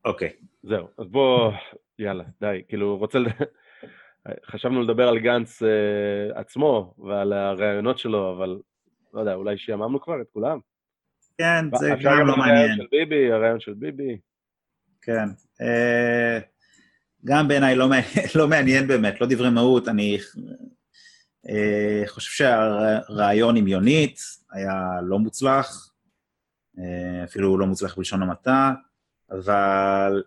[0.05, 0.28] אוקיי.
[0.28, 0.46] Okay.
[0.62, 1.52] זהו, אז בוא,
[1.98, 3.18] יאללה, די, כאילו, רוצה...
[4.51, 8.59] חשבנו לדבר על גנץ uh, עצמו ועל הרעיונות שלו, אבל
[9.14, 10.59] לא יודע, אולי שיממנו כבר את כולם.
[11.38, 12.56] כן, זה גם לא מעניין.
[12.56, 14.18] הרעיון של ביבי, הרעיון של ביבי.
[15.02, 15.28] כן.
[15.62, 16.44] Uh,
[17.24, 17.88] גם בעיניי לא,
[18.38, 20.18] לא מעניין באמת, לא דברי מהות, אני...
[21.46, 24.18] אני uh, חושב שהרעיון עם יונית
[24.52, 25.92] היה לא מוצלח,
[26.76, 26.80] uh,
[27.24, 28.72] אפילו לא מוצלח בלשון המעטה,
[29.30, 30.22] אבל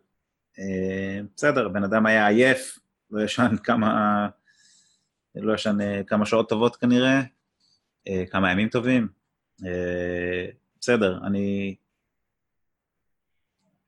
[0.56, 2.80] uh, בסדר, בן אדם היה עייף,
[3.12, 4.30] לא ישן כמה,
[5.36, 7.22] לא ישן כמה שעות טובות כנראה,
[8.30, 9.08] כמה ימים טובים.
[10.80, 11.76] בסדר, אני...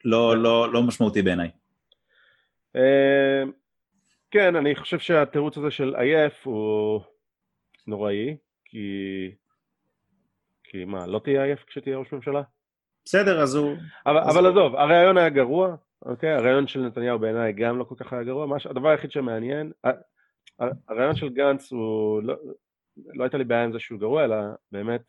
[0.06, 1.52] לא, לא, לא משמעותי בעיניי.
[4.32, 7.02] כן, אני חושב שהתירוץ הזה של עייף הוא
[7.88, 8.88] נוראי, כי...
[10.64, 12.41] כי מה, לא תהיה עייף כשתהיה ראש ממשלה?
[13.06, 13.78] בסדר, אז הוא...
[14.06, 14.46] אבל, אז אבל.
[14.48, 16.30] עזוב, הרעיון היה גרוע, אוקיי?
[16.30, 18.46] הרעיון של נתניהו בעיניי גם לא כל כך היה גרוע.
[18.46, 18.68] מש...
[18.68, 19.72] הדבר היחיד שמעניין,
[20.88, 22.24] הרעיון של גנץ הוא...
[22.24, 22.36] לא,
[23.14, 24.36] לא הייתה לי בעיה עם זה שהוא גרוע, אלא
[24.72, 25.02] באמת,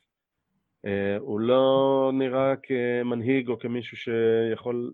[0.85, 4.93] אה, הוא לא נראה כמנהיג או כמישהו שיכול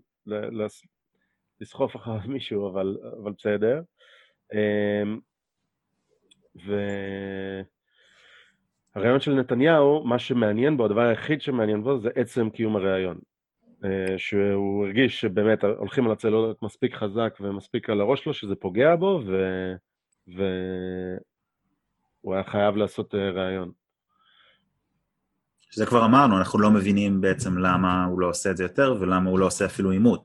[1.61, 3.81] לסחוף אחריו מישהו, אבל, אבל בסדר.
[4.53, 5.19] אמ,
[8.95, 13.19] והרעיון של נתניהו, מה שמעניין בו, הדבר היחיד שמעניין בו זה עצם קיום הרעיון.
[13.85, 18.95] אה, שהוא הרגיש שבאמת הולכים על הצלולות מספיק חזק ומספיק על הראש שלו, שזה פוגע
[18.95, 19.35] בו, ו...
[20.27, 23.71] והוא היה חייב לעשות אה, ראיון.
[25.69, 29.29] שזה כבר אמרנו, אנחנו לא מבינים בעצם למה הוא לא עושה את זה יותר, ולמה
[29.29, 30.23] הוא לא עושה אפילו עימות.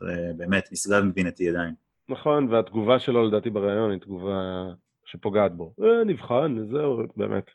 [0.00, 1.74] זה באמת נשגב מבינתי עדיין.
[2.08, 4.64] נכון, והתגובה שלו לדעתי בריאיון היא תגובה
[5.04, 5.74] שפוגעת בו.
[5.82, 7.50] אה, נבחן, זהו, באמת.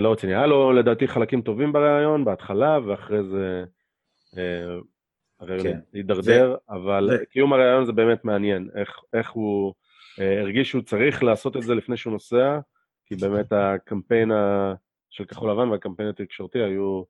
[0.00, 0.34] לא רציני.
[0.34, 3.64] היה לו לדעתי חלקים טובים בריאיון, בהתחלה, ואחרי זה
[4.38, 4.76] אה,
[5.40, 5.78] הריאיון כן.
[5.92, 6.56] הידרדר.
[6.68, 7.24] אבל.
[7.30, 9.74] קיום הריאיון זה באמת מעניין, איך, איך הוא
[10.20, 12.58] אה, הרגיש שהוא צריך לעשות את זה לפני שהוא נוסע,
[13.06, 14.30] כי באמת הקמפיין.
[15.14, 17.02] של כחול לבן והקמפיין התקשורתי היו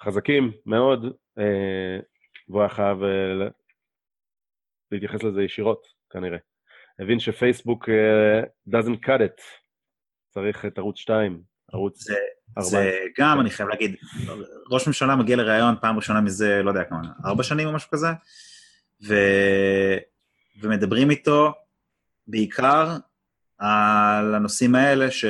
[0.00, 1.04] חזקים מאוד,
[1.38, 1.98] אה,
[2.48, 2.98] והוא היה חייב
[4.92, 6.38] להתייחס לזה ישירות, כנראה.
[6.98, 7.88] הבין שפייסבוק
[8.70, 9.42] doesn't cut it,
[10.30, 11.42] צריך את ערוץ 2,
[11.72, 12.14] ערוץ זה,
[12.58, 12.68] 4.
[12.68, 13.94] זה גם, אני חייב להגיד,
[14.70, 18.08] ראש ממשלה מגיע לראיון פעם ראשונה מזה, לא יודע כמה, ארבע שנים או משהו כזה,
[19.06, 19.14] ו...
[20.60, 21.52] ומדברים איתו
[22.26, 22.96] בעיקר
[23.58, 25.24] על הנושאים האלה ש...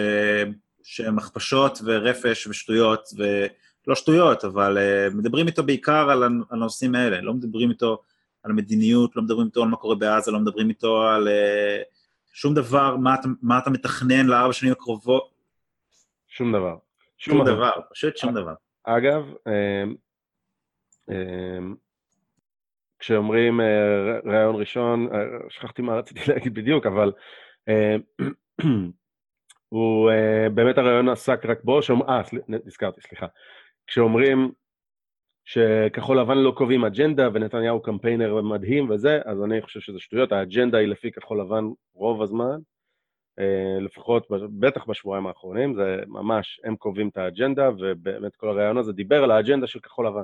[0.89, 7.35] שהם הכפשות ורפש ושטויות, ולא שטויות, אבל uh, מדברים איתו בעיקר על הנושאים האלה, לא
[7.35, 8.03] מדברים איתו
[8.43, 11.31] על מדיניות, לא מדברים איתו על מה קורה בעזה, לא מדברים איתו על uh,
[12.33, 15.38] שום דבר, מה אתה, מה אתה מתכנן לארבע שנים הקרובות.
[16.29, 16.77] שום דבר.
[17.19, 18.55] שום, שום דבר, פשוט שום דבר.
[18.85, 19.95] אגב, um,
[21.11, 21.75] um,
[22.99, 23.61] כשאומרים
[24.25, 25.09] ראיון ראשון,
[25.49, 27.13] שכחתי מה רציתי להגיד בדיוק, אבל
[29.69, 30.11] הוא
[30.55, 33.27] באמת הראיון עסק רק בו, אה, נזכרתי, סליחה.
[33.87, 34.53] כשאומרים
[35.45, 40.79] שכחול לבן לא קובעים אג'נדה ונתניהו קמפיינר מדהים וזה, אז אני חושב שזה שטויות, האג'נדה
[40.79, 41.65] היא לפי כחול לבן
[41.95, 42.57] רוב הזמן, אה,
[43.81, 44.27] לפחות,
[44.59, 49.31] בטח בשבועיים האחרונים, זה ממש, הם קובעים את האג'נדה, ובאמת כל הרעיון הזה דיבר על
[49.31, 50.23] האג'נדה של כחול לבן.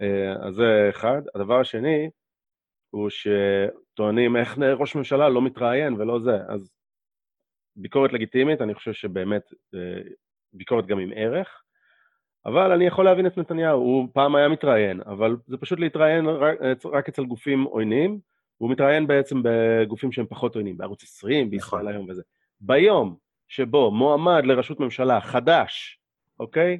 [0.00, 1.22] אה, אז זה אחד.
[1.34, 2.10] הדבר השני,
[2.90, 6.70] הוא שטוענים איך ראש ממשלה לא מתראיין ולא זה, אז
[7.76, 9.42] ביקורת לגיטימית, אני חושב שבאמת
[9.74, 10.00] אה,
[10.52, 11.62] ביקורת גם עם ערך,
[12.46, 16.58] אבל אני יכול להבין את נתניהו, הוא פעם היה מתראיין, אבל זה פשוט להתראיין רק,
[16.84, 18.18] רק אצל גופים עוינים,
[18.60, 21.92] והוא מתראיין בעצם בגופים שהם פחות עוינים, בערוץ 20, בישראל נכון.
[21.92, 22.22] היום וזה.
[22.60, 23.16] ביום
[23.48, 25.98] שבו מועמד לראשות ממשלה חדש,
[26.40, 26.78] אוקיי?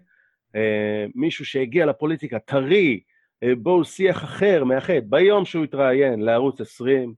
[0.54, 3.00] אה, מישהו שהגיע לפוליטיקה, טרי,
[3.42, 7.14] אה, בואו שיח אחר, מאחד, ביום שהוא התראיין לערוץ 20,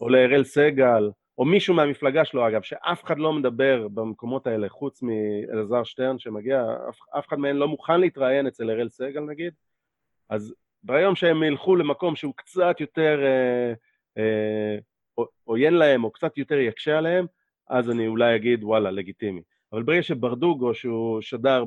[0.00, 5.02] או לאראל סגל, או מישהו מהמפלגה שלו אגב, שאף אחד לא מדבר במקומות האלה חוץ
[5.02, 9.52] מאלעזר שטרן שמגיע, אף, אף אחד מהם לא מוכן להתראיין אצל אראל סגל נגיד,
[10.28, 13.74] אז ביום שהם ילכו למקום שהוא קצת יותר אה, אה,
[15.44, 17.26] עוין להם או קצת יותר יקשה עליהם,
[17.68, 19.42] אז אני אולי אגיד וואלה, לגיטימי.
[19.72, 21.64] אבל ברגע שברדוגו, שהוא שדר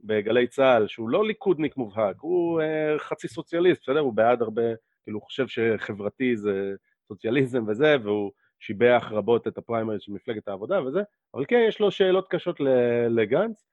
[0.00, 4.00] בגלי צה"ל, שהוא לא ליכודניק מובהק, הוא אה, חצי סוציאליסט, בסדר?
[4.00, 4.62] הוא בעד הרבה,
[5.04, 6.74] כאילו הוא חושב שחברתי זה
[7.08, 11.02] סוציאליזם וזה, והוא שיבח רבות את הפריימריז של מפלגת העבודה וזה,
[11.34, 12.60] אבל כן, יש לו שאלות קשות
[13.10, 13.66] לגנץ,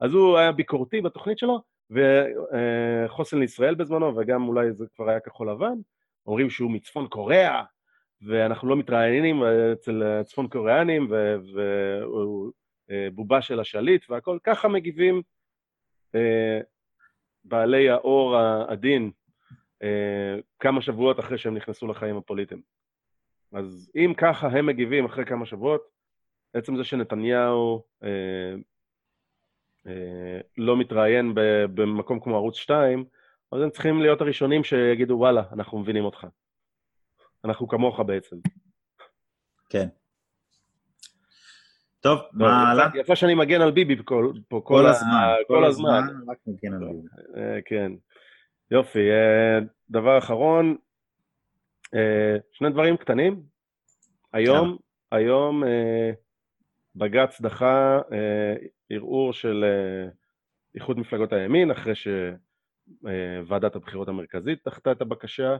[0.00, 5.50] אז הוא היה ביקורתי בתוכנית שלו, וחוסן לישראל בזמנו, וגם אולי זה כבר היה כחול
[5.50, 5.74] לבן,
[6.26, 7.62] אומרים שהוא מצפון קוריאה,
[8.22, 9.42] ואנחנו לא מתראיינים
[9.72, 12.52] אצל צפון קוריאנים, והוא
[12.90, 15.22] אה, בובה של השליט והכל, ככה מגיבים
[16.14, 16.60] אה,
[17.44, 19.10] בעלי האור העדין
[19.82, 22.62] אה, כמה שבועות אחרי שהם נכנסו לחיים הפוליטיים.
[23.52, 25.82] אז אם ככה הם מגיבים אחרי כמה שבועות,
[26.54, 28.54] עצם זה שנתניהו אה,
[29.86, 31.32] אה, לא מתראיין
[31.74, 33.04] במקום כמו ערוץ 2,
[33.52, 36.26] אז הם צריכים להיות הראשונים שיגידו, וואלה, אנחנו מבינים אותך.
[37.44, 38.36] אנחנו כמוך בעצם.
[39.70, 39.88] כן.
[42.00, 42.86] טוב, מה הלאה?
[42.94, 44.32] יצא שאני מגן על ביבי פה כל,
[44.64, 46.02] כל הזמן, כל הזמן.
[46.28, 47.08] רק מגן על ביבי.
[47.36, 47.92] אה, כן.
[48.70, 49.10] יופי.
[49.10, 49.58] אה,
[49.90, 50.76] דבר אחרון,
[51.94, 53.42] אה, שני דברים קטנים.
[54.32, 54.76] היום,
[55.12, 55.62] היום
[56.96, 58.00] בג"ץ דחה
[58.90, 59.64] ערעור של
[60.74, 61.94] איחוד מפלגות הימין, אחרי
[63.02, 65.56] שוועדת הבחירות המרכזית דחתה את הבקשה.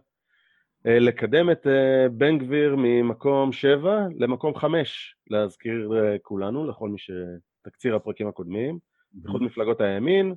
[0.86, 6.98] אה, לקדם את אה, בן גביר ממקום 7 למקום 5, להזכיר אה, כולנו, לכל מי
[6.98, 8.78] שתקציר הפרקים הקודמים,
[9.24, 10.35] איחוד מפלגות הימין,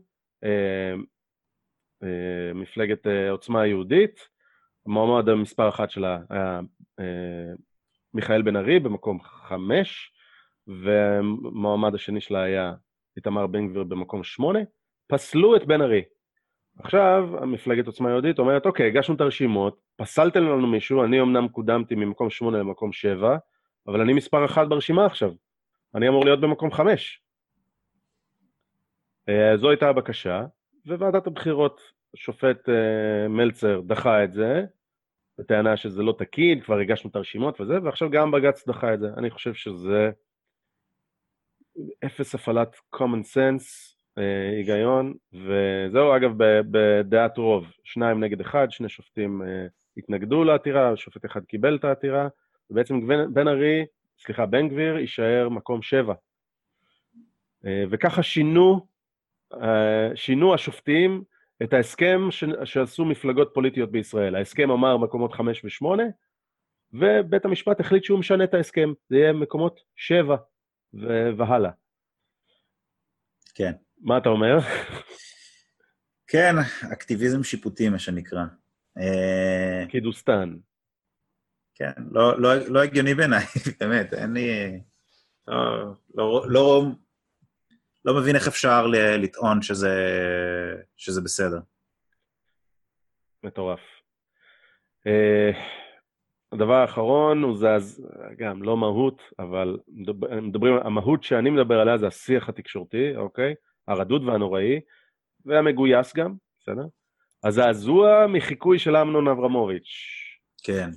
[2.56, 4.30] מפלגת עוצמה יהודית,
[4.86, 6.60] המועמד המספר אחת שלה היה
[8.14, 10.14] מיכאל בן ארי במקום 5,
[10.68, 12.74] והמועמד השני שלה היה
[13.18, 14.60] איתמר בן גביר במקום 8,
[15.08, 16.02] פסלו את בן ארי.
[16.80, 21.96] עכשיו, המפלגת עוצמה יהודית אומרת, אוקיי, הגשנו את הרשימות, פסלתם לנו מישהו, אני אמנם קודמתי
[21.96, 23.38] ממקום שמונה למקום שבע,
[23.88, 25.32] אבל אני מספר אחת ברשימה עכשיו.
[25.96, 27.22] אני אמור להיות במקום חמש.
[29.30, 30.46] אה, זו הייתה הבקשה,
[30.86, 31.82] וועדת הבחירות,
[32.14, 34.66] השופט אה, מלצר דחה את זה,
[35.38, 39.08] בטענה שזה לא תקין, כבר הגשנו את הרשימות וזה, ועכשיו גם בג"ץ דחה את זה.
[39.18, 40.12] אני חושב שזה
[42.06, 46.32] אפס הפעלת common sense, היגיון, וזהו אגב
[46.72, 49.66] בדעת רוב, שניים נגד אחד, שני שופטים אה,
[49.98, 52.28] התנגדו לעתירה, שופט אחד קיבל את העתירה,
[52.70, 53.86] ובעצם בן ארי,
[54.20, 56.14] סליחה, בן גביר יישאר מקום שבע.
[57.66, 58.88] אה, וככה שינו,
[60.16, 61.24] שינו השופטים
[61.64, 62.22] את ההסכם
[62.64, 64.36] שעשו מפלגות פוליטיות בישראל.
[64.36, 66.04] ההסכם אמר מקומות חמש ושמונה,
[66.94, 70.36] ובית המשפט החליט שהוא משנה את ההסכם, זה יהיה מקומות שבע
[71.38, 71.72] והלאה.
[73.56, 73.72] כן.
[74.04, 74.58] מה אתה אומר?
[76.28, 76.56] כן,
[76.94, 78.44] אקטיביזם שיפוטי, מה שנקרא.
[78.98, 80.58] אה, קידוסטן.
[81.76, 83.46] כן, לא, לא, לא הגיוני בעיניי,
[83.80, 84.80] באמת, אין לי...
[85.48, 86.84] לא, לא, לא,
[88.06, 89.96] לא מבין איך אפשר לטעון שזה,
[90.98, 91.60] שזה בסדר.
[93.44, 93.80] מטורף.
[95.08, 95.56] Uh,
[96.52, 97.68] הדבר האחרון הוא זה,
[98.38, 99.78] גם לא מהות, אבל
[100.42, 103.56] מדברים, המהות שאני מדבר עליה זה השיח התקשורתי, אוקיי?
[103.88, 104.80] הרדוד והנוראי,
[105.46, 106.86] והמגויס גם, בסדר?
[107.44, 109.90] הזעזוע מחיקוי של אמנון אברמוביץ'.
[110.64, 110.90] כן.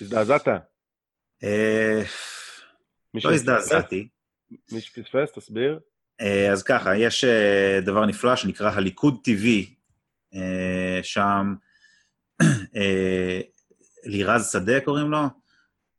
[0.00, 0.48] הזדעזעת?
[1.44, 2.02] אה,
[3.14, 4.08] לא הזדעזעתי.
[4.72, 5.80] מי שפספס, תסביר.
[6.20, 9.46] אה, אז ככה, יש אה, דבר נפלא שנקרא הליכוד TV,
[11.02, 11.54] שם
[14.04, 15.18] לירז שדה קוראים לו,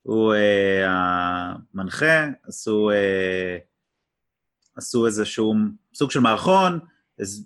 [0.02, 0.34] הוא
[0.86, 2.90] המנחה, עשו
[4.78, 5.56] עשו איזשהו
[5.94, 6.80] סוג של מערכון,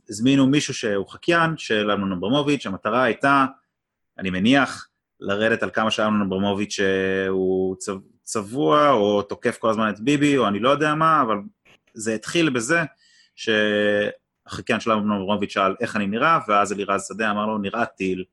[0.09, 3.45] הזמינו מישהו שהוא חקיין של אמנון אברמוביץ', המטרה הייתה,
[4.17, 4.87] אני מניח,
[5.19, 6.79] לרדת על כמה שאמנון אברמוביץ'
[7.29, 7.75] הוא
[8.23, 11.35] צבוע, או תוקף כל הזמן את ביבי, או אני לא יודע מה, אבל
[11.93, 12.81] זה התחיל בזה
[13.35, 18.23] שהחקיין של אמנון אברמוביץ' שאל איך אני נראה, ואז אלירז שדה אמר לו, נראה טיל,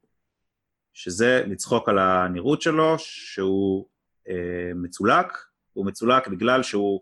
[0.92, 3.86] שזה לצחוק על הנראות שלו, שהוא
[4.28, 5.38] אה, מצולק,
[5.72, 7.00] הוא מצולק בגלל שהוא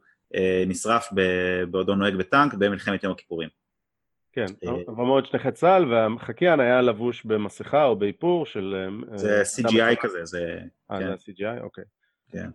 [0.67, 1.09] נשרף
[1.71, 3.49] בעודו נוהג בטנק במלחמת יום הכיפורים.
[4.37, 4.47] כן,
[4.89, 8.89] אבל מאוד שליחי צה"ל, והחקיין היה לבוש במסכה או באיפור של...
[9.13, 10.59] אה, זה CGI כזה, זה...
[10.91, 11.07] אה, כן.
[11.07, 11.63] זה CGI?
[11.63, 11.85] אוקיי.
[12.33, 12.51] כן.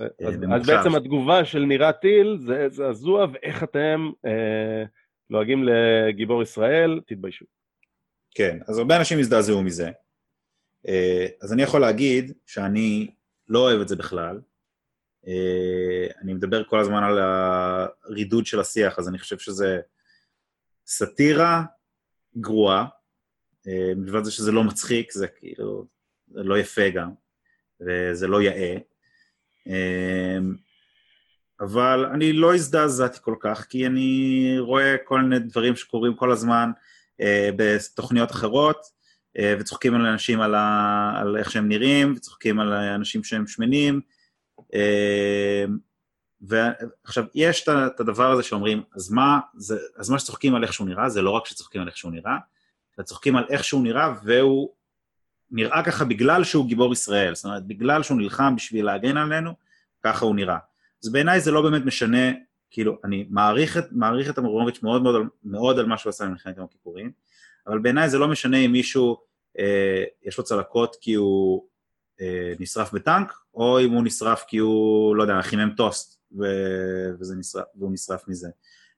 [0.00, 4.84] אז, בעצם התגובה של נירה טיל זה זעזוע, ואיך אתם אה,
[5.30, 7.44] לועגים לגיבור ישראל, תתביישו.
[8.34, 9.90] כן, אז הרבה אנשים הזדעזעו מזה.
[11.42, 13.10] אז אני יכול להגיד שאני
[13.48, 14.40] לא אוהב את זה בכלל, אה,
[16.22, 19.80] אני מדבר כל הזמן על הרידוד של השיח, אז אני חושב שזה
[20.86, 21.62] סאטירה
[22.36, 22.86] גרועה,
[23.68, 25.86] אה, מלבד זה שזה לא מצחיק, זה כאילו,
[26.32, 27.10] זה לא יפה גם,
[27.80, 28.76] וזה לא יאה.
[29.68, 30.38] אה,
[31.60, 36.70] אבל אני לא הזדעזעתי כל כך, כי אני רואה כל מיני דברים שקורים כל הזמן
[37.56, 38.86] בתוכניות אחרות,
[39.38, 41.12] וצוחקים על אנשים על, ה...
[41.16, 44.00] על איך שהם נראים, וצוחקים על אנשים שהם שמנים,
[46.40, 50.88] ועכשיו, יש את הדבר הזה שאומרים, אז מה, זה, אז מה שצוחקים על איך שהוא
[50.88, 52.36] נראה, זה לא רק שצוחקים על איך שהוא נראה,
[52.98, 54.70] אלא צוחקים על איך שהוא נראה, והוא
[55.50, 59.52] נראה ככה בגלל שהוא גיבור ישראל, זאת אומרת, בגלל שהוא נלחם בשביל להגן עלינו,
[60.02, 60.58] ככה הוא נראה.
[61.04, 62.32] אז בעיניי זה לא באמת משנה,
[62.70, 66.56] כאילו, אני מעריך את, מעריך את אמרומוביץ' מאוד מאוד, מאוד על מה שהוא עשה במלחמת
[66.56, 67.10] יום הכיפורים,
[67.66, 69.16] אבל בעיניי זה לא משנה אם מישהו,
[69.58, 71.64] אה, יש לו צלקות כי הוא
[72.60, 77.64] נשרף בטנק, או אם הוא נשרף כי הוא, לא יודע, חימם טוסט ו- וזה נשרף,
[77.74, 78.48] והוא נשרף מזה.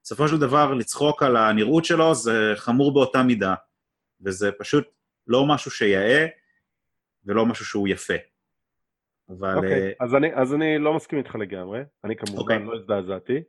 [0.03, 3.55] בסופו של דבר, לצחוק על הנראות שלו זה חמור באותה מידה,
[4.21, 4.85] וזה פשוט
[5.27, 6.27] לא משהו שיאה
[7.25, 8.15] ולא משהו שהוא יפה.
[9.31, 9.55] אבל...
[9.55, 12.65] אוקיי, אה, אז אני, אז אני לא מסכים איתך לגמרי, אני כמובן אוקיי.
[12.65, 13.43] לא הזדעזעתי,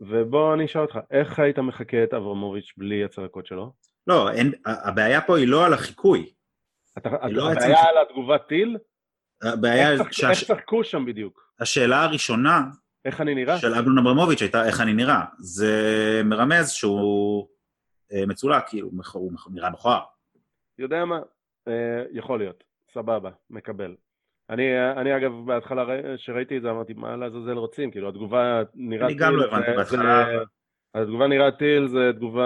[0.00, 3.72] ובוא אני אשאל אותך, איך היית מחקה את אברמוביץ' בלי הצלקות שלו?
[4.06, 6.32] לא, אין, הבעיה פה היא לא על החיקוי.
[7.30, 8.76] לא הבעיה על התגובת טיל?
[9.42, 10.02] הבעיה, איך
[10.46, 11.52] צחקו שם בדיוק?
[11.60, 12.62] השאלה הראשונה
[13.04, 13.58] איך אני נראה?
[13.58, 15.24] של אמנון אברמוביץ' הייתה איך אני נראה.
[15.38, 15.72] זה
[16.24, 17.48] מרמז שהוא
[18.12, 20.00] אה, מצולק, כאילו, הוא נראה מכוער.
[20.78, 21.18] יודע מה?
[21.68, 21.72] אה,
[22.12, 22.64] יכול להיות,
[22.94, 23.94] סבבה, מקבל.
[24.50, 24.62] אני,
[24.96, 27.90] אני אגב, בהתחלה ראי- שראיתי את זה אמרתי, מה לעזאזל רוצים?
[27.90, 30.26] כאילו, התגובה נראה אני גם לא הבנתי בהתחלה,
[30.94, 32.44] התגובה נראה טיל זה תגובה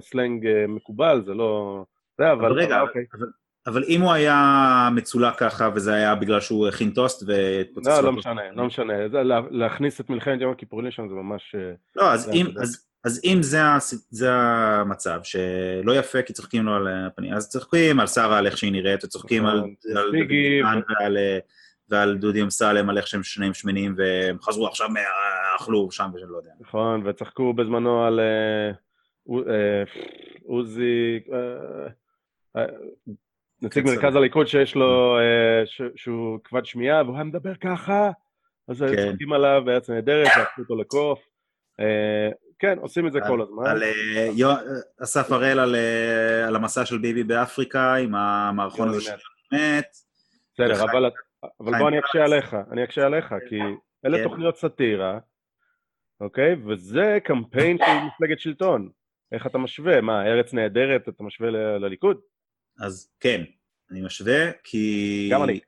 [0.00, 1.84] סלנג אה, מקובל, זה לא...
[2.18, 2.44] זה, אבל...
[2.46, 3.04] אבל רגע, אבל- אוקיי.
[3.14, 3.26] אבל-
[3.68, 8.12] אבל אם הוא היה מצולק ככה, וזה היה בגלל שהוא הכין טוסט והתפוצץ לא, לא.
[8.12, 8.92] משנה, לא משנה.
[9.50, 11.54] להכניס את מלחמת יום הכיפורים לשם זה ממש...
[11.54, 13.58] אה, לא, אז אם, אז, אז אם זה,
[14.10, 18.58] זה המצב, שלא יפה כי צוחקים לו על הפנים, אז צוחקים על שרה על איך
[18.58, 21.38] שהיא נראית, וצוחקים על, נכון, על דוד ועל, אה,
[21.88, 24.88] ועל דודי אמסלם, על איך שהם שניהם שמנים, והם חזרו עכשיו,
[25.56, 26.50] אכלו שם ושאני לא יודע.
[26.60, 29.82] נכון, וצחקו בזמנו על אה,
[30.44, 31.20] עוזי...
[33.62, 33.86] אה, אה, נציג.
[33.86, 38.10] מרכז הליכוד שיש לו, אה, ש- שהוא כבד שמיעה, והוא היה מדבר ככה,
[38.68, 39.06] אז היו כן.
[39.10, 41.20] צוחקים עליו בארץ נהדרת, והפכו אותו לקוף.
[41.80, 42.28] אה,
[42.58, 43.66] כן, עושים את זה כל הזמן.
[43.66, 44.28] על אה,
[45.02, 49.12] אסף הראל על, אה, המסע של ביבי באפריקה, עם המערכון הזה של
[49.52, 49.86] מת.
[50.54, 51.10] בסדר, אבל,
[51.60, 52.24] בוא אני אקשה.
[52.24, 53.58] עליך, אני אקשה עליך, כי
[54.06, 54.24] אלה כן.
[54.24, 55.18] תוכניות סאטירה,
[56.20, 56.56] אוקיי?
[56.66, 58.88] וזה קמפיין של מפלגת שלטון.
[59.32, 60.00] איך אתה משווה?
[60.00, 62.20] מה, ארץ נהדרת, אתה משווה לליכוד?
[62.78, 63.44] אז כן,
[63.90, 65.28] אני משווה, כי...
[65.32, 65.60] גם אני.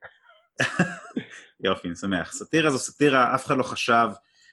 [1.65, 2.33] יופי, אני שמח.
[2.33, 4.09] סאטירה זו סאטירה, אף אחד לא חשב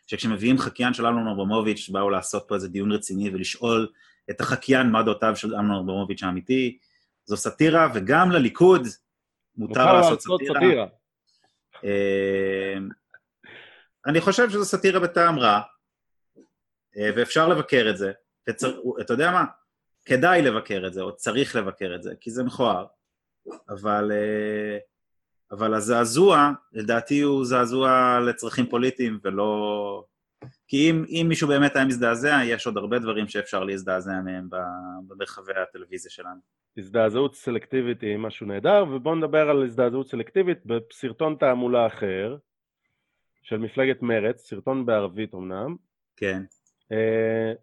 [0.07, 3.87] שכשמביאים חקיין של אמנון אברמוביץ', באו לעשות פה איזה דיון רציני ולשאול
[4.29, 6.77] את החקיין מה דעותיו של אמנון אברמוביץ' האמיתי.
[7.25, 8.87] זו סאטירה, וגם לליכוד
[9.55, 10.85] מותר לעשות סאטירה.
[11.83, 12.77] אה,
[14.05, 15.61] אני חושב שזו סאטירה בטעם רע,
[16.97, 18.11] אה, ואפשר לבקר את זה.
[18.49, 18.79] וצר...
[19.01, 19.45] אתה יודע מה?
[20.07, 22.85] כדאי לבקר את זה, או צריך לבקר את זה, כי זה מכוער.
[23.69, 24.77] אבל, אה,
[25.51, 30.03] אבל הזעזוע, לדעתי הוא זעזוע לצרכים פוליטיים, ולא...
[30.67, 34.49] כי אם, אם מישהו באמת היה מזדעזע, יש עוד הרבה דברים שאפשר להזדעזע מהם
[35.07, 36.39] במרחבי הטלוויזיה שלנו.
[36.77, 42.37] הזדעזעות סלקטיבית היא משהו נהדר, ובואו נדבר על הזדעזעות סלקטיבית בסרטון תעמולה אחר,
[43.43, 45.75] של מפלגת מרצ, סרטון בערבית אמנם.
[46.15, 46.43] כן.
[46.91, 47.53] אה,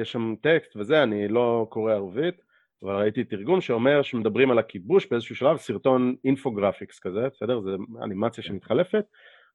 [0.00, 2.34] יש שם טקסט וזה, אני לא קורא ערבית,
[2.82, 7.60] אבל ראיתי תרגום שאומר שמדברים על הכיבוש באיזשהו שלב, סרטון infographics כזה, בסדר?
[7.60, 7.70] זה
[8.02, 9.04] אנימציה שמתחלפת.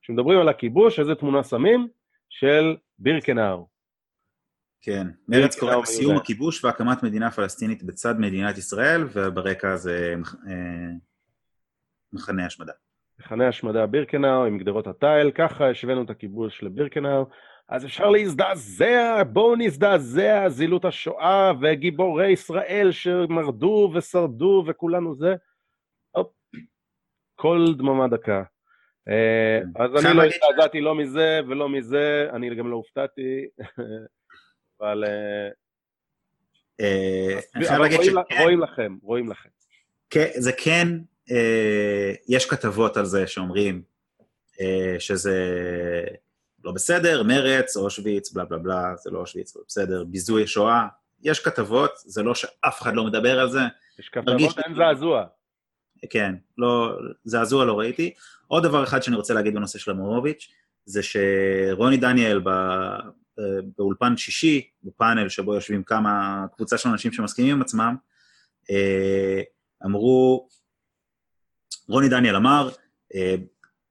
[0.01, 1.87] כשמדברים על הכיבוש, איזה תמונה שמים?
[2.31, 3.67] של בירקנאו.
[4.81, 6.17] כן, מרץ קורא לסיום.
[6.17, 10.15] הכיבוש והקמת מדינה פלסטינית בצד מדינת ישראל, וברקע זה
[10.47, 10.91] אה,
[12.13, 12.73] מחנה השמדה.
[13.19, 17.25] מחנה השמדה בירקנאו עם גדרות התיל, ככה השווינו את הכיבוש לבירקנאו,
[17.71, 25.35] אז אפשר להזדעזע, בואו נזדעזע, זילות השואה וגיבורי ישראל שמרדו ושרדו וכולנו זה.
[26.11, 26.33] הופ,
[27.35, 28.43] כל דממה דקה.
[29.09, 29.83] אה, כן.
[29.83, 33.47] אז אני לא הזדעזעתי לא מזה ולא מזה, אני גם לא הופתעתי,
[34.81, 35.49] אבל אה,
[36.81, 37.77] אה,
[38.41, 39.49] רואים, לכם, רואים לכם.
[40.09, 40.87] כן, זה כן,
[42.29, 43.81] יש כתבות על זה שאומרים
[44.99, 45.37] שזה
[46.63, 50.87] לא בסדר, מרץ, אושוויץ, בלה בלה בלה, זה לא אושוויץ, לא בסדר, ביזוי השואה.
[51.23, 53.59] יש כתבות, זה לא שאף אחד לא מדבר על זה,
[53.99, 55.25] יש כתבות, אין זעזוע.
[56.09, 58.13] כן, לא, זעזוע לא ראיתי.
[58.47, 60.51] עוד דבר אחד שאני רוצה להגיד בנושא של אמורביץ',
[60.85, 67.55] זה שרוני דניאל ב, אה, באולפן שישי, בפאנל שבו יושבים כמה, קבוצה של אנשים שמסכימים
[67.55, 67.95] עם עצמם,
[68.71, 69.41] אה,
[69.85, 70.47] אמרו,
[71.87, 72.69] רוני דניאל אמר,
[73.15, 73.35] אה,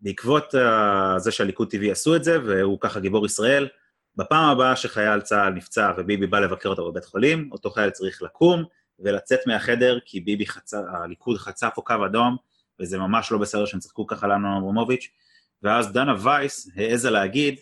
[0.01, 3.68] בעקבות אה, זה שהליכוד TV עשו את זה, והוא ככה גיבור ישראל,
[4.16, 8.64] בפעם הבאה שחייל צה"ל נפצע וביבי בא לבקר אותו בבית חולים, אותו חייל צריך לקום
[8.98, 12.36] ולצאת מהחדר, כי ביבי חצה, הליכוד חצה פה קו אדום,
[12.81, 15.10] וזה ממש לא בסדר שהם צחקו ככה על אמנון אברמוביץ',
[15.62, 17.60] ואז דנה וייס העזה להגיד,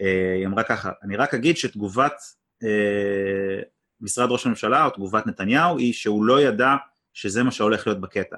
[0.00, 2.20] אה, היא אמרה ככה, אני רק אגיד שתגובת
[2.62, 3.62] אה,
[4.00, 6.74] משרד ראש הממשלה, או תגובת נתניהו, היא שהוא לא ידע
[7.12, 8.36] שזה מה שהולך להיות בקטע.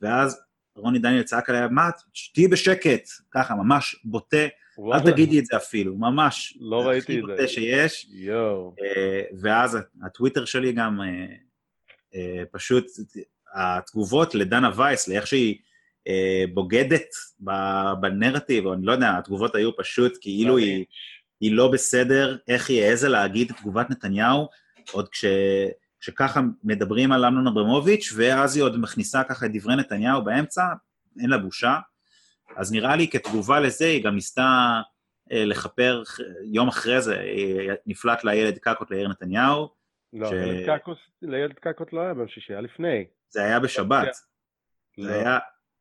[0.00, 0.40] ואז
[0.78, 1.90] רוני דניאל צעק עליה, מה,
[2.34, 4.48] תהיי בשקט, ככה, ממש בוטה, אל
[4.78, 6.58] וואלה, תגידי את זה אפילו, ממש.
[6.60, 7.32] לא ראיתי הכי את זה.
[7.32, 8.06] בוטה שיש.
[8.10, 8.74] יואו.
[8.82, 11.26] אה, ואז הטוויטר שלי גם אה,
[12.14, 12.86] אה, פשוט,
[13.54, 15.56] התגובות לדנה וייס, לאיך שהיא
[16.08, 17.06] אה, בוגדת
[18.00, 20.84] בנרטיב, או אני לא יודע, התגובות היו פשוט כאילו היא,
[21.40, 24.48] היא לא בסדר, איך היא העזה להגיד את תגובת נתניהו,
[24.92, 25.24] עוד כש,
[26.00, 30.62] כשככה מדברים על אמנון אברמוביץ', ואז היא עוד מכניסה ככה את דברי נתניהו באמצע,
[31.20, 31.78] אין לה בושה.
[32.56, 34.80] אז נראה לי כתגובה לזה, היא גם ניסתה
[35.32, 36.02] אה, לכפר,
[36.52, 39.68] יום אחרי זה אה, נפלט לה ילד קקות ליאיר נתניהו.
[40.12, 40.32] לא, ש...
[41.22, 43.04] לילד קקות לא היה ביום שישי, היה לפני.
[43.28, 44.14] זה היה בשבת.
[44.96, 45.12] זה לא.
[45.12, 45.38] היה...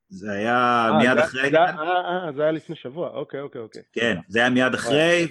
[0.09, 1.49] זה היה 아, מיד זה, אחרי...
[1.49, 3.81] זה, אה, זה היה לפני שבוע, אוקיי, אוקיי, אוקיי.
[3.93, 5.27] כן, זה היה מיד אחרי,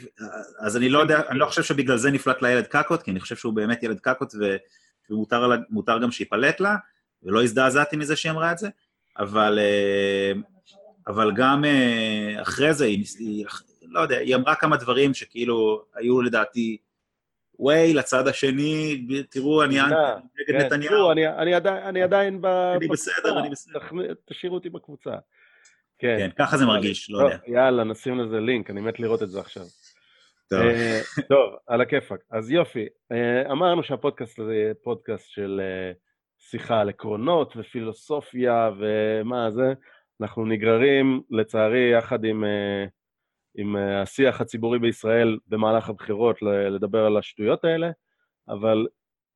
[0.61, 3.37] אז אני לא יודע, אני לא חושב שבגלל זה נפלט לילד קקות, כי אני חושב
[3.37, 4.35] שהוא באמת ילד קקות,
[5.11, 6.77] ומותר גם שיפלט לה,
[7.23, 8.69] ולא הזדעזעתי מזה שהיא אמרה את זה,
[9.19, 9.59] אבל,
[11.07, 11.65] אבל גם
[12.43, 13.45] אחרי זה, היא, היא,
[13.83, 16.77] לא יודע, היא אמרה כמה דברים שכאילו היו לדעתי
[17.59, 19.89] ווי לצד השני, תראו, אני נגד
[20.47, 20.93] כן, נתניהו.
[20.93, 21.13] תראו,
[21.63, 22.47] אני עדיין ב...
[22.47, 23.81] אני בסדר, אני בסדר.
[24.25, 25.11] תשאירו אותי בקבוצה.
[25.99, 26.17] כן.
[26.19, 27.37] כן, ככה זה מרגיש, לא יודע.
[27.47, 29.63] יאללה, נשים לזה לינק, אני מת לראות את זה עכשיו.
[30.51, 32.21] טוב, אה, טוב על הכיפאק.
[32.31, 35.93] אז יופי, אה, אמרנו שהפודקאסט הזה יהיה פודקאסט של אה,
[36.39, 39.73] שיחה על עקרונות ופילוסופיה ומה זה.
[40.21, 42.45] אנחנו נגררים, לצערי, יחד עם
[43.57, 47.91] עם אה, השיח הציבורי בישראל במהלך הבחירות לדבר על השטויות האלה,
[48.49, 48.87] אבל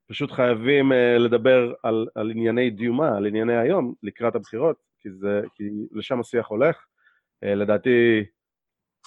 [0.09, 5.41] פשוט חייבים אה, לדבר על, על ענייני דיומה, על ענייני היום, לקראת הבחירות, כי, זה,
[5.55, 6.87] כי לשם השיח הולך.
[7.45, 8.25] אה, לדעתי,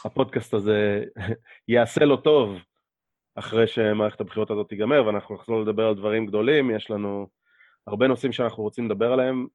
[0.05, 1.03] הפודקאסט הזה
[1.67, 2.57] יעשה לו טוב
[3.35, 6.71] אחרי שמערכת הבחירות הזאת תיגמר, ואנחנו נחזור לדבר על דברים גדולים.
[6.71, 7.27] יש לנו
[7.87, 9.47] הרבה נושאים שאנחנו רוצים לדבר עליהם,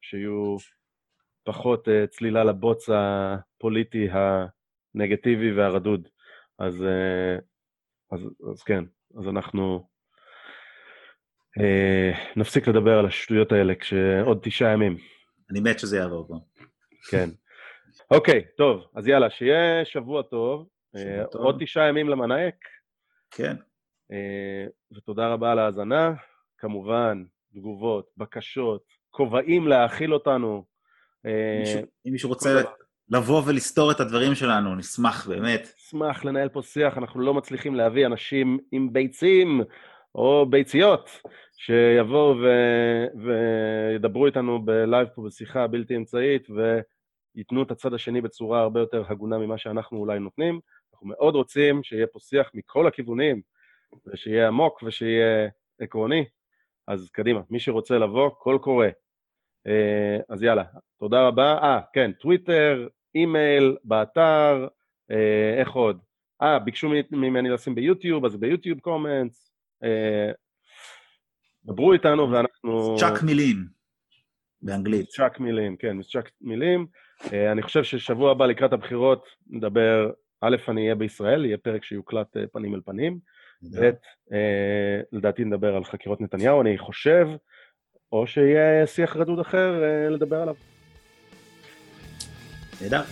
[0.00, 0.56] שיהיו
[1.44, 4.08] פחות צלילה לבוץ הפוליטי
[4.94, 6.08] הנגטיבי והרדוד.
[6.58, 7.36] אז, אה,
[8.12, 8.20] אז,
[8.50, 8.84] אז כן,
[9.18, 9.88] אז אנחנו
[11.60, 14.96] אה, נפסיק לדבר על השטויות האלה כשעוד תשעה ימים.
[15.50, 16.34] אני מת שזה יעבור פה.
[17.10, 17.28] כן.
[18.10, 20.68] אוקיי, טוב, אז יאללה, שיהיה שבוע טוב.
[20.96, 21.42] שבוע אה, טוב.
[21.42, 22.54] עוד תשעה ימים למנאייק.
[23.30, 23.56] כן.
[24.96, 26.14] ותודה רבה על ההאזנה.
[26.58, 27.24] כמובן,
[27.54, 30.64] תגובות, בקשות, כובעים להאכיל אותנו.
[31.60, 32.62] מישהו, אם מישהו רוצה
[33.10, 35.68] לבוא ולסתור את הדברים שלנו, נשמח באמת.
[35.78, 39.60] נשמח לנהל פה שיח, אנחנו לא מצליחים להביא אנשים עם ביצים
[40.14, 41.20] או ביציות
[41.56, 42.46] שיבואו ו...
[43.24, 49.38] וידברו איתנו בלייב פה בשיחה בלתי אמצעית וייתנו את הצד השני בצורה הרבה יותר הגונה
[49.38, 50.60] ממה שאנחנו אולי נותנים.
[50.92, 53.40] אנחנו מאוד רוצים שיהיה פה שיח מכל הכיוונים,
[54.06, 55.48] ושיהיה עמוק ושיהיה
[55.80, 56.24] עקרוני.
[56.88, 58.86] אז קדימה, מי שרוצה לבוא, קול קורא.
[59.66, 60.64] אה, אז יאללה,
[60.98, 61.58] תודה רבה.
[61.62, 64.68] אה, כן, טוויטר, אימייל, באתר,
[65.10, 65.98] אה, איך עוד?
[66.42, 69.52] אה, ביקשו ממני לשים ביוטיוב, אז ביוטיוב comments.
[69.84, 70.30] אה,
[71.64, 72.96] דברו איתנו ואנחנו...
[72.98, 73.56] צ'אק מילים,
[74.62, 75.08] באנגלית.
[75.08, 76.86] צ'אק מילים, כן, צ'אק מילים.
[77.32, 80.10] אה, אני חושב ששבוע הבא לקראת הבחירות נדבר,
[80.40, 83.18] א', אני אהיה בישראל, יהיה פרק שיוקלט פנים אל פנים.
[83.80, 83.90] ב',
[85.12, 87.28] לדעתי נדבר על חקירות נתניהו, אני חושב,
[88.12, 90.54] או שיהיה שיח רדוד אחר לדבר עליו.
[92.80, 93.02] נהדר.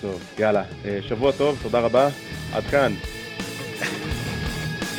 [0.00, 0.64] טוב, יאללה.
[0.84, 2.08] אה, שבוע טוב, תודה רבה.
[2.52, 2.94] עד כאן.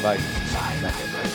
[0.01, 0.17] ביי.
[0.53, 1.34] ביי.